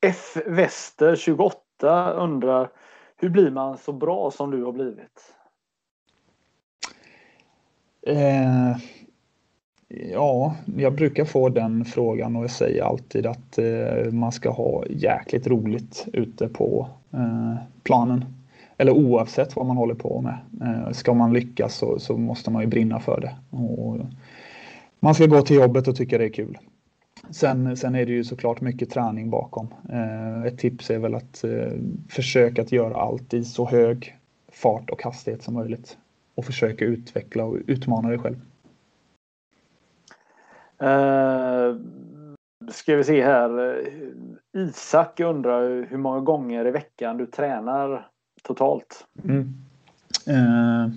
F. 0.00 0.36
Wester 0.46 1.16
28 1.16 2.12
undrar 2.12 2.70
hur 3.16 3.28
blir 3.28 3.50
man 3.50 3.78
så 3.78 3.92
bra 3.92 4.30
som 4.30 4.50
du 4.50 4.64
har 4.64 4.72
blivit? 4.72 5.34
Eh, 8.06 8.76
Ja, 9.88 10.56
jag 10.76 10.94
brukar 10.94 11.24
få 11.24 11.48
den 11.48 11.84
frågan 11.84 12.36
och 12.36 12.42
jag 12.42 12.50
säger 12.50 12.82
alltid 12.82 13.26
att 13.26 13.58
eh, 13.58 14.12
man 14.12 14.32
ska 14.32 14.50
ha 14.50 14.84
jäkligt 14.90 15.46
roligt 15.46 16.06
ute 16.12 16.48
på 16.48 16.88
eh, 17.12 17.54
planen. 17.82 18.24
Eller 18.76 18.92
oavsett 18.92 19.56
vad 19.56 19.66
man 19.66 19.76
håller 19.76 19.94
på 19.94 20.20
med. 20.20 20.38
Eh, 20.62 20.92
ska 20.92 21.14
man 21.14 21.32
lyckas 21.32 21.74
så, 21.74 21.98
så, 21.98 22.16
måste 22.16 22.50
man 22.50 22.62
ju 22.62 22.68
brinna 22.68 23.00
för 23.00 23.20
det. 23.20 23.56
Och 23.56 23.98
man 25.00 25.14
ska 25.14 25.26
gå 25.26 25.42
till 25.42 25.56
jobbet 25.56 25.88
och 25.88 25.96
tycka 25.96 26.18
det 26.18 26.24
är 26.24 26.28
kul. 26.32 26.58
Sen, 27.30 27.76
sen 27.76 27.94
är 27.94 28.06
det 28.06 28.12
ju 28.12 28.24
såklart 28.24 28.60
mycket 28.60 28.90
träning 28.90 29.30
bakom. 29.30 29.74
Eh, 29.92 30.42
ett 30.42 30.58
tips 30.58 30.90
är 30.90 30.98
väl 30.98 31.14
att 31.14 31.44
eh, 31.44 31.72
försöka 32.08 32.62
att 32.62 32.72
göra 32.72 32.96
allt 32.96 33.34
i 33.34 33.44
så 33.44 33.66
hög 33.66 34.16
fart 34.52 34.90
och 34.90 35.02
hastighet 35.02 35.42
som 35.42 35.54
möjligt. 35.54 35.96
Och 36.34 36.44
försöka 36.44 36.84
utveckla 36.84 37.44
och 37.44 37.58
utmana 37.66 38.08
dig 38.08 38.18
själv. 38.18 38.40
Uh, 40.82 41.76
ska 42.70 42.96
vi 42.96 43.04
se 43.04 43.24
här. 43.24 43.80
Isak 44.56 45.20
undrar 45.20 45.86
hur 45.90 45.98
många 45.98 46.20
gånger 46.20 46.66
i 46.66 46.70
veckan 46.70 47.16
du 47.16 47.26
tränar 47.26 48.08
totalt? 48.42 49.06
Mm. 49.24 49.54
Uh, 50.28 50.88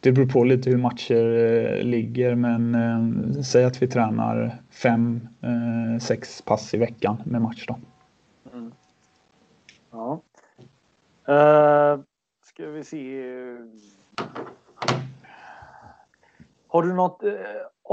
det 0.00 0.12
beror 0.12 0.26
på 0.26 0.44
lite 0.44 0.70
hur 0.70 0.76
matcher 0.76 1.24
uh, 1.24 1.84
ligger 1.84 2.34
men 2.34 2.74
uh, 2.74 3.42
säg 3.42 3.64
att 3.64 3.82
vi 3.82 3.88
tränar 3.88 4.58
fem, 4.70 5.28
sex 6.00 6.42
pass 6.42 6.74
i 6.74 6.78
veckan 6.78 7.22
med 7.24 7.42
match 7.42 7.66
då. 7.66 7.78
Mm. 8.52 8.72
Ja. 9.90 10.20
ska 12.44 12.66
vi 12.66 12.84
se. 12.84 13.34
Har 16.68 16.82
du 16.82 16.92
något 16.92 17.22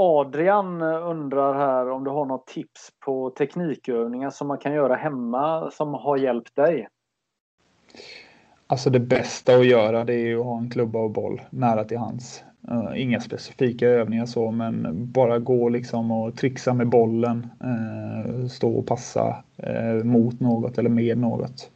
Adrian 0.02 0.82
undrar 0.82 1.54
här 1.54 1.90
om 1.90 2.04
du 2.04 2.10
har 2.10 2.24
något 2.24 2.46
tips 2.46 2.90
på 3.04 3.30
teknikövningar 3.30 4.30
som 4.30 4.48
man 4.48 4.58
kan 4.58 4.72
göra 4.72 4.94
hemma 4.94 5.70
som 5.70 5.94
har 5.94 6.16
hjälpt 6.16 6.56
dig? 6.56 6.88
Alltså 8.66 8.90
det 8.90 9.00
bästa 9.00 9.56
att 9.56 9.66
göra 9.66 10.04
det 10.04 10.14
är 10.14 10.26
ju 10.26 10.40
att 10.40 10.46
ha 10.46 10.58
en 10.58 10.70
klubba 10.70 10.98
och 10.98 11.10
boll 11.10 11.40
nära 11.50 11.84
till 11.84 11.98
hands. 11.98 12.44
Uh, 12.70 13.02
inga 13.02 13.20
specifika 13.20 13.88
övningar 13.88 14.26
så 14.26 14.50
men 14.50 14.86
bara 15.12 15.38
gå 15.38 15.68
liksom 15.68 16.10
och 16.10 16.36
trixa 16.36 16.74
med 16.74 16.88
bollen. 16.88 17.50
Uh, 17.64 18.46
stå 18.46 18.72
och 18.72 18.86
passa 18.86 19.36
uh, 19.68 20.04
mot 20.04 20.40
något 20.40 20.78
eller 20.78 20.90
med 20.90 21.18
något. 21.18 21.70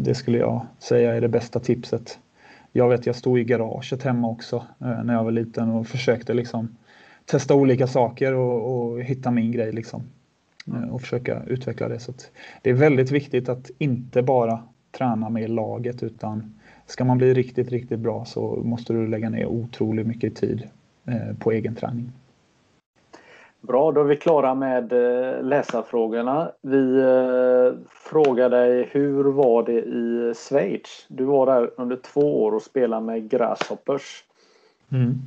det 0.00 0.14
skulle 0.14 0.38
jag 0.38 0.66
säga 0.78 1.14
är 1.14 1.20
det 1.20 1.28
bästa 1.28 1.60
tipset 1.60 2.18
jag 2.76 2.88
vet, 2.88 3.06
jag 3.06 3.16
stod 3.16 3.38
i 3.38 3.44
garaget 3.44 4.02
hemma 4.02 4.28
också 4.28 4.56
eh, 4.56 5.04
när 5.04 5.14
jag 5.14 5.24
var 5.24 5.30
liten 5.30 5.70
och 5.70 5.86
försökte 5.86 6.34
liksom 6.34 6.76
testa 7.24 7.54
olika 7.54 7.86
saker 7.86 8.34
och, 8.34 8.90
och 8.90 9.02
hitta 9.02 9.30
min 9.30 9.52
grej 9.52 9.72
liksom. 9.72 10.02
Eh, 10.66 10.94
och 10.94 11.00
försöka 11.00 11.42
utveckla 11.46 11.88
det. 11.88 11.98
Så 11.98 12.12
det 12.62 12.70
är 12.70 12.74
väldigt 12.74 13.10
viktigt 13.10 13.48
att 13.48 13.70
inte 13.78 14.22
bara 14.22 14.62
träna 14.90 15.28
med 15.28 15.50
laget 15.50 16.02
utan 16.02 16.54
ska 16.86 17.04
man 17.04 17.18
bli 17.18 17.34
riktigt, 17.34 17.70
riktigt 17.70 17.98
bra 17.98 18.24
så 18.24 18.62
måste 18.64 18.92
du 18.92 19.06
lägga 19.06 19.30
ner 19.30 19.46
otroligt 19.46 20.06
mycket 20.06 20.36
tid 20.36 20.68
eh, 21.06 21.36
på 21.38 21.52
egen 21.52 21.74
träning. 21.74 22.12
Bra, 23.60 23.92
då 23.92 24.00
är 24.00 24.04
vi 24.04 24.16
klara 24.16 24.54
med 24.54 24.92
läsarfrågorna. 25.42 26.50
Vi 26.62 27.02
fråga 28.10 28.24
frågar 28.24 28.50
dig 28.50 28.88
hur 28.92 29.24
var 29.24 29.62
det 29.62 29.80
i 29.80 30.34
Schweiz? 30.34 31.06
Du 31.08 31.24
var 31.24 31.46
där 31.46 31.70
under 31.76 31.96
två 31.96 32.44
år 32.44 32.54
och 32.54 32.62
spelade 32.62 33.06
med 33.06 33.30
Grasshoppers. 33.30 34.24
Mm. 34.92 35.22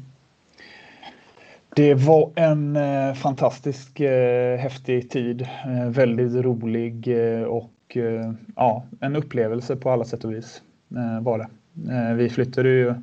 Det 1.75 1.93
var 1.93 2.31
en 2.35 2.75
eh, 2.75 3.13
fantastisk 3.13 3.99
eh, 3.99 4.57
häftig 4.57 5.09
tid. 5.09 5.41
Eh, 5.41 5.89
väldigt 5.89 6.45
rolig 6.45 7.07
eh, 7.07 7.43
och 7.43 7.97
eh, 7.97 8.33
ja, 8.55 8.85
en 8.99 9.15
upplevelse 9.15 9.75
på 9.75 9.89
alla 9.89 10.05
sätt 10.05 10.23
och 10.23 10.33
vis 10.33 10.61
eh, 10.95 11.23
var 11.23 11.37
det. 11.37 11.47
Eh, 11.93 12.13
vi 12.15 12.29
flyttade 12.29 12.69
ju 12.69 12.93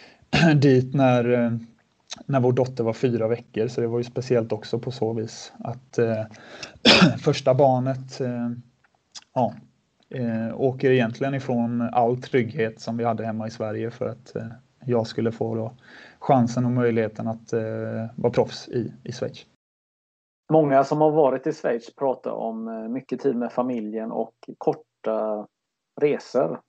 dit 0.56 0.94
när 0.94 1.32
eh, 1.32 1.52
när 2.26 2.40
vår 2.40 2.52
dotter 2.52 2.84
var 2.84 2.92
fyra 2.92 3.28
veckor 3.28 3.68
så 3.68 3.80
det 3.80 3.86
var 3.86 3.98
ju 3.98 4.04
speciellt 4.04 4.52
också 4.52 4.78
på 4.78 4.90
så 4.90 5.12
vis 5.12 5.52
att 5.58 5.98
eh, 5.98 6.22
första 7.18 7.54
barnet 7.54 8.20
eh, 8.20 8.50
ja, 9.34 9.54
eh, 10.10 10.60
åker 10.60 10.90
egentligen 10.90 11.34
ifrån 11.34 11.80
all 11.80 12.16
trygghet 12.16 12.80
som 12.80 12.96
vi 12.96 13.04
hade 13.04 13.24
hemma 13.24 13.46
i 13.46 13.50
Sverige 13.50 13.90
för 13.90 14.08
att 14.08 14.36
eh, 14.36 14.46
jag 14.86 15.06
skulle 15.06 15.32
få 15.32 15.54
då 15.54 15.72
chansen 16.18 16.64
och 16.64 16.72
möjligheten 16.72 17.28
att 17.28 17.52
eh, 17.52 18.06
vara 18.16 18.32
proffs 18.32 18.68
i, 18.68 18.92
i 19.04 19.12
Schweiz. 19.12 19.46
Många 20.52 20.84
som 20.84 21.00
har 21.00 21.10
varit 21.10 21.46
i 21.46 21.52
Schweiz 21.52 21.94
pratar 21.94 22.30
om 22.30 22.68
eh, 22.68 22.88
mycket 22.88 23.20
tid 23.20 23.36
med 23.36 23.52
familjen 23.52 24.12
och 24.12 24.34
korta 24.58 25.46
resor. 26.00 26.60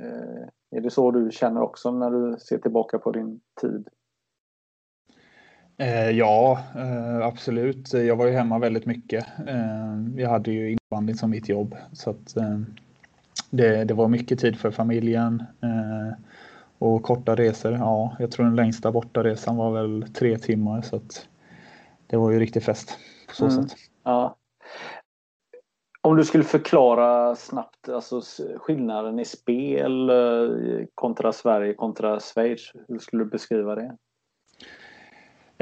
Eh, 0.00 0.48
är 0.76 0.80
det 0.80 0.90
så 0.90 1.10
du 1.10 1.30
känner 1.30 1.62
också 1.62 1.90
när 1.90 2.10
du 2.10 2.38
ser 2.38 2.58
tillbaka 2.58 2.98
på 2.98 3.10
din 3.12 3.40
tid? 3.60 3.88
Eh, 5.76 6.10
ja, 6.10 6.58
eh, 6.76 7.26
absolut. 7.26 7.92
Jag 7.92 8.16
var 8.16 8.26
ju 8.26 8.32
hemma 8.32 8.58
väldigt 8.58 8.86
mycket. 8.86 9.26
Eh, 9.46 9.96
jag 10.16 10.30
hade 10.30 10.50
ju 10.50 10.70
innebandy 10.70 11.14
som 11.14 11.30
mitt 11.30 11.48
jobb. 11.48 11.76
Så 11.92 12.10
att, 12.10 12.34
det, 13.50 13.84
det, 13.84 13.94
var 13.94 14.08
mycket 14.08 14.38
tid 14.38 14.58
för 14.58 14.70
familjen. 14.70 15.44
och 16.78 17.02
korta 17.02 17.34
resor, 17.34 17.72
ja, 17.72 18.16
jag 18.18 18.30
tror 18.30 18.46
den 18.46 18.56
längsta 18.56 18.92
bortaresan 18.92 19.56
var 19.56 19.72
väl 19.72 20.04
tre 20.14 20.38
timmar. 20.38 20.82
Så 20.82 20.96
att 20.96 21.28
det 22.06 22.16
var 22.16 22.30
ju 22.30 22.40
riktig 22.40 22.62
fest 22.62 22.98
på 23.28 23.34
så 23.34 23.44
mm. 23.44 23.68
sätt. 23.68 23.78
Ja. 24.04 24.36
Om 26.00 26.16
du 26.16 26.24
skulle 26.24 26.44
förklara 26.44 27.34
snabbt 27.36 27.88
alltså 27.88 28.22
skillnaden 28.56 29.18
i 29.18 29.24
spel 29.24 30.10
kontra 30.94 31.32
Sverige 31.32 31.74
kontra 31.74 32.20
Schweiz, 32.20 32.72
hur 32.88 32.98
skulle 32.98 33.24
du 33.24 33.30
beskriva 33.30 33.74
det? 33.74 33.96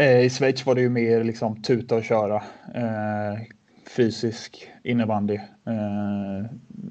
Eh, 0.01 0.21
I 0.21 0.31
Schweiz 0.31 0.67
var 0.67 0.75
det 0.75 0.81
ju 0.81 0.89
mer 0.89 1.25
liksom 1.25 1.63
tuta 1.63 1.97
och 1.97 2.05
köra. 2.05 2.37
Eh, 2.75 3.41
fysisk 3.97 4.71
innebandy. 4.83 5.35
Eh, 5.67 6.45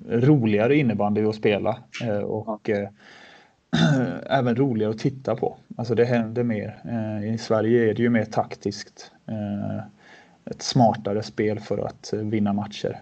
roligare 0.09 0.75
innebandy 0.77 1.23
att 1.23 1.35
spela 1.35 1.77
och 2.23 2.69
eh, 2.69 2.89
även 4.25 4.55
roligare 4.55 4.91
att 4.91 4.99
titta 4.99 5.35
på. 5.35 5.57
Alltså 5.77 5.95
det 5.95 6.05
händer 6.05 6.43
mer. 6.43 6.75
I 7.33 7.37
Sverige 7.37 7.89
är 7.89 7.93
det 7.93 8.01
ju 8.01 8.09
mer 8.09 8.25
taktiskt. 8.25 9.11
ett 10.45 10.61
smartare 10.61 11.23
spel 11.23 11.59
för 11.59 11.77
att 11.77 12.13
vinna 12.13 12.53
matcher. 12.53 12.99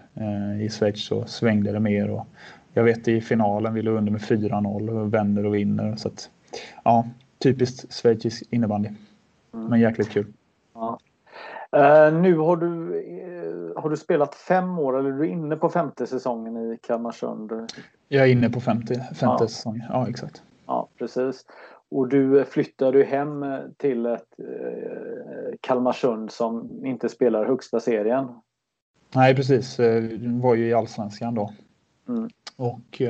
I 0.60 0.68
Schweiz 0.68 1.04
så 1.04 1.24
svängde 1.24 1.72
det 1.72 1.80
mer 1.80 2.10
och 2.10 2.26
jag 2.74 2.84
vet 2.84 3.08
i 3.08 3.20
finalen 3.20 3.74
vill 3.74 3.84
du 3.84 3.90
under 3.90 4.12
med 4.12 4.20
4-0 4.20 4.90
och 4.90 5.14
vänder 5.14 5.46
och 5.46 5.54
vinner. 5.54 5.96
Så 5.96 6.08
att, 6.08 6.30
ja, 6.84 7.08
typiskt 7.38 7.92
schweizisk 7.92 8.42
innebandy. 8.50 8.88
Mm. 9.54 9.66
Men 9.66 9.80
jäkligt 9.80 10.10
kul. 10.10 10.32
Ja. 10.74 10.98
Uh, 11.76 12.20
nu 12.20 12.36
har 12.36 12.56
du, 12.56 12.66
uh, 12.66 13.82
har 13.82 13.90
du 13.90 13.96
spelat 13.96 14.34
fem 14.34 14.78
år 14.78 14.98
eller 14.98 15.08
är 15.08 15.18
du 15.18 15.26
inne 15.28 15.56
på 15.56 15.68
femte 15.68 16.06
säsongen 16.06 16.56
i 16.56 16.78
Kalmarsund? 16.82 17.52
Jag 18.08 18.26
är 18.26 18.32
inne 18.32 18.50
på 18.50 18.60
femte, 18.60 18.94
femte 18.94 19.44
ja. 19.44 19.48
säsongen, 19.48 19.84
ja 19.88 20.08
exakt. 20.08 20.42
Ja 20.66 20.88
precis. 20.98 21.46
Och 21.88 22.08
du 22.08 22.44
flyttade 22.44 23.04
hem 23.04 23.44
till 23.76 24.06
ett 24.06 24.34
uh, 24.40 25.56
Kalmarsund 25.60 26.30
som 26.30 26.86
inte 26.86 27.08
spelar 27.08 27.46
högsta 27.46 27.80
serien. 27.80 28.28
Nej 29.14 29.36
precis, 29.36 29.76
du 29.76 30.40
var 30.40 30.54
ju 30.54 30.68
i 30.68 30.74
Allsvenskan 30.74 31.34
då. 31.34 31.52
Mm. 32.08 32.30
Och 32.56 33.02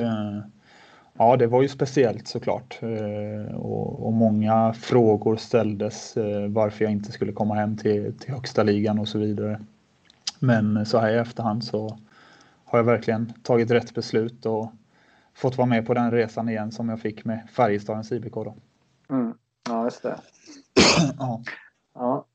Ja, 1.21 1.37
det 1.37 1.47
var 1.47 1.61
ju 1.61 1.67
speciellt 1.67 2.27
såklart 2.27 2.79
eh, 2.81 3.55
och, 3.55 4.05
och 4.07 4.13
många 4.13 4.73
frågor 4.73 5.35
ställdes 5.35 6.17
eh, 6.17 6.47
varför 6.47 6.85
jag 6.85 6.91
inte 6.91 7.11
skulle 7.11 7.31
komma 7.31 7.55
hem 7.55 7.77
till, 7.77 8.19
till 8.19 8.33
högsta 8.33 8.63
ligan 8.63 8.99
och 8.99 9.07
så 9.07 9.19
vidare. 9.19 9.59
Men 10.39 10.85
så 10.85 10.97
här 10.97 11.11
i 11.11 11.17
efterhand 11.17 11.63
så 11.63 11.97
har 12.65 12.79
jag 12.79 12.83
verkligen 12.83 13.33
tagit 13.43 13.71
rätt 13.71 13.93
beslut 13.93 14.45
och 14.45 14.71
fått 15.33 15.57
vara 15.57 15.67
med 15.67 15.85
på 15.85 15.93
den 15.93 16.11
resan 16.11 16.49
igen 16.49 16.71
som 16.71 16.89
jag 16.89 16.99
fick 16.99 17.25
med 17.25 17.47
Färjestadens 17.51 18.11
IBK. 18.11 18.33
Då. 18.33 18.55
Mm. 19.09 19.33
Ja, 19.69 19.83
just 19.83 20.03
det. 20.03 20.19
ja. 21.19 21.41
ja. 21.93 22.25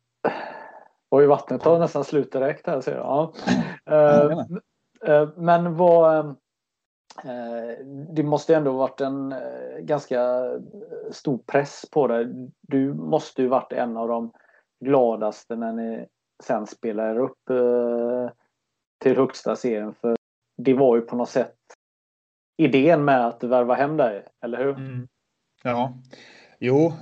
Oj, 1.10 1.26
vattnet 1.26 1.62
tar 1.62 1.78
nästan 1.78 2.04
slut 2.04 2.32
direkt 2.32 2.66
här 2.66 2.80
ser 2.80 2.96
jag. 2.96 3.34
Ja. 3.84 4.44
Uh, 5.06 5.28
men 5.36 5.76
vad 5.76 6.26
Eh, 6.26 6.36
Eh, 7.22 7.84
det 8.14 8.22
måste 8.22 8.56
ändå 8.56 8.72
varit 8.72 9.00
en 9.00 9.32
eh, 9.32 9.78
ganska 9.78 10.20
eh, 10.20 10.60
stor 11.10 11.38
press 11.38 11.84
på 11.90 12.06
dig. 12.06 12.26
Du 12.60 12.94
måste 12.94 13.42
ju 13.42 13.48
varit 13.48 13.72
en 13.72 13.96
av 13.96 14.08
de 14.08 14.32
gladaste 14.84 15.56
när 15.56 15.72
ni 15.72 16.06
sen 16.42 16.66
spelar 16.66 17.18
upp 17.18 17.38
till 19.02 19.16
högsta 19.16 19.56
serien. 19.56 19.94
För 19.94 20.16
det 20.56 20.74
var 20.74 20.96
ju 20.96 21.02
på 21.02 21.16
något 21.16 21.28
sätt 21.28 21.56
idén 22.56 23.04
med 23.04 23.26
att 23.26 23.44
värva 23.44 23.74
hem 23.74 23.96
dig, 23.96 24.24
eller 24.44 24.58
hur? 24.58 24.70
Mm. 24.70 25.08
Ja, 25.62 25.94
Jo, 26.58 26.92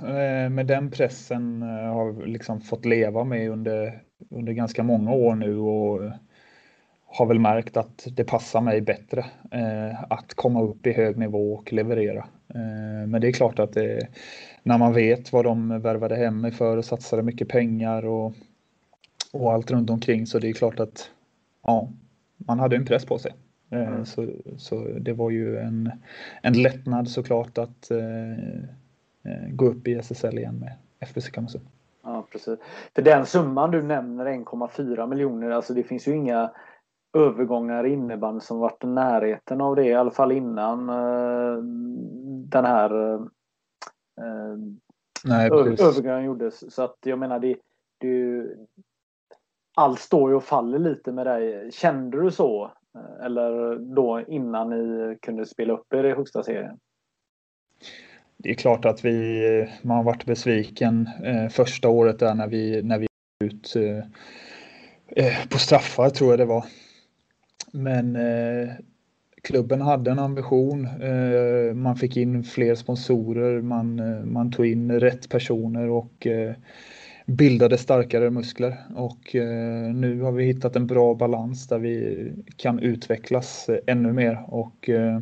med 0.51 0.67
den 0.67 0.91
pressen 0.91 1.61
har 1.61 2.11
vi 2.11 2.25
liksom 2.25 2.61
fått 2.61 2.85
leva 2.85 3.23
med 3.23 3.49
under, 3.49 4.03
under 4.29 4.53
ganska 4.53 4.83
många 4.83 5.11
år 5.11 5.35
nu 5.35 5.57
och 5.57 6.11
har 7.13 7.25
väl 7.25 7.39
märkt 7.39 7.77
att 7.77 8.07
det 8.11 8.23
passar 8.23 8.61
mig 8.61 8.81
bättre 8.81 9.25
eh, 9.51 10.03
att 10.09 10.33
komma 10.33 10.61
upp 10.61 10.87
i 10.87 10.93
hög 10.93 11.17
nivå 11.17 11.53
och 11.53 11.73
leverera. 11.73 12.25
Eh, 12.47 13.07
men 13.07 13.21
det 13.21 13.27
är 13.27 13.31
klart 13.31 13.59
att 13.59 13.73
det, 13.73 14.07
när 14.63 14.77
man 14.77 14.93
vet 14.93 15.33
vad 15.33 15.45
de 15.45 15.81
värvade 15.81 16.15
hem 16.15 16.41
mig 16.41 16.51
för 16.51 16.77
och 16.77 16.85
satsade 16.85 17.23
mycket 17.23 17.47
pengar 17.47 18.05
och, 18.05 18.33
och 19.33 19.53
allt 19.53 19.71
runt 19.71 19.89
omkring 19.89 20.27
så 20.27 20.39
det 20.39 20.49
är 20.49 20.53
klart 20.53 20.79
att 20.79 21.09
ja, 21.63 21.89
man 22.37 22.59
hade 22.59 22.75
en 22.75 22.85
press 22.85 23.05
på 23.05 23.17
sig. 23.17 23.33
Eh, 23.71 23.87
mm. 23.87 24.05
så, 24.05 24.29
så 24.57 24.87
det 24.99 25.13
var 25.13 25.29
ju 25.29 25.57
en, 25.57 25.91
en 26.41 26.61
lättnad 26.61 27.09
såklart 27.09 27.57
att 27.57 27.91
eh, 27.91 28.31
eh 29.23 29.49
gå 29.49 29.65
upp 29.65 29.87
i 29.87 29.93
SSL 29.95 30.37
igen 30.37 30.59
med 30.59 30.73
FBC 30.99 31.29
Kalmarsund. 31.29 31.65
Ja, 32.03 32.27
precis. 32.31 32.59
För 32.95 33.01
den 33.01 33.25
summan 33.25 33.71
du 33.71 33.81
nämner, 33.81 34.25
1,4 34.25 35.07
miljoner, 35.07 35.49
alltså 35.49 35.73
det 35.73 35.83
finns 35.83 36.07
ju 36.07 36.15
inga 36.15 36.51
övergångar 37.13 37.85
i 37.85 37.93
innebandy 37.93 38.39
som 38.39 38.59
varit 38.59 38.83
i 38.83 38.87
närheten 38.87 39.61
av 39.61 39.75
det, 39.75 39.85
i 39.85 39.93
alla 39.93 40.11
fall 40.11 40.31
innan 40.31 40.89
uh, 40.89 41.63
den 42.49 42.65
här 42.65 42.93
uh, 42.93 43.27
Nej, 45.25 45.47
övergången 45.47 46.23
gjordes. 46.23 46.73
Så 46.73 46.83
att 46.83 46.97
jag 47.03 47.19
menar, 47.19 47.39
det, 47.39 47.55
det, 47.97 48.45
allt 49.75 49.99
står 49.99 50.29
ju 50.29 50.35
och 50.35 50.43
faller 50.43 50.79
lite 50.79 51.11
med 51.11 51.25
dig. 51.25 51.71
Kände 51.71 52.21
du 52.21 52.31
så? 52.31 52.71
Eller 53.23 53.75
då 53.95 54.21
innan 54.27 54.69
ni 54.69 55.17
kunde 55.21 55.45
spela 55.45 55.73
upp 55.73 55.93
er 55.93 56.03
i 56.03 56.13
högsta 56.13 56.43
serien? 56.43 56.79
Det 58.37 58.49
är 58.49 58.53
klart 58.53 58.85
att 58.85 59.05
vi, 59.05 59.69
man 59.81 60.05
varit 60.05 60.25
besviken 60.25 61.09
eh, 61.23 61.49
första 61.49 61.89
året 61.89 62.19
där 62.19 62.35
när 62.35 62.47
vi, 62.47 62.83
när 62.83 62.99
vi 62.99 63.07
ut 63.43 63.75
eh, 65.15 65.47
på 65.49 65.57
straffar 65.57 66.09
tror 66.09 66.29
jag 66.29 66.39
det 66.39 66.45
var. 66.45 66.65
Men 67.75 68.15
eh, 68.15 68.69
klubben 69.41 69.81
hade 69.81 70.11
en 70.11 70.19
ambition. 70.19 70.85
Eh, 70.85 71.73
man 71.73 71.95
fick 71.95 72.17
in 72.17 72.43
fler 72.43 72.75
sponsorer, 72.75 73.61
man, 73.61 73.99
eh, 73.99 74.25
man 74.25 74.51
tog 74.51 74.65
in 74.65 74.99
rätt 74.99 75.29
personer 75.29 75.89
och 75.89 76.27
eh, 76.27 76.53
bildade 77.25 77.77
starkare 77.77 78.29
muskler. 78.29 78.77
Och 78.95 79.35
eh, 79.35 79.93
nu 79.93 80.21
har 80.21 80.31
vi 80.31 80.45
hittat 80.45 80.75
en 80.75 80.87
bra 80.87 81.15
balans 81.15 81.67
där 81.67 81.79
vi 81.79 82.31
kan 82.57 82.79
utvecklas 82.79 83.69
eh, 83.69 83.77
ännu 83.87 84.13
mer. 84.13 84.43
Och 84.47 84.89
eh, 84.89 85.19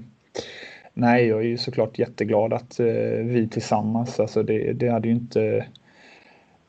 nej, 0.94 1.28
jag 1.28 1.40
är 1.40 1.48
ju 1.48 1.58
såklart 1.58 2.00
jätteglad 2.00 2.54
att 2.54 2.80
eh, 2.80 2.86
vi 3.24 3.48
tillsammans, 3.52 4.20
alltså 4.20 4.44
det, 4.44 4.74
det 4.74 4.88
hade 4.88 5.08
ju 5.08 5.14
inte 5.14 5.66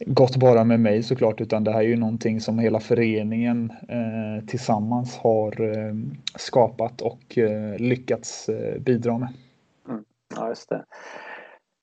gått 0.06 0.36
bara 0.36 0.64
med 0.64 0.80
mig 0.80 1.02
såklart, 1.02 1.40
utan 1.40 1.64
det 1.64 1.72
här 1.72 1.78
är 1.78 1.88
ju 1.88 1.96
någonting 1.96 2.40
som 2.40 2.58
hela 2.58 2.80
föreningen 2.80 3.72
eh, 3.88 4.46
tillsammans 4.46 5.18
har 5.18 5.60
eh, 5.60 5.94
skapat 6.36 7.00
och 7.00 7.38
eh, 7.38 7.78
lyckats 7.78 8.48
eh, 8.48 8.80
bidra 8.80 9.18
med. 9.18 9.28
Mm. 9.88 10.04
Ja, 10.36 10.48
just 10.48 10.68
det. 10.68 10.84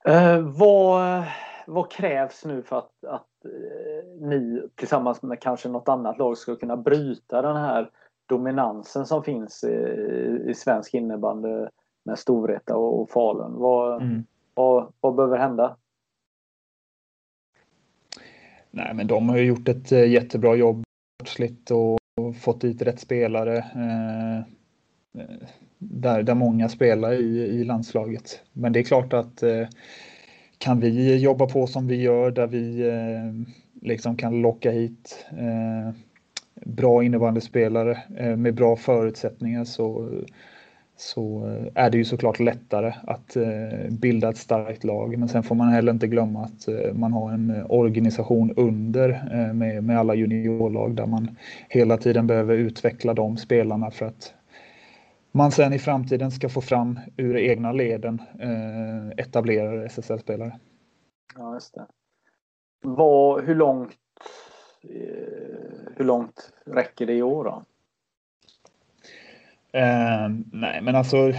Eh, 0.04 0.38
vad, 0.38 1.22
vad 1.66 1.90
krävs 1.90 2.44
nu 2.44 2.62
för 2.62 2.78
att, 2.78 3.04
att 3.06 3.44
eh, 3.44 4.28
ni 4.28 4.62
tillsammans 4.74 5.22
med 5.22 5.40
kanske 5.40 5.68
något 5.68 5.88
annat 5.88 6.18
lag 6.18 6.38
ska 6.38 6.56
kunna 6.56 6.76
bryta 6.76 7.42
den 7.42 7.56
här 7.56 7.90
dominansen 8.28 9.06
som 9.06 9.22
finns 9.22 9.64
i, 9.64 10.46
i 10.46 10.54
svensk 10.54 10.94
innebandy 10.94 11.66
med 12.04 12.18
Storvreta 12.18 12.76
och, 12.76 13.00
och 13.00 13.10
Falun? 13.10 13.54
Vad, 13.54 14.02
mm. 14.02 14.24
vad, 14.54 14.92
vad 15.00 15.14
behöver 15.14 15.38
hända? 15.38 15.76
Nej, 18.70 18.94
men 18.94 19.06
de 19.06 19.28
har 19.28 19.36
ju 19.36 19.44
gjort 19.44 19.68
ett 19.68 19.92
eh, 19.92 20.08
jättebra 20.08 20.56
jobb 20.56 20.82
sportsligt 21.20 21.70
och 21.70 21.98
fått 22.40 22.60
dit 22.60 22.82
rätt 22.82 23.00
spelare. 23.00 23.56
Eh, 23.58 24.38
eh, 25.22 25.36
där, 25.78 26.22
där 26.22 26.34
många 26.34 26.68
spelar 26.68 27.12
i, 27.12 27.38
i 27.38 27.64
landslaget. 27.64 28.40
Men 28.52 28.72
det 28.72 28.78
är 28.78 28.84
klart 28.84 29.12
att 29.12 29.42
eh, 29.42 29.68
kan 30.58 30.80
vi 30.80 31.16
jobba 31.16 31.46
på 31.46 31.66
som 31.66 31.86
vi 31.86 31.96
gör 31.96 32.30
där 32.30 32.46
vi 32.46 32.92
liksom 33.82 34.16
kan 34.16 34.40
locka 34.40 34.70
hit 34.70 35.26
bra 36.54 37.04
innebandyspelare 37.04 37.98
med 38.36 38.54
bra 38.54 38.76
förutsättningar 38.76 39.64
så, 39.64 40.10
så 41.00 41.42
är 41.74 41.90
det 41.90 41.98
ju 41.98 42.04
såklart 42.04 42.40
lättare 42.40 42.94
att 43.06 43.36
eh, 43.36 43.90
bilda 43.90 44.28
ett 44.28 44.36
starkt 44.36 44.84
lag. 44.84 45.18
Men 45.18 45.28
sen 45.28 45.42
får 45.42 45.54
man 45.54 45.68
heller 45.68 45.92
inte 45.92 46.06
glömma 46.06 46.44
att 46.44 46.68
eh, 46.68 46.94
man 46.94 47.12
har 47.12 47.32
en 47.32 47.50
eh, 47.50 47.66
organisation 47.68 48.54
under 48.56 49.30
med, 49.52 49.84
med 49.84 49.98
alla 49.98 50.14
juniorlag 50.14 50.94
där 50.94 51.06
man 51.06 51.36
hela 51.68 51.96
tiden 51.96 52.26
behöver 52.26 52.56
utveckla 52.56 53.14
de 53.14 53.36
spelarna 53.36 53.90
för 53.90 54.06
att 54.06 54.34
man 55.32 55.52
sen 55.52 55.72
i 55.72 55.78
framtiden 55.78 56.30
ska 56.30 56.48
få 56.48 56.60
fram 56.60 57.00
ur 57.16 57.36
egna 57.36 57.72
leden 57.72 58.22
etablerade 59.16 59.86
SSL-spelare. 59.86 60.58
Ja, 61.36 61.54
just 61.54 61.74
det. 61.74 61.86
Vad, 62.82 63.44
hur, 63.44 63.54
långt, 63.54 63.92
hur 65.96 66.04
långt 66.04 66.52
räcker 66.66 67.06
det 67.06 67.14
i 67.14 67.22
år 67.22 67.44
då? 67.44 67.64
Eh, 69.72 70.28
nej, 70.52 70.80
men 70.82 70.96
alltså 70.96 71.32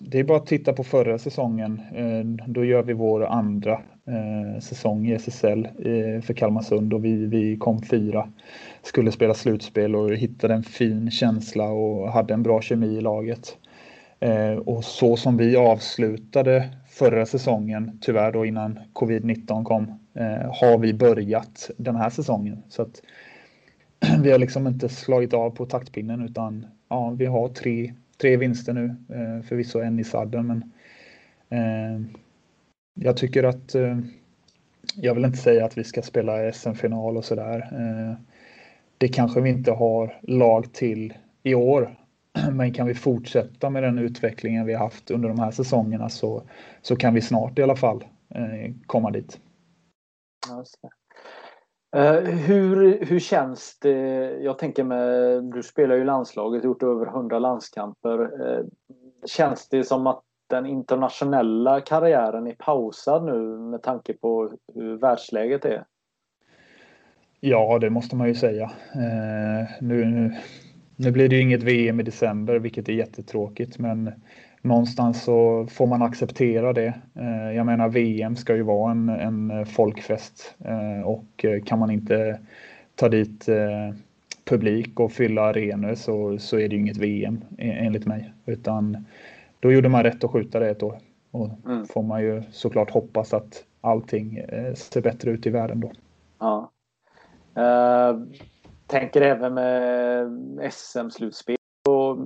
det 0.00 0.18
är 0.18 0.24
bara 0.24 0.38
att 0.38 0.46
titta 0.46 0.72
på 0.72 0.84
förra 0.84 1.18
säsongen. 1.18 1.80
Eh, 1.94 2.46
då 2.46 2.64
gör 2.64 2.82
vi 2.82 2.92
vår 2.92 3.26
andra 3.26 3.72
eh, 4.06 4.60
säsong 4.60 5.06
i 5.06 5.14
SSL 5.14 5.64
eh, 5.64 6.22
för 6.22 6.34
Kalmarsund 6.34 6.94
och 6.94 7.04
vi, 7.04 7.26
vi 7.26 7.56
kom 7.56 7.82
fyra. 7.82 8.28
Skulle 8.82 9.12
spela 9.12 9.34
slutspel 9.34 9.96
och 9.96 10.14
hittade 10.14 10.54
en 10.54 10.62
fin 10.62 11.10
känsla 11.10 11.64
och 11.64 12.12
hade 12.12 12.34
en 12.34 12.42
bra 12.42 12.60
kemi 12.60 12.86
i 12.86 13.00
laget. 13.00 13.56
Eh, 14.20 14.52
och 14.52 14.84
så 14.84 15.16
som 15.16 15.36
vi 15.36 15.56
avslutade 15.56 16.68
förra 16.88 17.26
säsongen, 17.26 17.98
tyvärr 18.00 18.32
då 18.32 18.46
innan 18.46 18.78
covid-19 18.92 19.64
kom, 19.64 19.82
eh, 20.14 20.54
har 20.54 20.78
vi 20.78 20.94
börjat 20.94 21.70
den 21.76 21.96
här 21.96 22.10
säsongen. 22.10 22.62
Så 22.68 22.82
att 22.82 23.02
vi 24.22 24.30
har 24.30 24.38
liksom 24.38 24.66
inte 24.66 24.88
slagit 24.88 25.34
av 25.34 25.50
på 25.50 25.66
taktpinnen 25.66 26.24
utan 26.24 26.66
ja, 26.88 27.10
vi 27.10 27.26
har 27.26 27.48
tre, 27.48 27.94
tre 28.20 28.36
vinster 28.36 28.72
nu. 28.72 28.96
Eh, 29.08 29.42
förvisso 29.42 29.80
en 29.80 29.98
i 29.98 30.04
sadden, 30.04 30.46
men 30.46 30.72
eh, 31.48 32.00
jag 32.94 33.16
tycker 33.16 33.44
att 33.44 33.74
eh, 33.74 33.98
jag 34.94 35.14
vill 35.14 35.24
inte 35.24 35.38
säga 35.38 35.64
att 35.64 35.78
vi 35.78 35.84
ska 35.84 36.02
spela 36.02 36.52
SM-final 36.52 37.16
och 37.16 37.24
sådär. 37.24 37.58
Eh, 37.72 38.16
det 38.98 39.08
kanske 39.08 39.40
vi 39.40 39.50
inte 39.50 39.72
har 39.72 40.20
lag 40.22 40.72
till 40.72 41.14
i 41.42 41.54
år. 41.54 41.96
Men 42.52 42.72
kan 42.72 42.86
vi 42.86 42.94
fortsätta 42.94 43.70
med 43.70 43.82
den 43.82 43.98
utvecklingen 43.98 44.66
vi 44.66 44.74
haft 44.74 45.10
under 45.10 45.28
de 45.28 45.38
här 45.38 45.50
säsongerna 45.50 46.08
så, 46.08 46.42
så 46.82 46.96
kan 46.96 47.14
vi 47.14 47.20
snart 47.20 47.58
i 47.58 47.62
alla 47.62 47.76
fall 47.76 48.04
eh, 48.34 48.74
komma 48.86 49.10
dit. 49.10 49.40
Uh, 50.50 50.62
Eh, 51.96 52.20
hur, 52.20 53.04
hur 53.04 53.18
känns 53.18 53.78
det? 53.78 53.98
Jag 54.40 54.58
tänker 54.58 54.84
med, 54.84 55.44
du 55.44 55.62
spelar 55.62 55.94
ju 55.94 56.04
landslaget, 56.04 56.64
gjort 56.64 56.82
över 56.82 57.06
100 57.06 57.38
landskamper. 57.38 58.20
Eh, 58.20 58.64
känns 59.26 59.68
det 59.68 59.84
som 59.84 60.06
att 60.06 60.22
den 60.46 60.66
internationella 60.66 61.80
karriären 61.80 62.46
är 62.46 62.54
pausad 62.58 63.24
nu 63.24 63.58
med 63.58 63.82
tanke 63.82 64.12
på 64.12 64.52
hur 64.74 64.96
världsläget 64.96 65.64
är? 65.64 65.84
Ja, 67.40 67.78
det 67.78 67.90
måste 67.90 68.16
man 68.16 68.28
ju 68.28 68.34
säga. 68.34 68.70
Nu, 69.80 70.04
nu, 70.04 70.34
nu 70.96 71.10
blir 71.10 71.28
det 71.28 71.36
ju 71.36 71.42
inget 71.42 71.62
VM 71.62 72.00
i 72.00 72.02
december, 72.02 72.58
vilket 72.58 72.88
är 72.88 72.92
jättetråkigt, 72.92 73.78
men 73.78 74.12
någonstans 74.62 75.22
så 75.24 75.66
får 75.70 75.86
man 75.86 76.02
acceptera 76.02 76.72
det. 76.72 76.94
Eh, 77.14 77.52
jag 77.56 77.66
menar 77.66 77.88
VM 77.88 78.36
ska 78.36 78.56
ju 78.56 78.62
vara 78.62 78.90
en, 78.90 79.08
en 79.08 79.66
folkfest 79.66 80.54
eh, 80.64 81.08
och 81.08 81.44
eh, 81.44 81.62
kan 81.62 81.78
man 81.78 81.90
inte 81.90 82.40
ta 82.94 83.08
dit 83.08 83.46
publik 84.44 85.00
och 85.00 85.12
fylla 85.12 85.42
arenor 85.42 85.94
så, 85.94 86.38
så 86.38 86.58
är 86.58 86.68
det 86.68 86.74
ju 86.74 86.80
inget 86.80 86.96
VM 86.96 87.40
enligt 87.58 88.06
mig. 88.06 88.32
Utan 88.46 89.06
då 89.60 89.72
gjorde 89.72 89.88
man 89.88 90.02
rätt 90.02 90.24
att 90.24 90.30
skjuta 90.30 90.60
det 90.60 90.70
ett 90.70 90.82
år. 90.82 90.98
Och 91.30 91.50
mm. 91.66 91.86
får 91.86 92.02
man 92.02 92.22
ju 92.22 92.42
såklart 92.50 92.90
hoppas 92.90 93.34
att 93.34 93.64
allting 93.80 94.42
ser 94.74 95.00
bättre 95.00 95.30
ut 95.30 95.46
i 95.46 95.50
världen 95.50 95.80
då. 95.80 95.92
Ja. 96.38 96.70
Uh, 97.58 98.22
tänker 98.86 99.20
även 99.20 99.54
med 99.54 100.72
SM-slutspel 100.72 101.56
och 101.88 102.18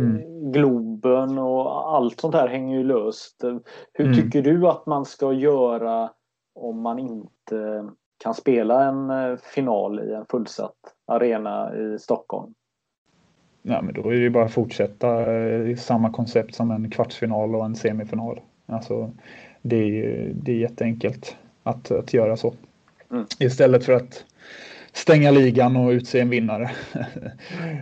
mm. 0.00 0.52
Globen 0.52 1.38
och 1.38 1.94
allt 1.96 2.20
sånt 2.20 2.34
här 2.34 2.48
hänger 2.48 2.76
ju 2.76 2.84
löst. 2.84 3.44
Hur 3.92 4.06
mm. 4.06 4.16
tycker 4.16 4.42
du 4.42 4.66
att 4.66 4.86
man 4.86 5.04
ska 5.04 5.32
göra 5.32 6.10
om 6.54 6.80
man 6.80 6.98
inte 6.98 7.88
kan 8.22 8.34
spela 8.34 8.84
en 8.84 9.10
eh, 9.10 9.36
final 9.54 10.00
i 10.00 10.14
en 10.14 10.26
fullsatt 10.26 10.76
arena 11.06 11.76
i 11.76 11.98
Stockholm? 11.98 12.54
Ja, 13.62 13.82
men 13.82 13.94
då 13.94 14.00
är 14.00 14.10
det 14.10 14.16
ju 14.16 14.30
bara 14.30 14.44
att 14.44 14.52
fortsätta 14.52 15.38
i 15.66 15.76
samma 15.76 16.12
koncept 16.12 16.54
som 16.54 16.70
en 16.70 16.90
kvartsfinal 16.90 17.54
och 17.54 17.64
en 17.64 17.76
semifinal. 17.76 18.40
Alltså, 18.66 19.10
det 19.62 19.76
är, 19.76 20.32
det 20.34 20.52
är 20.52 20.56
jätteenkelt 20.56 21.36
att, 21.62 21.90
att 21.90 22.14
göra 22.14 22.36
så. 22.36 22.54
Mm. 23.10 23.26
Istället 23.38 23.84
för 23.84 23.92
att 23.92 24.24
stänga 24.92 25.30
ligan 25.30 25.76
och 25.76 25.90
utse 25.90 26.20
en 26.20 26.30
vinnare. 26.30 26.70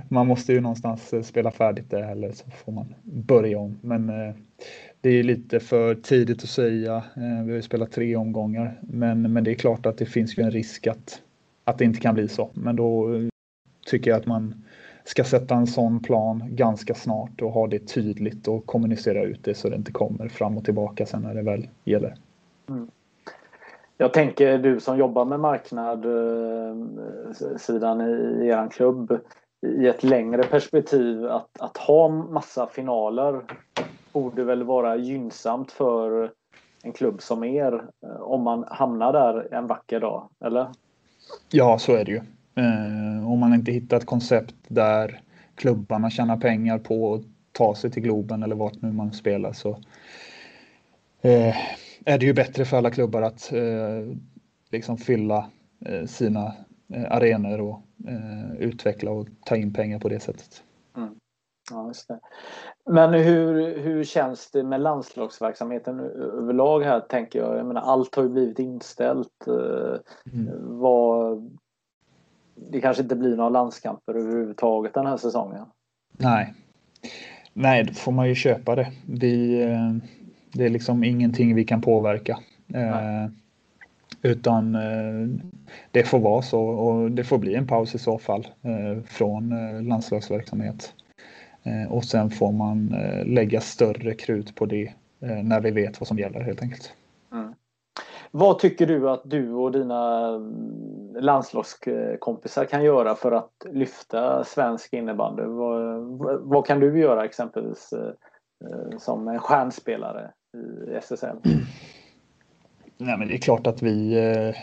man 0.09 0.26
måste 0.26 0.52
ju 0.52 0.61
någonstans 0.61 1.26
spela 1.26 1.50
färdigt 1.50 1.90
det 1.90 2.04
eller 2.04 2.32
så 2.32 2.50
får 2.50 2.72
man 2.72 2.94
börja 3.02 3.59
om. 3.59 3.78
Men 3.82 4.09
eh, 4.09 4.34
det 5.00 5.11
är 5.11 5.22
lite 5.22 5.61
för 5.61 5.94
tidigt 5.94 6.42
att 6.42 6.48
säga. 6.48 6.96
Eh, 6.96 7.44
vi 7.44 7.50
har 7.50 7.56
ju 7.56 7.62
spelat 7.62 7.92
tre 7.92 8.16
omgångar, 8.16 8.80
men, 8.80 9.32
men 9.32 9.44
det 9.44 9.50
är 9.50 9.54
klart 9.54 9.86
att 9.86 9.98
det 9.98 10.06
finns 10.06 10.38
ju 10.38 10.42
en 10.42 10.50
risk 10.50 10.86
att, 10.86 11.22
att 11.64 11.78
det 11.78 11.84
inte 11.84 12.00
kan 12.00 12.14
bli 12.14 12.28
så. 12.28 12.50
Men 12.54 12.76
då 12.76 13.09
tycker 13.86 14.11
jag 14.11 14.20
att 14.20 14.26
man 14.26 14.64
ska 15.04 15.24
sätta 15.24 15.54
en 15.54 15.66
sån 15.66 16.02
plan 16.02 16.44
ganska 16.50 16.94
snart 16.94 17.42
och 17.42 17.52
ha 17.52 17.66
det 17.66 17.78
tydligt 17.78 18.48
och 18.48 18.66
kommunicera 18.66 19.22
ut 19.22 19.44
det 19.44 19.54
så 19.54 19.68
det 19.68 19.76
inte 19.76 19.92
kommer 19.92 20.28
fram 20.28 20.59
och 20.59 20.64
tillbaka 20.64 21.06
sen 21.06 21.22
när 21.22 21.34
det 21.34 21.42
väl 21.42 21.68
gäller. 21.84 22.14
Mm. 22.68 22.90
Jag 24.01 24.12
tänker 24.12 24.59
du 24.59 24.80
som 24.80 24.99
jobbar 24.99 25.24
med 25.24 25.40
marknadssidan 25.40 28.01
eh, 28.01 28.44
i 28.44 28.49
er 28.49 28.70
klubb 28.70 29.20
i 29.66 29.86
ett 29.86 30.03
längre 30.03 30.42
perspektiv 30.42 31.26
att, 31.26 31.61
att 31.61 31.76
ha 31.76 32.09
massa 32.09 32.66
finaler 32.66 33.40
borde 34.12 34.44
väl 34.44 34.62
vara 34.62 34.96
gynnsamt 34.96 35.72
för 35.72 36.30
en 36.82 36.92
klubb 36.92 37.22
som 37.22 37.44
er 37.44 37.84
eh, 38.03 38.20
om 38.20 38.42
man 38.42 38.64
hamnar 38.68 39.12
där 39.12 39.55
en 39.55 39.66
vacker 39.66 40.01
dag, 40.01 40.28
eller? 40.44 40.68
Ja, 41.51 41.78
så 41.78 41.92
är 41.92 42.05
det 42.05 42.11
ju. 42.11 42.20
Eh, 42.55 43.32
om 43.32 43.38
man 43.38 43.55
inte 43.55 43.72
hittar 43.72 43.96
ett 43.96 44.07
koncept 44.07 44.55
där 44.68 45.20
klubbarna 45.55 46.11
tjänar 46.11 46.36
pengar 46.36 46.78
på 46.78 47.14
att 47.14 47.22
ta 47.53 47.74
sig 47.74 47.90
till 47.90 48.03
Globen 48.03 48.42
eller 48.42 48.57
vart 48.57 48.82
nu 48.82 48.92
man 48.92 49.12
spelar 49.12 49.53
så 49.53 49.70
eh, 51.20 51.57
är 52.05 52.18
det 52.18 52.26
ju 52.26 52.34
bättre 52.34 52.64
för 52.64 52.76
alla 52.76 52.90
klubbar 52.90 53.22
att 53.22 53.53
eh, 53.53 54.16
liksom 54.70 54.99
fylla 54.99 55.51
eh, 55.86 56.05
sina 56.05 56.55
eh, 56.94 57.12
arenor 57.12 57.61
och 57.61 57.82
utveckla 58.59 59.11
och 59.11 59.28
ta 59.44 59.57
in 59.57 59.72
pengar 59.72 59.99
på 59.99 60.09
det 60.09 60.20
sättet. 60.20 60.62
Mm. 60.96 61.14
Ja. 61.70 61.92
Men 62.90 63.12
hur, 63.12 63.78
hur 63.78 64.05
känns 64.05 64.51
det 64.51 64.62
med 64.62 64.80
landslagsverksamheten 64.80 66.01
överlag 66.01 66.80
här 66.80 67.01
tänker 67.01 67.38
jag? 67.38 67.59
jag 67.59 67.66
menar, 67.66 67.80
allt 67.80 68.14
har 68.14 68.22
ju 68.22 68.28
blivit 68.28 68.59
inställt. 68.59 69.46
Mm. 69.46 70.78
Vad, 70.80 71.59
det 72.55 72.80
kanske 72.80 73.03
inte 73.03 73.16
blir 73.16 73.36
några 73.36 73.51
landskamper 73.51 74.14
överhuvudtaget 74.14 74.94
den 74.94 75.07
här 75.07 75.16
säsongen. 75.16 75.66
Nej, 76.12 76.55
Nej 77.53 77.84
då 77.84 77.92
får 77.92 78.12
man 78.12 78.28
ju 78.28 78.34
köpa 78.34 78.74
det. 78.74 78.92
Vi, 79.07 79.62
det 80.53 80.64
är 80.64 80.70
liksom 80.70 81.05
ingenting 81.05 81.55
vi 81.55 81.64
kan 81.64 81.80
påverka. 81.80 82.38
Eh, 82.74 83.30
utan 84.22 84.74
eh, 84.74 85.40
det 85.90 86.05
får 86.05 86.18
vara 86.18 86.42
så 86.42 86.61
och 86.61 87.11
det 87.11 87.24
får 87.24 87.38
bli 87.38 87.55
en 87.55 87.66
paus 87.66 87.94
i 87.94 87.99
så 87.99 88.18
fall 88.18 88.46
eh, 88.62 89.03
från 89.05 89.53
eh, 89.53 89.82
landslagsverksamhet. 89.82 90.94
Eh, 91.62 91.92
och 91.92 92.05
sen 92.05 92.30
får 92.30 92.53
man 92.53 92.94
eh, 92.94 93.26
lägga 93.26 93.61
större 93.61 94.14
krut 94.14 94.55
på 94.55 94.66
det 94.66 94.92
eh, 95.20 95.42
när 95.42 95.61
vi 95.61 95.70
vet 95.70 96.01
vad 96.01 96.09
som 96.09 96.18
gäller 96.18 96.40
helt 96.40 96.62
enkelt. 96.62 96.92
Mm. 97.32 97.55
Vad 98.30 98.59
tycker 98.59 98.86
du 98.86 99.11
att 99.11 99.22
du 99.24 99.53
och 99.53 99.72
dina 99.72 100.28
mm, 100.28 101.16
landslagskompisar 101.20 102.64
kan 102.64 102.84
göra 102.84 103.14
för 103.14 103.32
att 103.32 103.53
lyfta 103.70 104.44
svensk 104.44 104.92
innebandy? 104.92 105.42
Vad, 105.42 106.01
vad 106.40 106.66
kan 106.66 106.80
du 106.80 107.01
göra 107.01 107.24
exempelvis 107.24 107.94
som 108.99 109.28
en 109.28 109.38
stjärnspelare 109.38 110.30
i 110.55 110.94
SSL? 110.94 111.36
Nej, 112.99 113.18
men 113.18 113.28
det 113.28 113.34
är 113.34 113.38
klart 113.38 113.66
att 113.66 113.82
vi, 113.82 114.12
eh, 114.12 114.57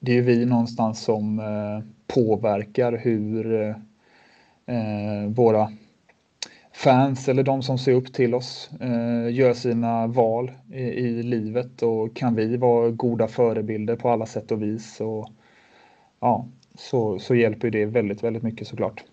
det 0.00 0.18
är 0.18 0.22
vi 0.22 0.46
någonstans 0.46 1.02
som 1.02 1.38
eh, 1.38 1.84
påverkar 2.06 2.92
hur 2.92 3.68
eh, 4.66 5.26
våra 5.28 5.72
fans 6.72 7.28
eller 7.28 7.42
de 7.42 7.62
som 7.62 7.78
ser 7.78 7.92
upp 7.92 8.12
till 8.12 8.34
oss 8.34 8.70
gör 9.30 9.54
sina 9.54 10.06
val 10.06 10.52
i, 10.72 10.82
i, 10.82 11.22
livet 11.22 11.82
och 11.82 12.16
kan 12.16 12.34
vi 12.34 12.56
vara 12.56 12.90
goda 12.90 13.28
förebilder 13.28 13.96
på 13.96 14.10
alla 14.10 14.26
sätt 14.26 14.52
och 14.52 14.62
vis 14.62 15.00
och 15.00 15.28
ja, 16.20 16.46
så, 16.74 17.18
så 17.18 17.34
hjälper 17.34 17.70
det 17.70 17.86
väldigt, 17.86 18.24
väldigt 18.24 18.42
mycket 18.42 18.68
såklart. 18.68 19.04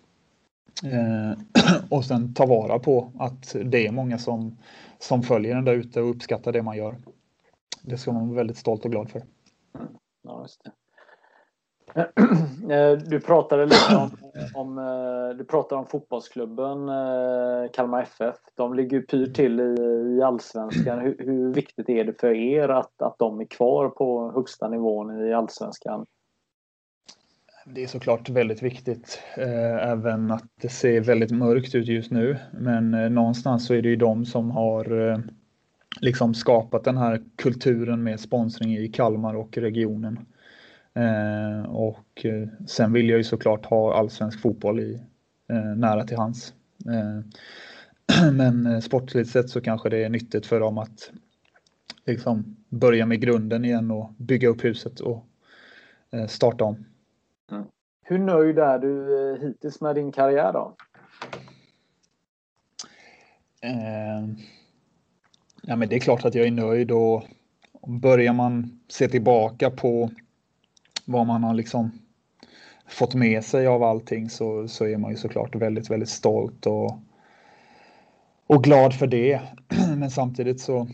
Eh, 0.83 1.39
och 1.89 2.05
sen 2.05 2.33
ta 2.33 2.45
vara 2.45 2.79
på 2.79 3.11
att 3.19 3.55
det 3.65 3.87
är 3.87 3.91
många 3.91 4.17
som, 4.17 4.57
som 4.99 5.23
följer 5.23 5.55
den 5.55 5.65
där 5.65 5.73
ute 5.73 6.01
och 6.01 6.09
uppskattar 6.09 6.51
det 6.51 6.63
man 6.63 6.77
gör. 6.77 6.95
Det 7.83 7.97
ska 7.97 8.11
man 8.11 8.27
vara 8.27 8.37
väldigt 8.37 8.57
stolt 8.57 8.85
och 8.85 8.91
glad 8.91 9.09
för. 9.09 9.21
Ja. 10.21 10.47
Eh, 12.69 12.91
du 12.91 13.19
pratade 13.19 13.65
lite 13.65 13.95
om, 13.95 14.09
om, 14.55 14.77
eh, 14.77 15.37
du 15.37 15.45
pratade 15.45 15.81
om 15.81 15.87
fotbollsklubben 15.87 16.89
eh, 16.89 17.71
Kalmar 17.73 18.01
FF. 18.01 18.35
De 18.55 18.73
ligger 18.73 19.01
pyrt 19.01 19.35
till 19.35 19.59
i, 19.59 19.75
i 20.17 20.21
allsvenskan. 20.21 20.99
Hur, 20.99 21.15
hur, 21.19 21.53
viktigt 21.53 21.89
är 21.89 22.03
det 22.03 22.19
för 22.19 22.31
er 22.31 22.69
att, 22.69 23.01
att 23.01 23.15
de 23.19 23.39
är 23.39 23.45
kvar 23.45 23.89
på 23.89 24.31
högsta 24.31 24.67
nivån 24.67 25.27
i 25.27 25.33
allsvenskan? 25.33 26.05
Det 27.73 27.83
är 27.83 27.87
såklart 27.87 28.29
väldigt 28.29 28.63
viktigt. 28.63 29.21
Eh, 29.37 29.89
även 29.89 30.31
att 30.31 30.45
det 30.61 30.69
ser 30.69 31.01
väldigt 31.01 31.31
mörkt 31.31 31.75
ut 31.75 31.87
just 31.87 32.11
nu. 32.11 32.37
Men 32.51 32.93
eh, 32.93 33.09
någonstans 33.09 33.65
så 33.65 33.73
är 33.73 33.81
det 33.81 33.89
ju 33.89 33.95
de 33.95 34.25
som 34.25 34.51
har 34.51 35.09
eh, 35.11 35.19
liksom 36.01 36.33
skapat 36.33 36.83
den 36.83 36.97
här 36.97 37.21
kulturen 37.35 38.03
med 38.03 38.19
sponsring 38.19 38.77
i 38.77 38.87
Kalmar 38.87 39.35
och 39.35 39.57
regionen. 39.57 40.19
Eh, 40.93 41.69
och 41.69 42.25
eh, 42.25 42.47
sen 42.67 42.93
vill 42.93 43.09
jag 43.09 43.17
ju 43.17 43.23
såklart 43.23 43.65
ha 43.65 43.97
allsvensk 43.97 44.41
fotboll 44.41 44.79
i, 44.79 45.01
eh, 45.49 45.75
nära 45.75 46.03
till 46.03 46.17
hands. 46.17 46.53
men 48.33 48.81
sportsligt 48.81 49.29
sett 49.29 49.49
så 49.49 49.61
kanske 49.61 49.89
det 49.89 50.03
är 50.03 50.09
nyttigt 50.09 50.45
för 50.45 50.59
dem 50.59 50.77
att 50.77 51.11
liksom 52.05 52.55
börja 52.69 53.05
med 53.05 53.21
grunden 53.21 53.65
igen 53.65 53.91
och 53.91 54.13
bygga 54.17 54.47
upp 54.47 54.63
huset 54.63 54.99
och 54.99 55.25
starta 56.27 56.63
om. 56.63 56.88
Hur 58.09 58.19
nöjd 58.19 58.59
är 58.59 58.79
du 58.79 59.19
eh, 59.33 59.41
hittills 59.41 59.81
med 59.81 59.95
din 59.95 60.11
karriär 60.11 60.53
då? 60.53 60.75
Eh, 63.61 64.27
ja, 65.61 65.75
men 65.75 65.89
det 65.89 65.95
är 65.95 65.99
klart 65.99 66.25
att 66.25 66.35
jag 66.35 66.47
är 66.47 66.51
nöjd 66.51 66.91
och 66.91 67.23
börjar 67.87 68.33
man 68.33 68.79
se 68.87 69.07
tillbaka 69.07 69.69
på 69.69 70.09
vad 71.05 71.27
man 71.27 71.43
har 71.43 71.53
liksom 71.53 71.91
fått 72.87 73.15
med 73.15 73.43
sig 73.43 73.67
av 73.67 73.83
allting 73.83 74.29
så, 74.29 74.67
så 74.67 74.85
är 74.85 74.97
man 74.97 75.11
ju 75.11 75.17
såklart 75.17 75.55
väldigt, 75.55 75.89
väldigt 75.89 76.09
stolt 76.09 76.65
och, 76.65 76.99
och 78.47 78.63
glad 78.63 78.93
för 78.93 79.07
det. 79.07 79.41
Men 79.97 80.11
samtidigt 80.11 80.61
så 80.61 80.87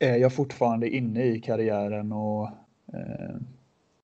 är 0.00 0.16
jag 0.16 0.32
fortfarande 0.32 0.88
inne 0.88 1.24
i 1.24 1.40
karriären 1.40 2.12
och 2.12 2.48
eh, 2.92 3.36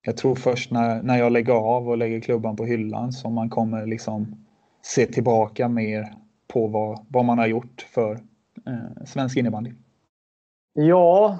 jag 0.03 0.17
tror 0.17 0.35
först 0.35 0.71
när, 0.71 1.03
när 1.03 1.19
jag 1.19 1.33
lägger 1.33 1.53
av 1.53 1.89
och 1.89 1.99
lägger 1.99 2.21
klubban 2.21 2.57
på 2.57 2.65
hyllan 2.65 3.13
som 3.13 3.35
man 3.35 3.51
kommer 3.51 3.87
liksom 3.87 4.47
se 4.83 5.07
tillbaka 5.07 5.69
mer 5.69 6.15
på 6.49 6.67
vad, 6.67 7.07
vad 7.09 7.25
man 7.25 7.39
har 7.39 7.47
gjort 7.47 7.87
för 7.95 8.13
eh, 8.67 9.05
svensk 9.07 9.37
innebandy. 9.37 9.73
Ja, 10.73 11.39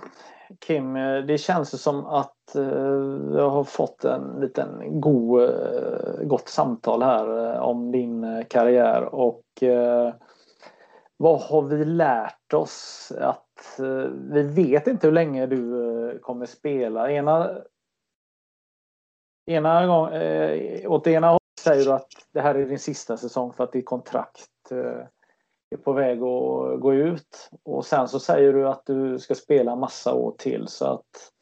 Kim, 0.67 0.97
eh, 0.97 1.19
det 1.19 1.39
känns 1.39 1.83
som 1.83 2.07
att 2.07 2.55
eh, 2.55 2.63
jag 3.37 3.51
har 3.51 3.65
fått 3.65 4.05
en 4.05 4.41
liten 4.41 5.01
god, 5.01 5.43
eh, 5.43 6.23
gott 6.23 6.49
samtal 6.49 7.03
här 7.03 7.55
eh, 7.55 7.61
om 7.61 7.93
din 7.93 8.45
karriär 8.49 9.15
och 9.15 9.43
vad 11.17 11.41
har 11.41 11.63
vi 11.63 11.85
lärt 11.85 12.55
oss? 12.55 13.13
Att 13.21 13.81
vi 14.31 14.43
vet 14.43 14.87
inte 14.87 15.07
hur 15.07 15.15
länge 15.15 15.47
du 15.47 16.19
kommer 16.23 16.47
spela. 16.47 17.11
Ena, 17.11 17.51
ena 19.51 19.87
gång, 19.87 20.09
eh, 20.09 20.91
åt 20.91 21.07
ena 21.07 21.27
hållet 21.27 21.41
säger 21.61 21.85
du 21.85 21.93
att 21.93 22.09
det 22.33 22.41
här 22.41 22.55
är 22.55 22.67
din 22.67 22.79
sista 22.79 23.17
säsong 23.17 23.53
för 23.53 23.65
att 23.65 23.73
ditt 23.73 23.87
kontrakt 23.87 24.71
eh, 24.71 25.07
är 25.71 25.77
på 25.85 25.93
väg 25.93 26.19
att 26.19 26.81
gå 26.81 26.95
ut. 26.95 27.51
Och 27.65 27.87
sen 27.87 28.09
så 28.09 28.21
säger 28.21 28.53
du 28.53 28.69
att 28.69 28.87
du 28.87 29.19
ska 29.19 29.35
spela 29.35 29.77
massa 29.77 30.15
år 30.15 30.35
till 30.39 30.69
så 30.69 30.87
att 30.87 31.33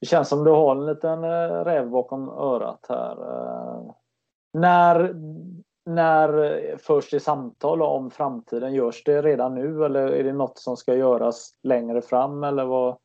det 0.00 0.06
känns 0.06 0.28
som 0.28 0.44
du 0.44 0.50
har 0.50 0.76
en 0.76 0.86
liten 0.86 1.24
eh, 1.24 1.64
räv 1.64 1.90
bakom 1.90 2.28
örat 2.28 2.86
här. 2.88 3.12
Eh, 3.12 3.94
när, 4.52 5.14
när 5.86 6.76
förs 6.76 7.10
det 7.10 7.20
samtal 7.20 7.82
om 7.82 8.10
framtiden? 8.10 8.74
Görs 8.74 9.04
det 9.04 9.22
redan 9.22 9.54
nu 9.54 9.84
eller 9.84 10.08
är 10.08 10.24
det 10.24 10.32
något 10.32 10.58
som 10.58 10.76
ska 10.76 10.94
göras 10.94 11.50
längre 11.62 12.02
fram 12.02 12.44
eller 12.44 12.64
vad? 12.64 12.96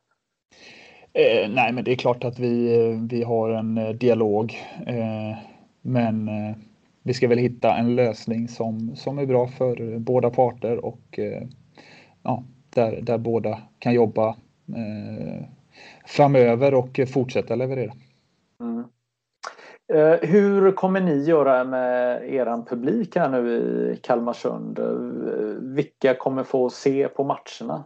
Eh, 1.18 1.50
nej, 1.50 1.72
men 1.72 1.84
det 1.84 1.92
är 1.92 1.96
klart 1.96 2.24
att 2.24 2.40
vi, 2.40 2.76
eh, 2.76 3.00
vi 3.10 3.24
har 3.24 3.50
en 3.50 3.78
eh, 3.78 3.90
dialog. 3.90 4.54
Eh, 4.88 5.38
men 5.82 6.28
eh, 6.28 6.56
vi 7.04 7.14
ska 7.14 7.28
väl 7.28 7.38
hitta 7.38 7.76
en 7.76 7.96
lösning 7.96 8.48
som, 8.48 8.96
som 8.96 9.20
är 9.20 9.26
bra 9.26 9.48
för 9.48 9.94
eh, 9.94 10.00
båda 10.00 10.30
parter 10.30 10.86
och 10.86 11.20
eh, 11.20 11.44
ja, 12.24 12.44
där, 12.70 13.02
där 13.02 13.18
båda 13.18 13.62
kan 13.80 13.94
jobba 13.94 14.36
framöver 16.06 16.74
och 16.74 17.00
fortsätta 17.14 17.56
leverera. 17.56 17.94
Mm. 18.60 18.84
Hur 20.22 20.72
kommer 20.72 21.02
ni 21.02 21.24
göra 21.24 21.64
med 21.64 22.24
er 22.34 22.66
publik 22.70 23.16
här 23.16 23.30
nu 23.30 23.50
i 23.94 24.00
Kalmarsund? 24.04 24.80
Vilka 25.76 26.14
kommer 26.14 26.44
få 26.44 26.70
se 26.70 27.08
på 27.08 27.24
matcherna? 27.24 27.84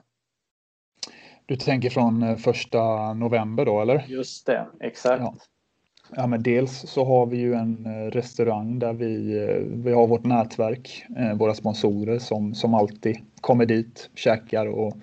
Du 1.49 1.55
tänker 1.55 1.89
från 1.89 2.23
eh, 2.23 2.35
första 2.35 3.13
november 3.13 3.65
då 3.65 3.81
eller? 3.81 4.05
Just 4.07 4.45
det, 4.45 4.67
exakt. 4.79 5.21
Ja. 5.21 5.33
ja. 6.15 6.27
men 6.27 6.43
dels 6.43 6.71
så 6.71 7.05
har 7.05 7.25
vi 7.25 7.37
ju 7.37 7.53
en 7.53 7.87
restaurang 8.11 8.79
där 8.79 8.93
vi, 8.93 9.39
vi 9.67 9.93
har 9.93 10.07
vårt 10.07 10.25
nätverk, 10.25 11.05
våra 11.35 11.53
sponsorer 11.53 12.19
som, 12.19 12.53
som 12.53 12.73
alltid 12.73 13.17
kommer 13.41 13.65
dit, 13.65 14.09
käkar 14.15 14.65
och 14.65 14.97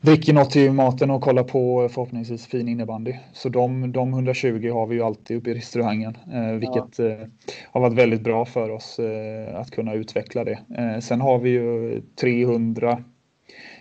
dricker 0.00 0.32
något 0.32 0.50
till 0.50 0.72
maten 0.72 1.10
och 1.10 1.22
kollar 1.22 1.44
på 1.44 1.88
förhoppningsvis 1.88 2.46
fin 2.46 2.68
innebandy. 2.68 3.14
Så 3.32 3.48
de, 3.48 3.92
de 3.92 4.12
120 4.12 4.70
har 4.72 4.86
vi 4.86 4.94
ju 4.94 5.02
alltid 5.02 5.36
uppe 5.36 5.50
i 5.50 5.54
restaurangen, 5.54 6.16
eh, 6.32 6.52
vilket 6.52 6.98
ja. 6.98 7.04
eh, 7.04 7.26
har 7.72 7.80
varit 7.80 7.94
väldigt 7.94 8.22
bra 8.22 8.44
för 8.44 8.70
oss 8.70 8.98
eh, 8.98 9.60
att 9.60 9.70
kunna 9.70 9.94
utveckla 9.94 10.44
det. 10.44 10.58
Eh, 10.78 11.00
sen 11.00 11.20
har 11.20 11.38
vi 11.38 11.50
ju 11.50 12.00
300 12.20 13.04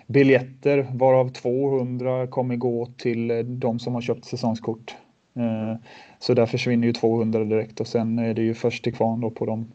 biljetter 0.07 0.87
varav 0.93 1.29
200 1.29 2.27
kommer 2.27 2.55
gå 2.55 2.85
till 2.85 3.31
eh, 3.31 3.37
de 3.37 3.79
som 3.79 3.93
har 3.93 4.01
köpt 4.01 4.25
säsongskort. 4.25 4.95
Eh, 5.35 5.75
så 6.19 6.33
där 6.33 6.45
försvinner 6.45 6.87
ju 6.87 6.93
200 6.93 7.43
direkt 7.43 7.79
och 7.79 7.87
sen 7.87 8.19
är 8.19 8.33
det 8.33 8.41
ju 8.41 8.53
först 8.53 8.83
till 8.83 8.95
kvarn 8.95 9.21
då 9.21 9.29
på 9.29 9.45
de 9.45 9.71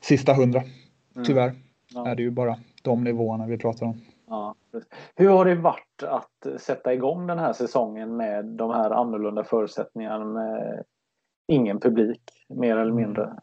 sista 0.00 0.32
100. 0.32 0.60
Mm. 0.60 1.24
Tyvärr 1.24 1.48
mm. 1.48 1.60
ja. 1.94 2.08
är 2.08 2.14
det 2.14 2.22
ju 2.22 2.30
bara 2.30 2.56
de 2.82 3.04
nivåerna 3.04 3.46
vi 3.46 3.58
pratar 3.58 3.86
om. 3.86 4.00
Ja. 4.28 4.54
Hur 5.16 5.28
har 5.28 5.44
det 5.44 5.54
varit 5.54 6.02
att 6.02 6.60
sätta 6.60 6.94
igång 6.94 7.26
den 7.26 7.38
här 7.38 7.52
säsongen 7.52 8.16
med 8.16 8.44
de 8.44 8.70
här 8.70 8.90
annorlunda 8.90 9.44
förutsättningarna 9.44 10.24
med 10.24 10.84
ingen 11.46 11.80
publik 11.80 12.20
mer 12.48 12.76
eller 12.76 12.92
mindre? 12.92 13.36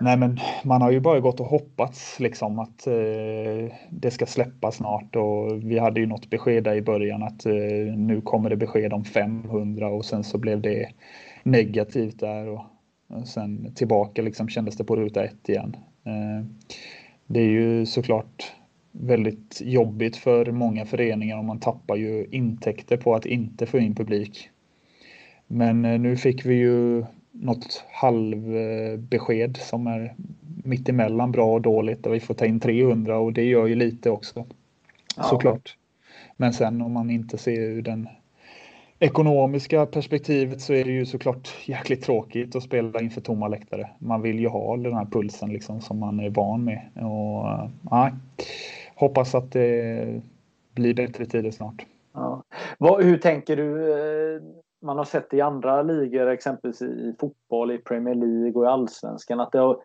Nej, 0.00 0.16
men 0.16 0.38
man 0.64 0.82
har 0.82 0.90
ju 0.90 1.00
bara 1.00 1.20
gått 1.20 1.40
och 1.40 1.46
hoppats 1.46 2.20
liksom 2.20 2.58
att 2.58 2.86
eh, 2.86 3.74
det 3.90 4.10
ska 4.10 4.26
släppa 4.26 4.72
snart 4.72 5.16
och 5.16 5.64
vi 5.64 5.78
hade 5.78 6.00
ju 6.00 6.06
något 6.06 6.30
besked 6.30 6.64
där 6.64 6.74
i 6.74 6.82
början 6.82 7.22
att 7.22 7.46
eh, 7.46 7.52
nu 7.96 8.20
kommer 8.20 8.50
det 8.50 8.56
besked 8.56 8.92
om 8.92 9.04
500 9.04 9.88
och 9.88 10.04
sen 10.04 10.24
så 10.24 10.38
blev 10.38 10.60
det 10.60 10.88
negativt 11.42 12.20
där 12.20 12.48
och, 12.48 12.62
och 13.08 13.28
sen 13.28 13.74
tillbaka 13.74 14.22
liksom 14.22 14.48
kändes 14.48 14.76
det 14.76 14.84
på 14.84 14.96
ruta 14.96 15.24
ett 15.24 15.48
igen. 15.48 15.76
Eh, 16.04 16.46
det 17.26 17.40
är 17.40 17.48
ju 17.48 17.86
såklart 17.86 18.52
väldigt 18.92 19.60
jobbigt 19.64 20.16
för 20.16 20.52
många 20.52 20.84
föreningar 20.84 21.38
och 21.38 21.44
man 21.44 21.60
tappar 21.60 21.96
ju 21.96 22.26
intäkter 22.30 22.96
på 22.96 23.14
att 23.14 23.26
inte 23.26 23.66
få 23.66 23.78
in 23.78 23.94
publik. 23.94 24.50
Men 25.46 25.84
eh, 25.84 26.00
nu 26.00 26.16
fick 26.16 26.46
vi 26.46 26.54
ju 26.54 27.04
något 27.40 27.84
halvbesked 27.90 29.56
som 29.56 29.86
är 29.86 30.14
mittemellan 30.64 31.32
bra 31.32 31.54
och 31.54 31.60
dåligt 31.60 32.04
där 32.04 32.10
vi 32.10 32.20
får 32.20 32.34
ta 32.34 32.46
in 32.46 32.60
300 32.60 33.18
och 33.18 33.32
det 33.32 33.44
gör 33.44 33.66
ju 33.66 33.74
lite 33.74 34.10
också. 34.10 34.44
Ja. 35.16 35.22
Såklart. 35.22 35.76
Men 36.36 36.52
sen 36.52 36.82
om 36.82 36.92
man 36.92 37.10
inte 37.10 37.38
ser 37.38 37.60
ur 37.60 37.82
den 37.82 38.08
ekonomiska 38.98 39.86
perspektivet 39.86 40.60
så 40.60 40.72
är 40.72 40.84
det 40.84 40.90
ju 40.90 41.06
såklart 41.06 41.48
jäkligt 41.64 42.02
tråkigt 42.02 42.56
att 42.56 42.62
spela 42.62 43.00
inför 43.00 43.20
tomma 43.20 43.48
läktare. 43.48 43.90
Man 43.98 44.22
vill 44.22 44.38
ju 44.38 44.48
ha 44.48 44.76
den 44.76 44.94
här 44.94 45.04
pulsen 45.04 45.52
liksom 45.52 45.80
som 45.80 45.98
man 45.98 46.20
är 46.20 46.30
van 46.30 46.64
med. 46.64 46.80
Och, 46.94 47.48
äh, 47.98 48.12
hoppas 48.94 49.34
att 49.34 49.52
det 49.52 50.20
blir 50.74 50.94
bättre 50.94 51.26
tider 51.26 51.50
snart. 51.50 51.86
Ja. 52.12 52.42
Vad, 52.78 53.04
hur 53.04 53.18
tänker 53.18 53.56
du? 53.56 54.62
Eh, 54.86 54.88
man 54.88 54.98
har 54.98 55.04
sett 55.04 55.34
i 55.34 55.40
andra 55.40 55.82
ligor, 55.82 56.26
exempelvis 56.26 56.82
i 56.82 57.14
fotboll, 57.20 57.70
i 57.70 57.78
Premier 57.78 58.14
League 58.14 58.52
och 58.52 58.64
i 58.64 58.66
Allsvenskan, 58.66 59.40
att 59.40 59.52
det 59.52 59.58
har, 59.58 59.78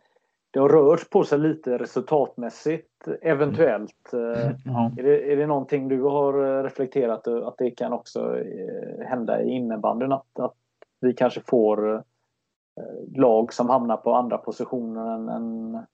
det 0.51 0.59
har 0.59 0.69
rört 0.69 1.09
på 1.09 1.23
sig 1.23 1.39
lite 1.39 1.77
resultatmässigt, 1.77 3.07
eventuellt. 3.21 4.13
Mm. 4.13 4.25
Är, 4.97 5.03
det, 5.03 5.33
är 5.33 5.37
det 5.37 5.47
någonting 5.47 5.87
du 5.87 6.01
har 6.01 6.63
reflekterat 6.63 7.27
att 7.27 7.57
det 7.57 7.71
kan 7.71 7.93
också 7.93 8.43
hända 9.05 9.41
i 9.41 9.49
innebandyn? 9.49 10.11
Att, 10.11 10.39
att 10.39 10.55
vi 11.01 11.13
kanske 11.13 11.41
får 11.41 12.03
lag 13.15 13.53
som 13.53 13.69
hamnar 13.69 13.97
på 13.97 14.13
andra 14.13 14.37
positioner 14.37 15.15
än, 15.15 15.29
än 15.29 15.85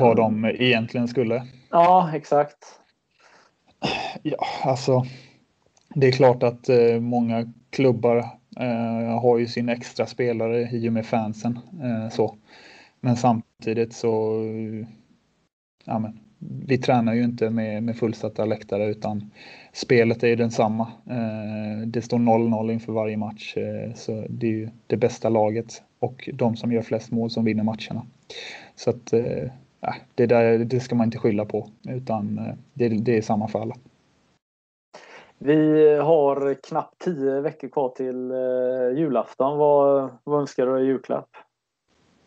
vad 0.00 0.16
de 0.16 0.44
egentligen 0.44 1.08
skulle. 1.08 1.42
Ja, 1.70 2.10
exakt. 2.14 2.80
Ja, 4.22 4.36
alltså. 4.64 5.02
Det 5.98 6.06
är 6.06 6.12
klart 6.12 6.42
att 6.42 6.68
eh, 6.68 7.00
många 7.00 7.52
klubbar 7.70 8.16
eh, 8.56 9.20
har 9.20 9.38
ju 9.38 9.46
sin 9.46 9.68
extra 9.68 10.06
spelare 10.06 10.70
i 10.72 10.88
och 10.88 10.92
med 10.92 11.06
fansen. 11.06 11.58
Eh, 11.82 12.08
så. 12.08 12.36
Men 13.00 13.16
samtidigt 13.16 13.92
så. 13.92 14.42
Ja, 15.84 15.98
men, 15.98 16.20
vi 16.66 16.78
tränar 16.78 17.14
ju 17.14 17.24
inte 17.24 17.50
med, 17.50 17.82
med 17.82 17.96
fullsatta 17.96 18.44
läktare 18.44 18.86
utan 18.86 19.30
spelet 19.72 20.22
är 20.22 20.28
ju 20.28 20.36
densamma. 20.36 20.92
Eh, 21.10 21.86
det 21.86 22.02
står 22.02 22.18
0-0 22.18 22.72
inför 22.72 22.92
varje 22.92 23.16
match 23.16 23.56
eh, 23.56 23.94
så 23.94 24.26
det 24.28 24.46
är 24.46 24.50
ju 24.50 24.68
det 24.86 24.96
bästa 24.96 25.28
laget 25.28 25.82
och 25.98 26.28
de 26.34 26.56
som 26.56 26.72
gör 26.72 26.82
flest 26.82 27.10
mål 27.10 27.30
som 27.30 27.44
vinner 27.44 27.64
matcherna. 27.64 28.06
Så 28.74 28.90
att 28.90 29.12
eh, 29.12 29.50
det, 30.14 30.26
där, 30.26 30.58
det 30.58 30.80
ska 30.80 30.94
man 30.94 31.04
inte 31.04 31.18
skylla 31.18 31.44
på 31.44 31.68
utan 31.88 32.38
eh, 32.38 32.54
det, 32.74 32.88
det 32.88 33.16
är 33.16 33.22
samma 33.22 33.48
för 33.48 33.60
alla. 33.60 33.76
Vi 35.38 35.94
har 35.96 36.54
knappt 36.54 36.98
tio 36.98 37.40
veckor 37.40 37.68
kvar 37.68 37.88
till 37.88 38.30
eh, 38.30 38.98
julafton. 38.98 39.58
Vad, 39.58 40.10
vad 40.24 40.40
önskar 40.40 40.66
du 40.66 40.80
i 40.80 40.86
julklapp? 40.86 41.28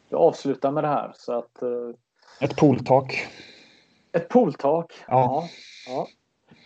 Jag 0.10 0.22
avslutar 0.22 0.72
med 0.72 0.84
det 0.84 0.88
här. 0.88 1.12
Så 1.16 1.34
att, 1.34 1.62
eh, 1.62 1.90
Ett 2.42 2.56
pooltak. 2.56 3.28
Ett 4.12 4.30
pooltak? 4.30 4.94
Ja. 5.08 5.14
ja, 5.18 5.48
ja. 5.88 6.08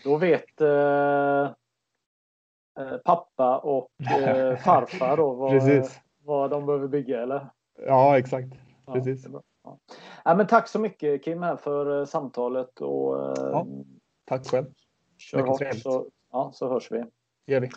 Då 0.03 0.17
vet 0.17 0.61
eh, 0.61 1.43
eh 2.79 2.97
pappa 3.05 3.57
och 3.57 3.89
eh, 4.21 4.57
farfar 4.65 5.17
då 5.17 5.33
vad, 5.33 5.89
vad 6.23 6.49
de 6.49 6.65
behöver 6.65 6.87
bygga 6.87 7.21
eller? 7.21 7.49
Ja, 7.85 8.17
exakt. 8.17 8.53
Precis. 8.93 9.27
Ja, 9.31 9.77
Ja. 10.23 10.35
men 10.35 10.47
tack 10.47 10.67
så 10.67 10.79
mycket 10.79 11.23
Kim 11.23 11.43
här 11.43 11.55
för 11.55 11.99
uh, 11.99 12.05
samtalet. 12.05 12.81
Och, 12.81 13.37
ja, 13.37 13.67
tack 14.25 14.47
själv. 14.47 14.65
Kör 15.17 15.39
hårt 15.39 15.75
så, 15.81 16.05
ja, 16.33 16.51
så 16.53 16.69
hörs 16.69 16.91
vi. 16.91 17.03
gör 17.47 17.59
vi. 17.59 17.69